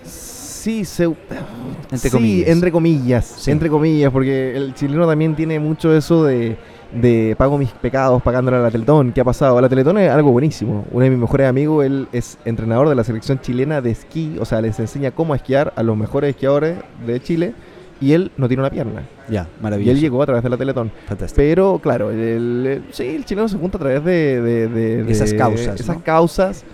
Sí, 0.04 0.86
se, 0.86 1.04
Entre 1.04 1.98
sí, 2.00 2.10
comillas. 2.10 2.50
entre 2.50 2.72
comillas. 2.72 3.26
Sí. 3.38 3.52
Entre 3.52 3.70
comillas, 3.70 4.12
porque 4.12 4.56
el 4.56 4.74
chileno 4.74 5.06
también 5.08 5.36
tiene 5.36 5.60
mucho 5.60 5.96
eso 5.96 6.24
de, 6.24 6.58
de 6.92 7.36
pago 7.38 7.58
mis 7.58 7.70
pecados 7.72 8.22
pagándole 8.22 8.58
a 8.58 8.62
la 8.62 8.72
Teletón. 8.72 9.12
¿Qué 9.12 9.22
ha 9.22 9.24
pasado? 9.24 9.60
La 9.62 9.70
Teletón 9.70 9.98
es 9.98 10.10
algo 10.10 10.32
buenísimo. 10.32 10.86
Uno 10.92 11.04
de 11.04 11.10
mis 11.10 11.20
mejores 11.20 11.48
amigos, 11.48 11.86
él 11.86 12.08
es 12.12 12.38
entrenador 12.46 12.90
de 12.90 12.96
la 12.96 13.04
selección 13.04 13.40
chilena 13.40 13.82
de 13.82 13.92
esquí. 13.92 14.36
O 14.40 14.46
sea, 14.46 14.62
les 14.62 14.80
enseña 14.80 15.12
cómo 15.12 15.34
esquiar 15.36 15.74
a 15.76 15.84
los 15.84 15.98
mejores 15.98 16.32
esquiadores 16.32 16.78
de 17.06 17.20
Chile. 17.22 17.54
Y 18.02 18.12
él 18.14 18.32
no 18.38 18.48
tiene 18.48 18.62
una 18.62 18.70
pierna. 18.70 19.04
Ya, 19.30 19.48
Y 19.60 19.64
maravilloso. 19.64 19.92
él 19.96 20.02
llegó 20.02 20.22
a 20.22 20.26
través 20.26 20.44
de 20.44 20.50
la 20.50 20.58
Teletón. 20.58 20.92
Fantástico. 21.08 21.38
Pero 21.38 21.80
claro, 21.82 22.12
el, 22.12 22.20
el- 22.68 22.84
sí, 22.92 23.04
el 23.16 23.24
chileno 23.24 23.48
se 23.48 23.58
junta 23.58 23.78
a 23.78 23.80
través 23.82 24.04
de, 24.04 24.42
de- 24.42 24.68
de- 24.68 25.04
de- 25.04 25.12
Esas 25.12 25.34
causas, 25.34 25.80
Esas 25.80 25.96
¿no? 25.98 26.04
causas. 26.04 26.66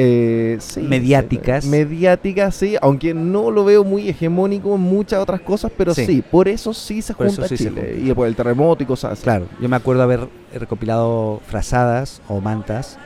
Eh, 0.00 0.56
sí, 0.60 0.80
Mediáticas. 0.82 1.64
sí, 1.64 1.70
mediáticas, 1.70 2.54
sí, 2.54 2.76
aunque 2.80 3.12
no 3.14 3.50
lo 3.50 3.64
veo 3.64 3.82
muy 3.82 4.08
hegemónico 4.08 4.76
en 4.76 4.80
muchas 4.80 5.18
otras 5.20 5.40
cosas, 5.40 5.72
pero 5.76 5.92
Sí. 5.92 6.06
sí, 6.06 6.22
por 6.22 6.46
eso 6.46 6.72
sí 6.72 7.02
se 7.02 7.14
Por 7.14 7.26
junta 7.26 7.48
sí 7.48 7.56
se 7.56 7.64
Chile. 7.68 7.94
junta. 7.96 8.10
Y 8.10 8.14
por 8.14 8.28
el 8.28 8.36
terremoto 8.36 8.82
y 8.84 8.86
cosas 8.86 9.14
así. 9.14 9.22
Claro, 9.24 9.46
yo 9.60 9.68
me 9.68 9.74
acuerdo 9.74 10.04
haber 10.04 10.28
recopilado 10.54 11.40
frazadas 11.46 12.22
o 12.28 12.40
mantas 12.40 12.96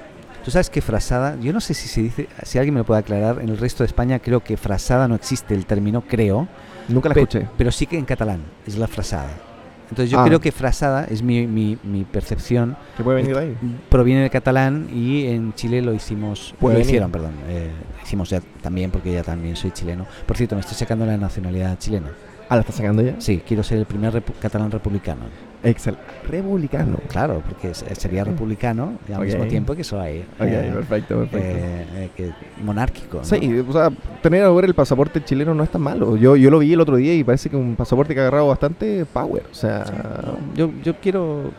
Tú 0.44 0.50
sabes 0.50 0.68
que 0.70 0.81
frasada, 0.81 1.38
yo 1.40 1.52
no 1.52 1.61
sé 1.61 1.72
si 1.72 1.87
se 1.87 2.02
dice, 2.02 2.28
si 2.42 2.59
alguien 2.59 2.74
me 2.74 2.81
lo 2.81 2.85
puede 2.85 2.98
aclarar, 2.98 3.38
en 3.40 3.48
el 3.48 3.59
resto 3.59 3.85
de 3.85 3.87
España 3.87 4.18
creo 4.18 4.40
que 4.40 4.57
frasada 4.57 5.07
no 5.07 5.14
existe 5.14 5.55
el 5.55 5.66
término, 5.66 6.02
creo, 6.02 6.48
Nunca 6.88 7.09
la 7.11 7.14
pe- 7.14 7.20
escuché. 7.20 7.46
pero 7.57 7.70
sí 7.70 7.87
que 7.87 7.96
en 7.96 8.05
catalán 8.05 8.40
es 8.66 8.76
la 8.76 8.88
frasada. 8.88 9.28
Entonces 9.92 10.11
yo 10.11 10.20
Ah. 10.20 10.24
creo 10.24 10.40
que 10.40 10.52
frasada 10.52 11.05
es 11.05 11.22
mi, 11.22 11.46
mi, 11.46 11.76
mi 11.83 12.05
percepción, 12.05 12.78
¿Qué 12.96 13.05
puede 13.05 13.18
venir 13.18 13.37
de 13.37 13.42
ahí? 13.42 13.57
proviene 13.90 14.22
del 14.22 14.31
catalán 14.31 14.88
y 14.90 15.26
en 15.26 15.52
Chile 15.52 15.83
lo 15.83 15.92
hicimos, 15.92 16.55
lo 16.61 16.68
venir. 16.68 16.87
hicieron, 16.87 17.11
perdón, 17.11 17.33
eh, 17.46 17.70
hicimos 18.02 18.31
ya 18.31 18.40
también 18.62 18.90
porque 18.90 19.12
ya 19.12 19.22
también 19.22 19.55
soy 19.55 19.70
chileno. 19.70 20.07
Por 20.26 20.38
cierto, 20.38 20.55
me 20.55 20.62
estoy 20.62 20.76
sacando 20.76 21.05
la 21.05 21.18
nacionalidad 21.18 21.76
chilena. 21.78 22.09
Ah, 22.48 22.55
¿la 22.57 22.62
está 22.62 22.72
sacando 22.72 23.02
ya? 23.02 23.16
Sí, 23.18 23.42
quiero 23.46 23.62
ser 23.62 23.78
el 23.81 23.85
primer 23.85 24.14
repu- 24.14 24.33
catalán 24.40 24.70
republicano. 24.70 25.20
Excel. 25.62 25.96
Republicano. 26.29 26.98
Claro, 27.09 27.42
porque 27.46 27.75
sería 27.75 28.25
republicano 28.25 28.94
y 29.09 29.12
al 29.12 29.25
mismo 29.25 29.44
tiempo 29.46 29.75
que 29.75 29.85
soy 29.85 30.25
Ok, 30.38 30.46
eh, 30.46 30.70
perfecto, 30.75 31.18
perfecto. 31.18 31.38
eh, 31.38 31.87
eh, 31.94 32.11
que 32.16 32.31
monárquico. 32.64 33.18
¿no? 33.18 33.25
Sí, 33.25 33.64
o 33.68 33.72
sea, 33.72 33.90
tener 34.22 34.42
ahora 34.44 34.66
el 34.66 34.75
pasaporte 34.75 35.22
chileno 35.25 35.55
no 35.55 35.62
es 35.62 35.70
tan 35.70 35.83
malo. 35.83 36.16
Yo, 36.16 36.37
yo 36.37 36.51
lo 36.51 36.59
vi 36.59 36.72
el 36.72 36.81
otro 36.81 36.96
día 36.96 37.14
y 37.14 37.22
parece 37.25 37.48
que 37.48 37.57
un 37.57 37.77
pasaporte 37.77 38.14
que 38.14 38.20
ha 38.20 38.25
agarrado 38.25 38.48
bastante 38.48 39.05
power. 39.12 39.44
O 39.51 39.55
sea, 39.55 39.85
Yo, 40.57 40.70
yo 40.83 40.94
quiero, 41.01 41.51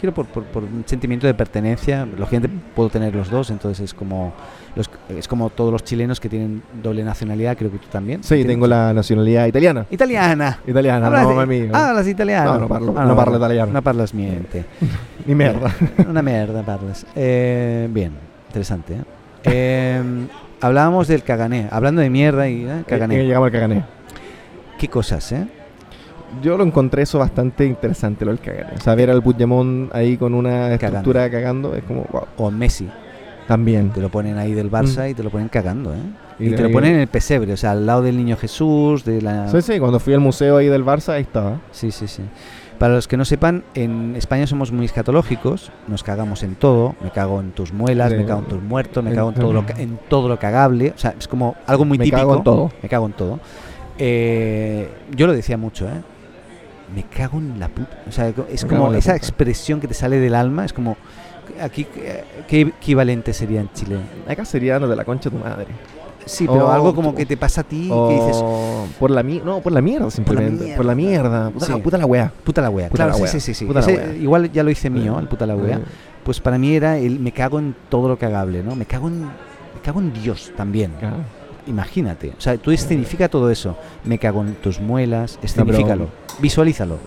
quiero 0.00 0.14
por, 0.14 0.26
por, 0.26 0.44
por 0.44 0.64
un 0.64 0.82
sentimiento 0.86 1.26
de 1.26 1.34
pertenencia, 1.34 2.06
lógicamente 2.06 2.48
puedo 2.74 2.88
tener 2.88 3.14
los 3.14 3.28
dos, 3.30 3.50
entonces 3.50 3.84
es 3.84 3.94
como, 3.94 4.32
los, 4.74 4.90
es 5.10 5.28
como 5.28 5.50
todos 5.50 5.70
los 5.70 5.84
chilenos 5.84 6.18
que 6.18 6.28
tienen 6.30 6.62
doble 6.82 7.04
nacionalidad, 7.04 7.56
creo 7.56 7.70
que 7.70 7.78
tú 7.78 7.86
también. 7.92 8.24
sí, 8.24 8.44
tengo 8.44 8.66
la 8.66 8.92
nacionalidad 8.94 9.46
italiana. 9.46 9.86
Italiana. 9.90 10.58
Italiana, 10.66 11.06
Hablas 11.06 11.22
no, 11.28 11.34
mami. 11.34 11.68
Hablas 11.72 12.08
italiano. 12.08 12.54
No, 12.54 12.58
no 12.60 12.68
parlo- 12.68 12.94
Ah, 12.96 13.04
no 13.04 13.14
parlo 13.14 13.36
italiano. 13.36 13.72
No 13.72 13.82
parlas 13.82 14.14
niente. 14.14 14.64
Ni 15.26 15.34
merda. 15.34 15.74
Una 16.08 16.22
merda 16.22 16.62
parlas. 16.62 17.04
Eh, 17.14 17.86
bien, 17.90 18.12
interesante. 18.48 18.94
¿eh? 18.94 19.02
Eh, 19.44 20.02
hablábamos 20.60 21.08
del 21.08 21.22
cagané. 21.22 21.68
Hablando 21.70 22.00
de 22.00 22.08
mierda 22.10 22.48
y 22.48 22.64
eh, 22.64 22.80
Eh, 22.80 22.84
cagané. 22.86 23.22
llegamos 23.24 23.46
al 23.46 23.52
cagané. 23.52 23.84
¿Qué 24.78 24.88
cosas, 24.88 25.30
eh? 25.32 25.46
Yo 26.42 26.56
lo 26.56 26.64
encontré 26.64 27.02
eso 27.02 27.18
bastante 27.18 27.66
interesante, 27.66 28.24
lo 28.24 28.30
del 28.30 28.40
cagané. 28.40 28.74
O 28.76 28.80
sea, 28.80 28.94
ver 28.94 29.10
al 29.10 29.22
Puigdemont 29.22 29.94
ahí 29.94 30.16
con 30.16 30.34
una 30.34 30.72
estructura 30.74 31.30
cagando 31.30 31.74
es 31.74 31.82
como, 31.84 32.04
wow. 32.12 32.24
O 32.36 32.50
Messi. 32.50 32.88
También. 33.48 33.90
Te 33.90 34.00
lo 34.00 34.10
ponen 34.10 34.38
ahí 34.38 34.52
del 34.54 34.70
Barça 34.70 35.10
y 35.10 35.14
te 35.14 35.24
lo 35.24 35.30
ponen 35.30 35.48
cagando, 35.48 35.92
¿eh? 35.92 35.96
Y 36.38 36.48
Y, 36.48 36.54
te 36.54 36.62
lo 36.62 36.70
ponen 36.70 36.94
en 36.94 37.00
el 37.00 37.08
pesebre, 37.08 37.52
o 37.52 37.56
sea, 37.56 37.72
al 37.72 37.84
lado 37.84 38.02
del 38.02 38.16
niño 38.16 38.36
Jesús, 38.36 39.04
de 39.04 39.20
la... 39.20 39.48
Sí, 39.48 39.60
sí, 39.60 39.78
cuando 39.80 39.98
fui 39.98 40.14
al 40.14 40.20
museo 40.20 40.56
ahí 40.58 40.68
del 40.68 40.84
Barça, 40.84 41.14
ahí 41.14 41.22
estaba. 41.22 41.60
Sí, 41.72 41.90
sí, 41.90 42.06
sí. 42.06 42.22
Para 42.78 42.94
los 42.94 43.08
que 43.08 43.16
no 43.18 43.24
sepan, 43.26 43.64
en 43.74 44.14
España 44.16 44.46
somos 44.46 44.72
muy 44.72 44.86
escatológicos, 44.86 45.70
nos 45.86 46.02
cagamos 46.02 46.42
en 46.44 46.54
todo, 46.54 46.94
me 47.02 47.10
cago 47.10 47.40
en 47.40 47.50
tus 47.50 47.74
muelas, 47.74 48.10
Sí. 48.12 48.16
me 48.18 48.24
cago 48.24 48.40
en 48.40 48.46
tus 48.46 48.62
muertos, 48.62 49.04
me 49.04 49.12
cago 49.12 49.28
en 49.30 49.34
todo 49.34 49.52
lo, 49.52 49.64
en 49.76 49.98
todo 50.08 50.28
lo 50.28 50.38
cagable, 50.38 50.94
o 50.96 50.98
sea, 50.98 51.14
es 51.18 51.28
como 51.28 51.56
algo 51.66 51.84
muy 51.84 51.98
Me 51.98 52.04
típico. 52.04 52.18
cago 52.22 52.36
en 52.36 52.44
todo. 52.44 52.70
Me 52.82 52.88
cago 52.88 53.06
en 53.06 53.12
todo. 53.12 53.40
Eh, 53.98 54.88
yo 55.14 55.26
lo 55.26 55.34
decía 55.34 55.58
mucho, 55.58 55.86
¿eh? 55.88 56.00
Me 56.94 57.04
cago 57.04 57.38
en 57.38 57.58
la 57.60 57.68
puta. 57.68 58.02
O 58.08 58.12
sea, 58.12 58.32
es 58.50 58.64
como 58.64 58.92
esa 58.94 59.12
puta. 59.12 59.16
expresión 59.16 59.80
que 59.80 59.88
te 59.88 59.94
sale 59.94 60.18
del 60.18 60.34
alma, 60.34 60.64
es 60.64 60.72
como... 60.72 60.96
Aquí, 61.60 61.84
¿qué, 62.48 62.60
equivalente 62.60 63.32
sería 63.32 63.60
en 63.60 63.72
Chile? 63.72 63.98
Acá 64.28 64.44
sería 64.44 64.78
de 64.78 64.96
la 64.96 65.04
concha 65.04 65.30
de 65.30 65.36
tu 65.36 65.42
madre. 65.44 65.66
Sí, 66.24 66.46
pero 66.46 66.66
Oh, 66.66 66.70
algo 66.70 66.94
como 66.94 67.14
que 67.14 67.26
te 67.26 67.36
pasa 67.36 67.62
a 67.62 67.64
ti, 67.64 67.88
que 67.88 68.14
dices, 68.14 68.44
por 68.98 69.10
la 69.10 69.22
no, 69.22 69.60
por 69.60 69.72
la 69.72 69.80
mierda 69.80 70.10
simplemente. 70.10 70.74
Por 70.76 70.84
la 70.84 70.94
mierda. 70.94 71.50
Puta, 71.50 71.66
Sí. 71.66 71.72
la, 71.72 71.78
puta 71.78 71.98
la 71.98 72.06
wea. 72.06 72.32
puta 72.44 72.62
la 72.62 72.70
wea. 72.70 72.88
Puta 72.88 72.96
claro, 73.04 73.10
la 73.10 73.16
sí, 73.16 73.22
wea. 73.22 73.40
sí, 73.40 73.54
sí, 73.54 73.68
Ese, 73.76 74.18
igual 74.20 74.52
ya 74.52 74.62
lo 74.62 74.70
hice 74.70 74.90
mío, 74.90 75.18
el 75.18 75.26
puta 75.26 75.46
la 75.46 75.56
wea. 75.56 75.80
Pues 76.22 76.40
para 76.40 76.58
mí 76.58 76.74
era 76.76 76.98
el 76.98 77.18
me 77.18 77.32
cago 77.32 77.58
en 77.58 77.74
todo 77.88 78.08
lo 78.08 78.16
cagable, 78.18 78.62
¿no? 78.62 78.76
Me 78.76 78.84
cago 78.84 79.08
en, 79.08 79.22
me 79.22 79.80
cago 79.82 80.00
en 80.00 80.12
Dios 80.12 80.52
también. 80.56 80.92
claro. 81.00 81.16
Imagínate. 81.66 82.32
O 82.36 82.40
sea, 82.40 82.56
tú 82.56 82.70
escenifica 82.70 83.28
todo 83.28 83.50
eso. 83.50 83.76
Me 84.04 84.18
cago 84.18 84.42
en 84.42 84.54
tus 84.54 84.80
muelas, 84.80 85.38
escenifícalo. 85.42 86.08
Visualízalo. 86.40 86.98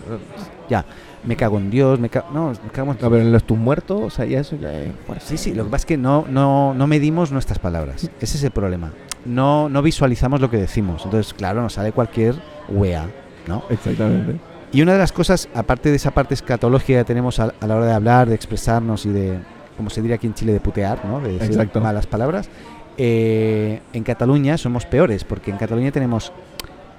Ya. 0.69 0.85
Me 1.23 1.37
cago 1.37 1.57
en 1.57 1.71
Dios, 1.71 1.99
me 1.99 2.09
cago... 2.09 2.27
No, 2.33 2.49
me 2.49 2.69
cago 2.69 2.91
en... 2.91 2.97
No, 2.99 3.09
pero 3.09 3.21
en 3.21 3.31
los 3.31 3.45
tus 3.45 3.57
muertos, 3.57 4.01
o 4.01 4.09
sea, 4.09 4.25
ya 4.25 4.41
eso 4.41 4.57
ya 4.57 4.73
es. 4.73 4.91
Sí, 5.21 5.37
sí, 5.37 5.53
lo 5.53 5.63
que 5.63 5.69
pasa 5.69 5.83
es 5.83 5.85
que 5.85 5.97
no, 5.97 6.25
no, 6.29 6.73
no 6.73 6.85
medimos 6.85 7.31
nuestras 7.31 7.59
palabras. 7.59 8.09
Ese 8.19 8.37
es 8.37 8.43
el 8.43 8.51
problema. 8.51 8.91
No, 9.23 9.69
no 9.69 9.81
visualizamos 9.81 10.41
lo 10.41 10.49
que 10.49 10.57
decimos. 10.57 11.03
Entonces, 11.05 11.33
claro, 11.33 11.61
nos 11.61 11.73
sale 11.73 11.93
cualquier 11.93 12.35
wea, 12.67 13.07
¿no? 13.47 13.63
Exactamente. 13.69 14.35
Y 14.73 14.81
una 14.81 14.93
de 14.93 14.99
las 14.99 15.13
cosas, 15.13 15.47
aparte 15.53 15.91
de 15.91 15.95
esa 15.95 16.11
parte 16.11 16.33
escatológica 16.33 16.99
que 16.99 17.05
tenemos 17.05 17.39
a, 17.39 17.53
a 17.57 17.67
la 17.67 17.75
hora 17.77 17.85
de 17.85 17.93
hablar, 17.93 18.27
de 18.27 18.35
expresarnos 18.35 19.05
y 19.05 19.09
de, 19.09 19.37
como 19.77 19.89
se 19.89 20.01
diría 20.01 20.15
aquí 20.15 20.27
en 20.27 20.33
Chile, 20.33 20.51
de 20.51 20.59
putear, 20.59 21.05
¿no? 21.05 21.19
de 21.19 21.33
decir 21.33 21.51
Exacto. 21.51 21.79
malas 21.79 22.05
palabras, 22.05 22.49
eh, 22.97 23.81
en 23.93 24.03
Cataluña 24.03 24.57
somos 24.57 24.85
peores, 24.85 25.23
porque 25.23 25.51
en 25.51 25.57
Cataluña 25.57 25.91
tenemos 25.91 26.31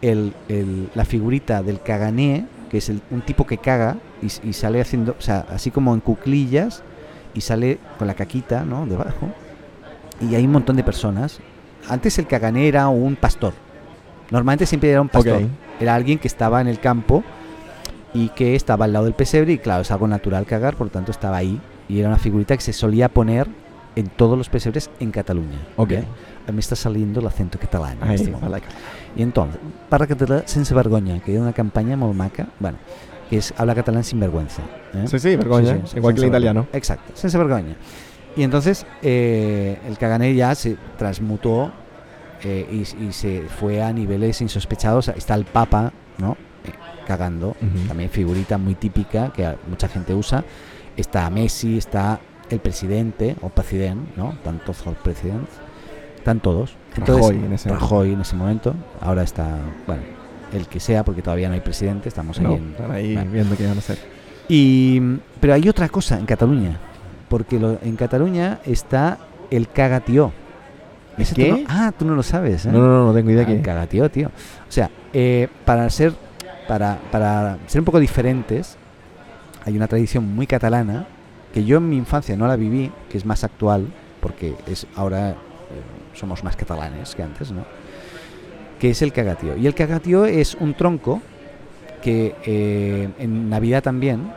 el, 0.03 0.33
el- 0.49 0.89
la 0.95 1.05
figurita 1.05 1.63
del 1.63 1.81
cagané, 1.81 2.47
que 2.71 2.79
es 2.79 2.89
el- 2.89 3.01
un 3.11 3.21
tipo 3.23 3.47
que 3.47 3.59
caga 3.59 3.97
y, 4.23 4.53
sale 4.53 4.81
haciendo, 4.81 5.15
o 5.19 5.23
sea, 5.23 5.47
así 5.51 5.71
como 5.71 5.95
en 5.95 6.01
cuclillas, 6.01 6.83
y 7.35 7.41
sale 7.41 7.79
con 7.99 8.07
la 8.07 8.15
caquita, 8.15 8.65
¿no? 8.65 8.87
Debajo. 8.87 9.29
Y 10.21 10.35
hay 10.35 10.45
un 10.45 10.53
montón 10.53 10.77
de 10.77 10.85
personas. 10.85 11.41
Antes 11.89 12.19
el 12.19 12.27
cagané 12.27 12.69
era 12.69 12.89
un 12.89 13.17
pastor. 13.17 13.53
Normalmente 14.31 14.67
siempre 14.67 14.91
era 14.91 15.01
un 15.01 15.09
pastor. 15.09 15.41
Era 15.81 15.95
alguien 15.97 16.19
que 16.19 16.29
estaba 16.29 16.61
en 16.61 16.69
el 16.69 16.79
campo 16.79 17.25
y 18.15 18.29
que 18.31 18.55
estaba 18.55 18.85
al 18.85 18.93
lado 18.93 19.07
del 19.07 19.15
pesebre 19.15 19.53
y 19.55 19.59
claro, 19.59 19.83
es 19.83 19.91
algo 19.91 20.07
natural 20.07 20.47
cagar, 20.47 20.77
por 20.77 20.87
lo 20.87 20.91
tanto 20.93 21.11
estaba 21.11 21.37
ahí. 21.37 21.61
Y 21.89 21.99
era 21.99 22.09
una 22.09 22.19
figurita 22.19 22.57
que 22.57 22.63
se 22.63 22.73
solía 22.73 23.09
poner 23.09 23.49
en 23.97 24.09
todos 24.09 24.37
los 24.37 24.49
pesebres 24.49 24.91
en 25.01 25.11
Cataluña. 25.11 25.59
Ok. 25.77 25.93
¿eh? 25.93 26.05
Me 26.53 26.61
está 26.61 26.77
saliendo 26.77 27.21
el 27.21 27.27
acento 27.27 27.59
catalán. 27.59 27.99
en 28.03 28.13
I 28.15 28.25
momento. 28.31 28.49
like 28.49 28.67
it. 28.67 28.75
Y 29.19 29.23
entonces, 29.23 29.61
para 29.89 30.07
català 30.07 30.43
sense 30.47 30.75
vergonya, 30.75 31.21
que 31.21 31.33
era 31.33 31.43
una 31.43 31.53
campaña 31.53 31.97
molt 31.97 32.15
maca, 32.15 32.49
bueno, 32.61 32.79
que 33.31 33.39
es 33.39 33.55
habla 33.57 33.75
catalán 33.75 34.05
sin 34.05 34.21
vergüenza. 34.21 34.63
¿eh? 34.95 35.05
Sí, 35.07 35.19
sí, 35.19 35.37
vergüenza. 35.37 35.75
Sí, 35.77 35.81
sí, 35.87 35.97
igual 35.99 36.15
que 36.15 36.19
el 36.19 36.23
sense 36.23 36.27
italiano. 36.29 36.61
vergonya. 36.63 36.79
Exacto, 36.79 37.13
sense 37.17 37.39
vergonya. 37.39 37.77
Y 38.37 38.43
entonces 38.43 38.85
eh, 39.03 39.79
el 39.87 39.97
cagané 39.97 40.35
ya 40.35 40.55
se 40.57 40.77
transmutó 40.99 41.73
eh, 42.43 42.67
y, 42.71 43.05
y 43.07 43.13
se 43.13 43.43
fue 43.43 43.81
a 43.83 43.93
niveles 43.93 44.41
insospechados. 44.41 45.09
Está 45.09 45.35
el 45.37 45.45
Papa, 45.45 45.93
¿no? 46.19 46.33
Eh, 46.65 46.71
cagando, 47.07 47.51
Ujú. 47.51 47.87
también 47.89 48.11
figurita 48.11 48.59
muy 48.59 48.75
típica 48.75 49.33
que 49.33 49.47
a- 49.47 49.57
mucha 49.69 49.89
gente 49.89 50.13
usa. 50.15 50.45
Está 50.97 51.31
Messi, 51.31 51.79
está 51.79 52.21
el 52.51 52.61
presidente 52.61 53.37
o 53.43 53.49
president, 53.49 54.15
¿no? 54.17 54.33
Están 54.33 54.59
todos 54.61 54.85
los 54.87 54.95
presidentes, 54.97 55.55
están 56.17 56.41
todos. 56.41 56.77
Rajoy 56.97 57.37
en 57.37 57.53
ese 57.53 57.69
Rajoy 57.71 58.13
en 58.13 58.21
ese 58.21 58.37
momento. 58.37 58.75
Ahora 59.01 59.23
está, 59.23 59.57
bueno, 59.87 60.03
el 60.53 60.67
que 60.69 60.79
sea, 60.81 61.05
porque 61.05 61.23
todavía 61.23 61.49
no 61.49 61.55
hay 61.55 61.61
presidente, 61.61 62.09
estamos 62.09 62.39
ahí 62.39 62.47
en, 62.47 62.71
están 62.73 62.91
ahí 62.91 63.15
bueno. 63.15 63.31
viendo 63.31 63.57
qué 63.57 63.67
van 63.67 63.77
a 63.77 63.79
hacer. 63.79 63.99
y, 64.49 65.01
pero 65.41 65.55
hay 65.55 65.69
otra 65.69 65.89
cosa 65.89 66.19
en 66.19 66.27
Cataluña, 66.27 66.79
porque 67.29 67.59
lo- 67.59 67.79
en 67.83 67.97
Cataluña 67.97 68.61
está 68.65 69.19
el 69.51 69.69
cagatío. 69.69 70.33
¿El 71.17 71.23
Ese 71.23 71.35
tú 71.35 71.41
qué? 71.43 71.51
no- 71.53 71.59
ah, 71.69 71.93
tú 71.97 72.05
no 72.05 72.15
lo 72.15 72.23
sabes, 72.23 72.67
¿eh? 72.67 72.71
No, 72.73 72.79
no, 72.81 72.87
no, 72.87 73.07
no 73.07 73.15
tengo 73.15 73.31
idea 73.31 73.43
Ah, 73.43 73.47
qué. 73.47 73.57
el 73.57 73.63
cagatío, 73.63 74.11
tío. 74.11 74.29
O 74.29 74.73
sea, 74.73 74.91
eh, 75.13 75.49
para 75.65 75.89
ser 75.91 76.13
para, 76.69 76.99
para 77.11 77.59
ser 77.67 77.81
un 77.81 77.85
poco 77.85 78.01
diferentes, 78.01 78.77
hay 79.67 79.77
una 79.77 79.87
tradición 79.87 80.35
muy 80.35 80.47
catalana 80.47 81.07
que 81.55 81.65
yo 81.65 81.77
en 81.77 81.89
mi 81.89 81.97
infancia 81.97 82.37
no 82.37 82.49
la 82.49 82.57
viví, 82.57 82.91
que 83.09 83.17
es 83.17 83.25
más 83.25 83.45
actual, 83.45 83.87
porque 84.21 84.57
es 84.67 84.89
ahora 84.97 85.31
eh, 85.31 85.35
somos 86.13 86.43
más 86.43 86.57
catalanes 86.57 87.15
que 87.15 87.23
antes, 87.23 87.53
¿no? 87.53 87.65
Que 88.81 88.91
es 88.91 89.03
el 89.03 89.13
cagatío. 89.13 89.57
Y 89.57 89.69
el 89.69 89.75
cagatío 89.75 90.25
es 90.25 90.57
un 90.57 90.75
tronco 90.75 91.23
que 92.03 92.35
eh, 92.45 93.09
en 93.21 93.49
Navidad 93.49 93.85
también, 93.85 94.33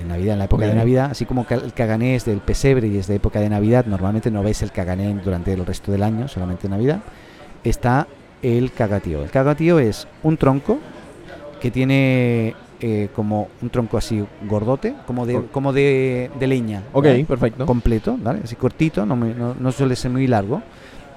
en 0.00 0.08
Navidad, 0.08 0.32
en 0.32 0.38
la 0.38 0.46
época 0.46 0.64
de 0.64 0.74
Navidad, 0.74 1.10
así 1.10 1.26
como 1.26 1.46
el 1.50 1.74
cagané 1.74 2.14
es 2.14 2.24
del 2.24 2.38
pesebre 2.38 2.88
y 2.88 2.96
es 2.96 3.06
de 3.06 3.16
época 3.16 3.38
de 3.38 3.50
Navidad, 3.50 3.84
normalmente 3.84 4.30
no 4.30 4.42
veis 4.42 4.62
el 4.62 4.72
cagané 4.72 5.14
durante 5.22 5.52
el 5.52 5.66
resto 5.66 5.92
del 5.92 6.02
año, 6.02 6.26
solamente 6.26 6.68
en 6.68 6.70
Navidad, 6.70 7.00
está 7.64 8.08
el 8.40 8.72
cagatío. 8.72 9.22
El 9.22 9.30
cagatío 9.30 9.78
es 9.78 10.08
un 10.22 10.38
tronco 10.38 10.78
que 11.60 11.70
tiene 11.70 12.54
eh, 12.84 13.08
como 13.14 13.48
un 13.62 13.70
tronco 13.70 13.96
así 13.96 14.22
gordote, 14.48 14.94
como 15.06 15.24
de, 15.24 15.40
como 15.52 15.72
de, 15.72 16.30
de 16.38 16.46
leña. 16.48 16.82
Ok, 16.92 17.04
¿vale? 17.04 17.24
perfecto. 17.24 17.64
completo, 17.64 18.18
¿vale? 18.20 18.40
Así 18.42 18.56
cortito, 18.56 19.06
no, 19.06 19.14
muy- 19.16 19.34
no, 19.34 19.54
no 19.58 19.70
suele 19.72 19.94
ser 19.96 20.10
muy 20.10 20.26
largo, 20.26 20.60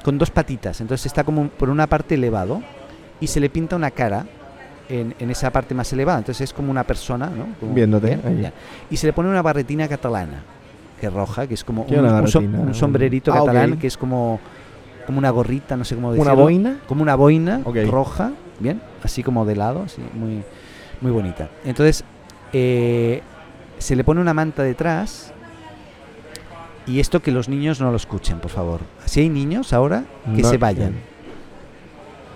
con 0.03 0.17
dos 0.19 0.29
patitas. 0.29 0.79
Entonces 0.81 1.07
está 1.07 1.23
como 1.23 1.47
por 1.49 1.69
una 1.69 1.87
parte 1.87 2.15
elevado 2.15 2.61
y 3.19 3.25
se 3.27 3.39
le 3.39 3.49
pinta 3.49 3.75
una 3.75 3.89
cara 3.91 4.25
en, 4.89 5.15
en 5.17 5.31
esa 5.31 5.49
parte 5.51 5.73
más 5.73 5.91
elevada. 5.91 6.19
Entonces 6.19 6.41
es 6.49 6.53
como 6.53 6.69
una 6.69 6.83
persona, 6.83 7.31
¿no? 7.31 7.47
Como- 7.59 7.73
Viéndote, 7.73 8.07
bien, 8.07 8.21
ahí. 8.25 8.41
ya. 8.43 8.53
Y 8.91 8.97
se 8.97 9.07
le 9.07 9.13
pone 9.13 9.29
una 9.29 9.41
barretina 9.41 9.87
catalana, 9.87 10.43
que 11.01 11.07
es 11.07 11.13
roja, 11.13 11.47
que 11.47 11.55
es 11.55 11.63
como 11.63 11.87
¿Qué 11.87 11.95
un, 11.95 12.05
una 12.05 12.19
un 12.19 12.27
som- 12.27 12.33
barretina? 12.43 12.59
un 12.59 12.73
sombrerito 12.75 13.33
Ah, 13.33 13.39
catalán, 13.39 13.77
que 13.79 13.87
es 13.87 13.97
como, 13.97 14.39
como 15.07 15.17
una 15.17 15.31
gorrita, 15.31 15.75
no 15.75 15.83
sé 15.83 15.95
cómo 15.95 16.11
decirlo. 16.13 16.31
¿Una 16.31 16.39
boina? 16.43 16.77
Como 16.87 17.01
una 17.01 17.15
boina 17.15 17.61
roja, 17.89 18.33
bien, 18.59 18.79
así 19.01 19.23
como 19.23 19.45
de 19.45 19.55
lado, 19.55 19.81
así, 19.83 20.03
muy, 20.13 20.43
muy 21.01 21.11
bonita. 21.11 21.49
Entonces, 21.63 22.03
eh, 22.53 23.21
se 23.77 23.95
le 23.95 24.03
pone 24.03 24.21
una 24.21 24.33
manta 24.33 24.63
detrás 24.63 25.31
Y 26.87 26.99
esto 26.99 27.19
que 27.19 27.31
los 27.31 27.49
niños 27.49 27.81
no 27.81 27.89
lo 27.89 27.97
escuchen, 27.97 28.37
por 28.39 28.51
favor. 28.51 28.79
Si 29.05 29.19
hay 29.19 29.27
niños 29.29 29.73
ahora, 29.73 30.03
que 30.35 30.43
No- 30.43 30.49
se 30.49 30.57
vayan. 30.59 30.93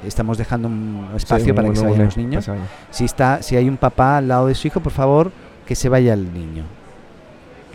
Estamos 0.03 0.37
dejando 0.39 0.67
un 0.69 1.07
espacio 1.15 1.45
Sí, 1.47 1.53
para 1.53 1.69
que 1.69 1.75
se 1.75 1.85
vayan 1.85 2.05
los 2.05 2.17
niños. 2.17 2.49
Si 2.89 3.05
está, 3.05 3.43
si 3.43 3.55
hay 3.57 3.69
un 3.69 3.77
papá 3.77 4.17
al 4.17 4.27
lado 4.27 4.47
de 4.47 4.55
su 4.55 4.65
hijo, 4.67 4.79
por 4.79 4.91
favor, 4.91 5.31
que 5.67 5.75
se 5.75 5.87
vaya 5.87 6.13
el 6.13 6.33
niño. 6.33 6.63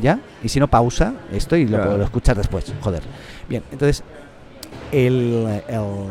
¿Ya? 0.00 0.18
Y 0.42 0.48
si 0.48 0.58
no, 0.58 0.66
pausa 0.66 1.12
esto 1.32 1.54
y 1.54 1.66
lo, 1.68 1.76
Claro. 1.76 1.96
lo 1.98 2.02
escuchas 2.04 2.36
después. 2.36 2.72
Joder. 2.80 3.02
Bien, 3.48 3.62
entonces, 3.70 4.02
el, 4.90 5.62
el- 5.68 6.08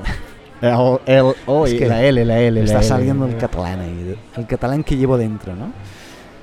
El, 0.63 0.99
el, 1.05 1.33
oh, 1.45 1.65
Es 1.65 1.73
y 1.73 1.77
que 1.77 1.87
la 1.87 2.01
L, 2.03 2.23
la 2.25 2.39
L, 2.39 2.59
la 2.59 2.65
está 2.65 2.79
L. 2.79 2.87
saliendo 2.87 3.25
el 3.25 3.37
catalán 3.37 3.81
ahí, 3.81 4.15
el 4.37 4.47
catalán 4.47 4.83
que 4.83 4.95
llevo 4.95 5.17
dentro, 5.17 5.55
¿no? 5.55 5.71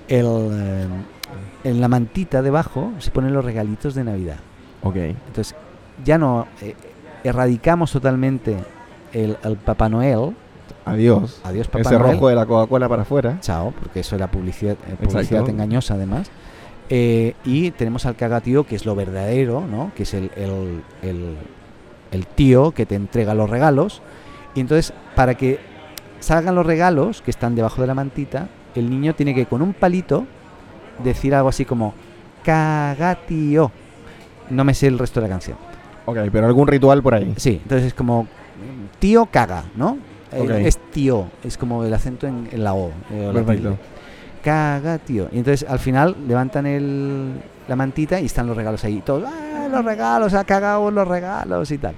El, 0.08 0.26
eh, 0.52 0.86
en 1.64 1.80
la 1.80 1.88
mantita 1.88 2.42
debajo 2.42 2.92
se 2.98 3.10
ponen 3.10 3.32
los 3.32 3.44
regalitos 3.44 3.94
de 3.94 4.04
Navidad. 4.04 4.36
Ok. 4.82 4.96
Entonces, 4.96 5.54
ya 6.04 6.18
no 6.18 6.46
eh, 6.60 6.74
erradicamos 7.24 7.92
totalmente 7.92 8.56
el, 9.12 9.36
el 9.42 9.56
Papá 9.56 9.88
Noel. 9.88 10.34
Adiós. 10.84 11.40
Adiós, 11.44 11.68
Papá 11.68 11.80
Ese 11.90 11.98
Noel. 11.98 12.12
rojo 12.14 12.28
de 12.28 12.34
la 12.34 12.46
Coca-Cola 12.46 12.88
para 12.88 13.02
afuera. 13.02 13.38
Chao, 13.40 13.72
porque 13.78 14.00
eso 14.00 14.16
era 14.16 14.30
publicidad, 14.30 14.76
eh, 14.88 14.96
publicidad 15.02 15.48
engañosa 15.48 15.94
además. 15.94 16.30
Eh, 16.88 17.34
y 17.44 17.70
tenemos 17.70 18.04
al 18.06 18.16
cagatío, 18.16 18.64
que 18.64 18.74
es 18.76 18.84
lo 18.84 18.94
verdadero, 18.96 19.64
¿no? 19.66 19.92
Que 19.94 20.02
es 20.02 20.12
el, 20.14 20.30
el- 20.36 20.82
el- 21.02 21.36
el 22.10 22.26
tío 22.26 22.72
que 22.72 22.86
te 22.86 22.94
entrega 22.94 23.34
los 23.34 23.48
regalos. 23.50 24.02
Y 24.54 24.60
entonces, 24.60 24.92
para 25.14 25.34
que 25.34 25.58
salgan 26.20 26.54
los 26.54 26.66
regalos 26.66 27.22
que 27.22 27.30
están 27.30 27.54
debajo 27.54 27.80
de 27.80 27.86
la 27.86 27.94
mantita, 27.94 28.48
el 28.74 28.90
niño 28.90 29.14
tiene 29.14 29.34
que 29.34 29.46
con 29.46 29.62
un 29.62 29.72
palito 29.72 30.26
decir 31.02 31.34
algo 31.34 31.48
así 31.48 31.64
como 31.64 31.94
cagatío. 32.44 33.70
No 34.50 34.64
me 34.64 34.74
sé 34.74 34.88
el 34.88 34.98
resto 34.98 35.20
de 35.20 35.28
la 35.28 35.34
canción. 35.34 35.56
Ok, 36.06 36.18
pero 36.32 36.46
algún 36.46 36.66
ritual 36.66 37.02
por 37.02 37.14
ahí. 37.14 37.32
Sí, 37.36 37.60
entonces 37.62 37.88
es 37.88 37.94
como 37.94 38.26
tío 38.98 39.26
caga, 39.26 39.64
¿no? 39.76 39.98
Eh. 40.32 40.62
Es 40.66 40.78
tío, 40.92 41.26
es 41.44 41.56
como 41.56 41.84
el 41.84 41.92
acento 41.94 42.26
en, 42.26 42.48
en 42.52 42.64
la 42.64 42.74
O. 42.74 42.90
eh, 43.10 43.30
Perfecto. 43.32 43.76
Caga, 44.42 44.98
tío. 44.98 45.28
Y 45.32 45.38
entonces 45.38 45.68
al 45.68 45.78
final 45.78 46.16
levantan 46.26 46.66
el, 46.66 47.32
la 47.68 47.76
mantita 47.76 48.20
y 48.20 48.26
están 48.26 48.46
los 48.46 48.56
regalos 48.56 48.82
ahí. 48.84 49.02
Todos, 49.04 49.24
¡ah, 49.26 49.68
los 49.70 49.84
regalos! 49.84 50.32
¡Ha 50.34 50.44
cagado 50.44 50.90
los 50.90 51.06
regalos! 51.06 51.70
Y 51.70 51.78
tal. 51.78 51.94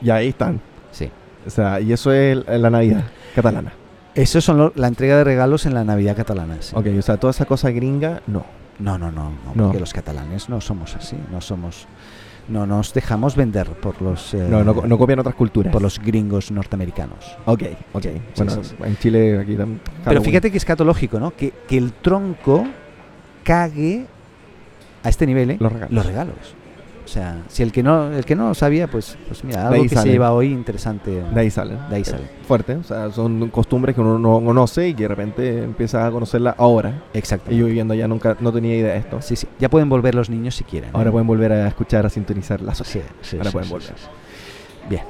Y 0.00 0.10
ahí 0.10 0.28
están. 0.28 0.60
Sí. 0.90 1.10
O 1.46 1.50
sea, 1.50 1.80
y 1.80 1.92
eso 1.92 2.12
es 2.12 2.38
la 2.46 2.70
Navidad 2.70 3.04
catalana. 3.34 3.72
Eso 4.14 4.40
son 4.40 4.58
lo- 4.58 4.72
la 4.74 4.88
entrega 4.88 5.16
de 5.18 5.24
regalos 5.24 5.66
en 5.66 5.74
la 5.74 5.84
Navidad 5.84 6.16
catalana. 6.16 6.56
sí. 6.60 6.74
Ok, 6.74 6.86
o 6.98 7.02
sea, 7.02 7.16
toda 7.18 7.30
esa 7.32 7.44
cosa 7.44 7.70
gringa, 7.70 8.22
no. 8.26 8.44
No, 8.78 8.96
no, 8.96 9.10
no, 9.10 9.24
no, 9.30 9.52
No. 9.54 9.64
porque 9.64 9.80
los 9.80 9.92
catalanes 9.92 10.48
no 10.48 10.60
somos 10.60 10.94
así. 10.96 11.16
No 11.32 11.40
somos. 11.40 11.86
No 12.48 12.66
nos 12.66 12.94
dejamos 12.94 13.36
vender 13.36 13.66
por 13.68 14.00
los. 14.00 14.32
eh, 14.34 14.46
No, 14.48 14.64
no, 14.64 14.72
no 14.74 14.98
copian 14.98 15.18
otras 15.18 15.34
culturas. 15.34 15.70
por 15.72 15.82
los 15.82 15.98
gringos 15.98 16.50
norteamericanos. 16.50 17.36
Ok, 17.44 17.62
ok. 17.92 18.06
Bueno, 18.36 18.52
sí, 18.52 18.60
sí. 18.64 18.74
en 18.82 18.96
Chile 18.96 19.38
aquí 19.38 19.54
también. 19.54 19.80
Pero 20.04 20.22
fíjate 20.22 20.50
que 20.50 20.56
es 20.56 20.64
catológico, 20.64 21.20
¿no? 21.20 21.30
Que, 21.36 21.52
que 21.68 21.76
el 21.76 21.92
tronco 21.92 22.66
cague 23.44 24.06
a 25.02 25.08
este 25.08 25.26
nivel, 25.26 25.50
¿eh? 25.52 25.56
Los 25.60 25.72
regalos. 25.72 26.06
regalos. 26.06 26.54
O 27.08 27.10
sea, 27.10 27.42
si 27.48 27.62
el 27.62 27.72
que 27.72 27.82
no, 27.82 28.12
el 28.12 28.22
que 28.26 28.36
no 28.36 28.48
lo 28.48 28.54
sabía, 28.54 28.86
pues, 28.86 29.16
pues 29.26 29.42
mira, 29.42 29.66
algo 29.68 29.82
que 29.82 29.88
se 29.88 29.94
sale. 29.94 30.10
lleva 30.10 30.32
hoy 30.32 30.52
interesante. 30.52 31.22
De 31.22 31.40
ahí 31.40 31.50
salen. 31.50 31.78
De 31.88 31.96
ahí 31.96 32.04
sale. 32.04 32.24
Fuerte, 32.46 32.74
o 32.76 32.82
sea, 32.84 33.10
son 33.10 33.48
costumbres 33.48 33.94
que 33.94 34.02
uno 34.02 34.18
no 34.18 34.44
conoce 34.44 34.88
y 34.88 34.94
que 34.94 35.04
de 35.04 35.08
repente 35.08 35.62
empieza 35.64 36.06
a 36.06 36.10
conocerla 36.10 36.54
ahora. 36.58 37.04
Exacto. 37.14 37.50
Y 37.50 37.56
yo 37.56 37.64
viviendo 37.64 37.94
allá 37.94 38.06
nunca 38.06 38.36
no 38.40 38.52
tenía 38.52 38.76
idea 38.76 38.92
de 38.92 38.98
esto. 38.98 39.22
Sí, 39.22 39.36
sí. 39.36 39.46
Ya 39.58 39.70
pueden 39.70 39.88
volver 39.88 40.14
los 40.14 40.28
niños 40.28 40.54
si 40.54 40.64
quieren. 40.64 40.90
¿eh? 40.90 40.92
Ahora 40.92 41.10
pueden 41.10 41.26
volver 41.26 41.50
a 41.50 41.66
escuchar, 41.68 42.04
a 42.04 42.10
sintonizar 42.10 42.60
la 42.60 42.74
sociedad. 42.74 43.08
sí, 43.22 43.38
Ahora 43.38 43.48
sí, 43.50 43.52
pueden 43.54 43.68
sí, 43.68 43.72
volver. 43.72 43.94
Bien. 44.90 45.02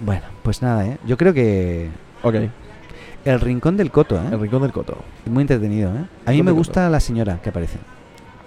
Bueno, 0.00 0.22
pues 0.42 0.60
nada, 0.60 0.86
¿eh? 0.86 0.98
Yo 1.06 1.16
creo 1.16 1.32
que 1.32 1.88
Ok, 2.24 2.34
el 3.24 3.40
rincón 3.40 3.76
del 3.76 3.92
coto, 3.92 4.16
¿eh? 4.16 4.28
el 4.32 4.40
rincón 4.40 4.62
del 4.62 4.72
coto. 4.72 4.96
Muy 5.26 5.42
entretenido, 5.42 5.90
¿eh? 5.90 6.04
A 6.26 6.32
mí 6.32 6.42
me 6.42 6.50
gusta 6.50 6.88
la 6.90 6.98
señora 6.98 7.40
que 7.40 7.50
aparece. 7.50 7.78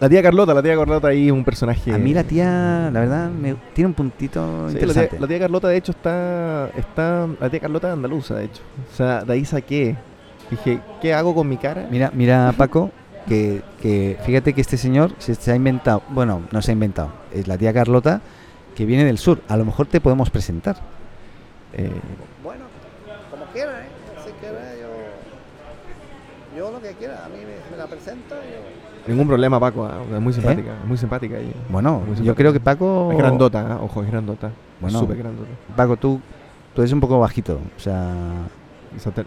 La 0.01 0.09
tía 0.09 0.23
Carlota, 0.23 0.55
la 0.55 0.63
tía 0.63 0.75
Carlota 0.75 1.09
ahí 1.09 1.27
es 1.27 1.31
un 1.31 1.45
personaje. 1.45 1.93
A 1.93 1.97
mí 1.99 2.11
la 2.11 2.23
tía, 2.23 2.89
la 2.91 2.99
verdad, 3.01 3.29
me, 3.29 3.53
tiene 3.73 3.89
un 3.89 3.93
puntito 3.93 4.67
Sí, 4.69 4.73
la, 4.73 4.79
tía, 4.79 4.87
interesante. 4.89 5.19
la 5.19 5.27
tía 5.27 5.39
Carlota, 5.39 5.67
de 5.67 5.77
hecho, 5.77 5.91
está, 5.91 6.69
está. 6.75 7.27
La 7.39 7.49
tía 7.51 7.59
Carlota 7.59 7.87
es 7.89 7.93
andaluza, 7.93 8.33
de 8.33 8.45
hecho. 8.45 8.63
O 8.91 8.95
sea, 8.95 9.23
de 9.23 9.33
ahí 9.33 9.45
saqué. 9.45 9.95
Dije, 10.49 10.79
¿qué 11.03 11.13
hago 11.13 11.35
con 11.35 11.47
mi 11.47 11.57
cara? 11.57 11.87
Mira, 11.91 12.09
mira 12.15 12.51
Paco, 12.57 12.89
que, 13.27 13.61
que 13.79 14.17
fíjate 14.25 14.53
que 14.53 14.61
este 14.61 14.75
señor 14.75 15.13
se, 15.19 15.35
se 15.35 15.51
ha 15.51 15.55
inventado, 15.55 16.01
bueno, 16.09 16.41
no 16.51 16.63
se 16.63 16.71
ha 16.71 16.73
inventado, 16.73 17.11
es 17.31 17.47
la 17.47 17.57
tía 17.59 17.71
Carlota 17.71 18.21
que 18.75 18.85
viene 18.85 19.05
del 19.05 19.19
sur. 19.19 19.39
A 19.49 19.55
lo 19.55 19.65
mejor 19.65 19.85
te 19.85 20.01
podemos 20.01 20.31
presentar. 20.31 20.77
Eh, 21.73 21.91
Bueno, 22.41 22.65
como 23.29 23.45
quiera, 23.53 23.81
¿eh? 23.81 23.89
Si 24.25 24.31
quiera, 24.31 24.59
yo. 24.81 26.57
Yo 26.57 26.71
lo 26.71 26.81
que 26.81 26.91
quiera, 26.95 27.23
a 27.23 27.29
mí 27.29 27.37
me, 27.37 27.69
me 27.69 27.77
la 27.77 27.85
presento. 27.85 28.33
Yo... 28.33 28.80
ningún 29.07 29.27
problema, 29.27 29.59
Paco. 29.59 29.85
ah, 29.85 30.01
Es 30.15 30.21
muy 30.21 30.33
simpática, 30.33 30.71
es 30.81 30.87
muy 30.87 30.97
simpática 30.97 31.37
ella. 31.37 31.53
Bueno, 31.69 31.99
Muy 31.99 32.09
yo 32.09 32.15
simpática. 32.15 32.35
creo 32.35 32.53
que 32.53 32.59
Paco, 32.59 33.09
Es 33.11 33.17
grandota, 33.17 33.73
ah, 33.73 33.79
ojo, 33.81 34.03
es 34.03 34.11
grandota. 34.11 34.51
Bueno. 34.79 34.99
Súper 34.99 35.17
grandota. 35.17 35.49
Paco, 35.75 35.97
tú, 35.97 36.19
tú 36.73 36.81
eres 36.81 36.91
un 36.93 36.99
poco 36.99 37.19
bajito. 37.19 37.59
O 37.77 37.79
sea, 37.79 38.13
te- 39.15 39.25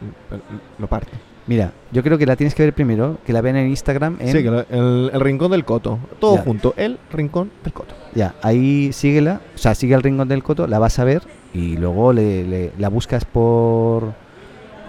lo 0.78 0.86
parte. 0.86 1.08
mira, 1.46 1.72
yo 1.92 2.02
creo 2.02 2.18
que 2.18 2.26
la 2.26 2.36
tienes 2.36 2.54
que 2.54 2.62
ver 2.64 2.72
primero, 2.74 3.18
que 3.24 3.32
la 3.32 3.40
vean 3.40 3.56
en 3.56 3.68
Instagram. 3.68 4.16
En, 4.20 4.28
Sí, 4.32 4.42
que 4.42 4.48
el, 4.48 5.10
el 5.12 5.20
rincón 5.20 5.50
del 5.50 5.64
coto. 5.64 5.98
Todo 6.20 6.36
Ya. 6.36 6.42
junto. 6.42 6.74
El 6.76 6.98
rincón 7.12 7.50
del 7.62 7.72
coto. 7.72 7.94
Ya, 8.14 8.34
ahí 8.42 8.92
síguela, 8.92 9.40
o 9.54 9.58
sea, 9.58 9.74
sigue 9.74 9.94
el 9.94 10.02
rincón 10.02 10.28
del 10.28 10.42
coto, 10.42 10.66
la 10.66 10.78
vas 10.78 10.98
a 10.98 11.04
ver 11.04 11.22
y 11.52 11.76
luego 11.76 12.12
le, 12.12 12.44
le- 12.44 12.72
la 12.78 12.88
buscas 12.88 13.24
por 13.24 14.12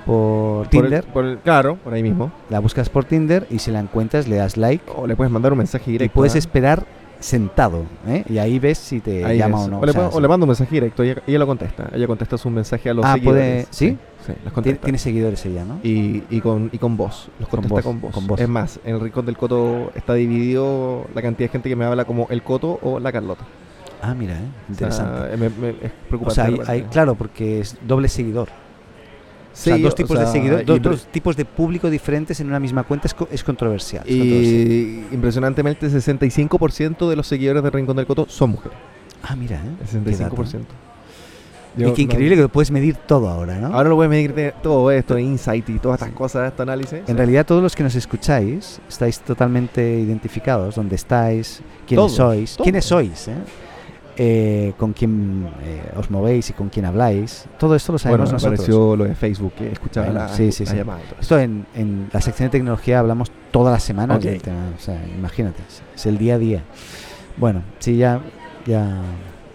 por 0.06 0.56
Por 0.56 0.64
el- 0.66 0.70
Tinder, 0.70 1.04
por 1.06 1.26
el- 1.26 1.38
claro, 1.40 1.78
por 1.84 1.94
ahí 1.94 2.04
mismo. 2.04 2.32
la 2.50 2.60
buscas 2.60 2.90
por 2.90 3.06
Tinder 3.06 3.48
y 3.50 3.60
si 3.60 3.72
la 3.72 3.80
encuentras 3.80 4.28
le 4.28 4.36
das 4.38 4.58
like 4.58 4.84
O 4.96 5.08
le 5.08 5.16
puedes 5.16 5.32
mandar 5.32 5.52
un 5.52 5.58
mensaje 5.60 5.90
y 5.90 5.94
directo. 5.94 6.14
puedes 6.14 6.36
ah. 6.36 6.40
esperar 6.40 6.86
sentado, 7.20 7.86
¿eh? 8.08 8.24
Y 8.30 8.38
ahí 8.38 8.60
ves 8.60 8.78
si 8.78 9.00
te 9.00 9.26
Ahí 9.26 9.38
llama 9.40 9.62
o 9.62 9.68
no. 9.68 9.80
O, 9.80 9.86
le, 9.86 9.94
sea, 9.94 10.10
o 10.10 10.20
le 10.20 10.28
mando 10.28 10.44
un 10.46 10.50
mensaje 10.50 10.70
directo 10.76 11.04
y 11.04 11.10
ella, 11.10 11.22
ella 11.26 11.40
lo 11.40 11.48
contesta. 11.48 11.90
Ella 11.94 12.06
contesta 12.08 12.38
su 12.38 12.50
mensaje 12.50 12.90
a 12.90 12.94
los 12.94 13.04
Ah, 13.06 13.14
seguidores. 13.14 13.66
puede- 13.66 13.68
¿sí? 13.72 13.98
Los. 14.64 14.80
Tiene 14.80 14.98
seguidores 14.98 15.46
ella, 15.46 15.64
¿no? 15.66 15.80
Y, 15.84 16.24
y 16.30 16.42
con, 16.42 16.70
y 16.72 16.78
con 16.78 16.98
voz. 16.98 17.30
Los 17.40 17.48
Con 17.48 17.62
contesta 17.62 17.74
voz, 17.76 17.84
con 17.84 18.02
voz. 18.02 18.12
con 18.14 18.28
voz. 18.28 18.40
Es 18.42 18.50
más, 18.50 18.80
en 18.84 18.96
el 18.96 19.02
rincón 19.02 19.26
del 19.26 19.38
coto 19.38 19.92
está 19.96 20.14
dividido 20.16 21.06
la 21.16 21.22
cantidad 21.22 21.48
de 21.50 21.52
gente 21.52 21.70
que 21.70 21.76
me 21.76 21.86
habla 21.86 22.06
como 22.06 22.28
el 22.30 22.44
coto 22.44 22.80
o 22.84 23.00
la 23.00 23.12
Carlota. 23.12 23.46
Ah, 24.02 24.14
mira, 24.14 24.34
¿eh? 24.34 24.38
O 24.72 24.76
sea, 24.76 24.88
interesante. 24.90 25.38
me- 25.38 25.50
me- 25.50 25.70
es 25.70 25.92
O 25.92 26.08
preocupante. 26.10 26.34
sea, 26.64 26.72
hay- 26.74 26.82
claro, 26.84 27.16
porque 27.16 27.60
es 27.62 27.78
doble 27.88 28.08
seguidor. 28.08 28.50
Sí, 29.56 29.72
o 29.72 29.76
sea, 29.76 29.84
dos 29.84 29.94
o 29.94 29.96
tipos 29.96 30.18
sea, 30.18 30.26
de 30.28 30.32
seguidores, 30.34 30.68
y 30.70 30.80
dos, 30.80 31.08
tipos 31.08 31.36
de 31.38 31.46
público 31.46 31.90
diferentes 31.90 32.40
en 32.42 32.48
una 32.48 32.60
misma 32.60 32.84
cuenta 32.84 33.08
es, 33.08 33.14
co- 33.14 33.30
es 33.32 33.42
controversial. 33.44 34.04
es 34.06 34.14
controversial. 34.16 34.68
Y 34.68 35.06
impresionantemente, 35.16 35.86
el 35.86 35.92
65% 35.94 37.10
de 37.10 37.16
los 37.16 37.26
seguidores 37.26 37.64
del 37.64 37.72
Rincón 37.72 37.96
del 37.96 38.06
Coto 38.06 38.26
son 38.30 38.52
mujeres. 38.52 38.78
Ah, 39.24 39.36
mira, 39.36 39.56
¿eh? 39.58 39.62
El 39.96 40.04
Qué 40.04 40.12
dato. 40.18 40.36
65%. 40.36 40.60
Y 41.78 41.82
Yo 41.82 41.94
qué 41.94 42.06
no- 42.06 42.12
increíble 42.12 42.36
que 42.36 42.42
lo 42.44 42.50
puedes 42.50 42.72
medir 42.72 42.96
todo 42.96 43.28
ahora, 43.30 43.58
¿no? 43.60 43.68
Ahora 43.68 43.90
lo 43.90 43.96
voy 43.96 44.06
a 44.06 44.10
medir 44.10 44.34
de 44.34 44.54
todo 44.64 44.92
esto, 44.92 45.18
insight 45.18 45.68
y 45.70 45.80
todas 45.80 46.02
estas 46.02 46.14
cosas, 46.16 46.48
este 46.50 46.62
análisis. 46.62 47.00
En 47.08 47.18
realidad 47.18 47.46
todos 47.46 47.62
los 47.64 47.76
que 47.76 47.84
nos 47.84 47.96
escucháis 47.96 48.80
estáis 48.88 49.20
totalmente 49.20 49.82
identificados, 50.00 50.76
dónde 50.76 50.96
estáis, 50.96 51.62
quiénes 51.86 52.00
Todos, 52.08 52.16
sois, 52.16 52.52
todos. 52.56 52.64
quiénes 52.66 52.86
sois, 52.86 53.28
¿eh? 53.30 53.34
Eh, 54.18 54.74
con 54.78 54.94
quién 54.94 55.46
eh, 55.64 55.82
os 55.98 56.10
movéis 56.10 56.50
y 56.50 56.54
con 56.54 56.70
quién 56.70 56.86
habláis. 56.86 57.46
Todo 57.60 57.76
esto 57.76 57.92
lo 57.92 57.98
bueno, 57.98 58.26
sabemos 58.26 58.30
me 58.30 58.34
nosotros. 58.34 58.60
apareció 58.60 58.96
lo 58.96 59.04
de 59.04 59.14
Facebook 59.16 59.54
que 59.58 59.72
escuchaba 59.74 60.06
Bueno, 60.08 60.22
la, 60.22 60.30
sí, 60.30 60.54
sí, 60.54 60.64
la 60.64 60.72
sí. 60.72 60.78
llamada. 60.78 61.00
Esto 61.20 61.38
en, 61.38 61.66
en 61.76 62.10
la 62.14 62.22
sección 62.22 62.48
de 62.48 62.52
tecnología 62.52 63.00
hablamos 63.00 63.30
todas 63.52 63.74
las 63.74 63.84
semanas 63.84 64.18
Ok. 64.18 64.24
del 64.24 64.42
tema, 64.42 64.70
o 64.78 64.80
sea, 64.80 65.04
imagínate, 65.18 65.62
es- 65.96 66.06
el 66.06 66.18
día 66.18 66.36
a 66.36 66.38
día. 66.38 66.64
Bueno, 67.36 67.62
sí, 67.80 67.98
ya, 67.98 68.22
ya, 68.66 68.86
ya 68.86 69.02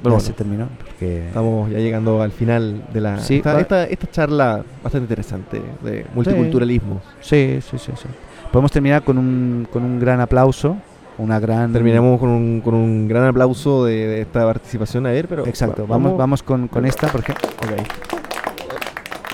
bueno. 0.02 0.20
se 0.20 0.34
terminó. 0.34 0.68
Porque 0.78 1.28
Estamos 1.28 1.70
ya 1.70 1.78
llegando 1.78 2.20
al 2.20 2.30
final 2.30 2.82
de 2.92 3.00
la 3.00 3.18
Sí, 3.20 3.36
esta, 3.36 3.58
esta, 3.60 3.84
esta 3.84 4.10
charla 4.10 4.62
bastante 4.82 5.04
interesante 5.04 5.62
de 5.82 6.04
multiculturalismo. 6.14 7.00
Sí, 7.22 7.60
sí, 7.62 7.78
sí, 7.78 7.92
sí. 7.96 8.08
Podemos 8.52 8.70
terminar 8.72 9.02
con 9.04 9.16
un, 9.16 9.66
con 9.72 9.82
un 9.84 9.98
gran 9.98 10.20
aplauso, 10.20 10.76
una 11.20 11.38
gran... 11.40 11.72
Terminamos 11.72 12.18
con 12.18 12.28
un, 12.30 12.60
con 12.60 12.74
un 12.74 13.06
gran 13.08 13.26
aplauso 13.26 13.84
de, 13.84 14.06
de 14.06 14.20
esta 14.22 14.44
participación. 14.44 15.06
A 15.06 15.10
ver, 15.10 15.28
pero 15.28 15.46
Exacto, 15.46 15.82
va- 15.82 15.96
vamos, 15.96 16.16
vamos 16.18 16.42
con, 16.42 16.68
con 16.68 16.84
esta, 16.86 17.08
porque... 17.08 17.32
Ok. 17.32 17.86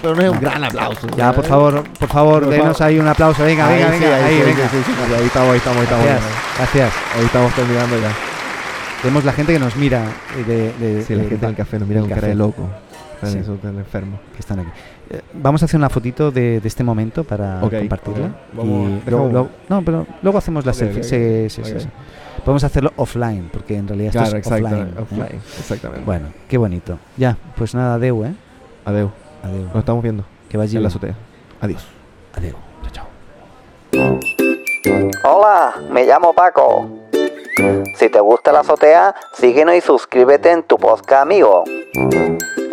Pero 0.02 0.14
no 0.14 0.22
es 0.22 0.30
un 0.30 0.40
gran 0.40 0.62
aplauso. 0.62 1.06
Ya, 1.16 1.32
por 1.32 1.44
favor, 1.44 1.82
por 1.98 2.08
favor, 2.08 2.42
Por 2.44 2.52
denos 2.52 2.80
ahí 2.80 2.98
un 2.98 3.08
aplauso. 3.08 3.42
Venga, 3.42 3.66
Ahí 3.66 3.76
venga, 3.82 4.28
sí, 4.28 4.42
venga, 4.44 4.68
ahí 5.18 5.24
estamos, 5.26 5.50
ahí 5.50 5.56
estamos, 5.56 5.78
ahí 5.78 5.84
estamos. 5.84 6.04
Gracias, 6.06 6.22
gracias. 6.58 6.92
Ahí 7.18 7.24
estamos 7.24 7.54
terminando 7.54 7.96
ya. 7.98 8.10
Tenemos 9.02 9.24
la 9.24 9.32
gente 9.32 9.52
que 9.54 9.58
nos 9.58 9.74
mira. 9.76 10.02
De, 10.46 10.72
de- 10.74 11.02
Sí, 11.02 11.14
la 11.14 11.22
de- 11.22 11.28
gente 11.30 11.44
en 11.46 11.50
el 11.50 11.56
café 11.56 11.78
nos 11.78 11.88
mira 11.88 12.00
del 12.02 12.08
con 12.10 12.10
cara 12.10 12.20
café. 12.20 12.28
de 12.28 12.34
loco. 12.34 12.68
Están, 13.22 13.44
Sí. 13.44 13.50
enfermos. 13.78 14.20
que 14.34 14.38
están 14.40 14.60
aquí. 14.60 14.70
Eh, 15.08 15.20
vamos 15.34 15.62
a 15.62 15.66
hacer 15.66 15.78
una 15.78 15.88
fotito 15.88 16.30
de, 16.30 16.60
de 16.60 16.68
este 16.68 16.82
momento 16.82 17.22
para 17.24 17.60
compartirla. 17.60 18.30
y 18.54 18.56
luego- 19.08 19.28
luego- 19.30 19.48
no, 19.68 19.82
pero 19.82 20.06
luego 20.22 20.38
hacemos 20.38 20.64
la 20.66 20.72
Ok, 20.72 20.78
selfie. 20.78 21.00
ok, 21.02 21.06
Sí, 21.48 21.62
sí, 21.62 21.64
sí, 21.64 21.72
ok. 21.74 21.80
sí. 21.82 21.88
Podemos 22.44 22.64
hacerlo 22.64 22.92
offline, 22.96 23.48
porque 23.52 23.76
en 23.76 23.88
realidad 23.88 24.08
esto 24.08 24.18
Claro, 24.20 24.36
es 24.38 24.46
exacto. 24.46 25.02
offline. 25.02 25.30
¿eh? 25.32 25.40
Exactamente. 25.58 26.04
Bueno, 26.04 26.28
qué 26.48 26.58
bonito. 26.58 26.98
Ya, 27.16 27.36
pues 27.56 27.74
nada, 27.74 27.94
adeu, 27.94 28.24
¿eh? 28.24 28.34
Adeu. 28.84 29.10
Adeu. 29.42 29.62
Nos 29.66 29.76
estamos 29.76 30.02
viendo 30.02 30.24
Que 30.48 30.56
vaya 30.56 30.76
en 30.76 30.82
la 30.82 30.88
azotea. 30.88 31.14
Adiós. 31.60 31.84
Adeu. 32.36 32.54
Chao, 32.92 33.06
chao. 33.92 34.20
Hola, 35.24 35.74
me 35.90 36.04
llamo 36.04 36.32
Paco. 36.34 36.88
Si 37.96 38.08
te 38.10 38.20
gusta 38.20 38.52
la 38.52 38.60
azotea, 38.60 39.14
síguenos 39.32 39.74
y 39.74 39.80
suscríbete 39.80 40.50
en 40.52 40.62
tu 40.62 40.76
podcast 40.78 41.22
amigo. 41.22 41.64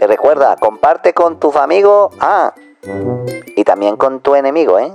Recuerda, 0.08 0.56
comparte 0.58 1.14
con 1.14 1.40
tus 1.40 1.56
amigos, 1.56 2.14
ah, 2.20 2.54
y 3.56 3.64
también 3.64 3.96
con 3.98 4.20
tu 4.20 4.36
enemigo, 4.36 4.80
¿eh? 4.80 4.92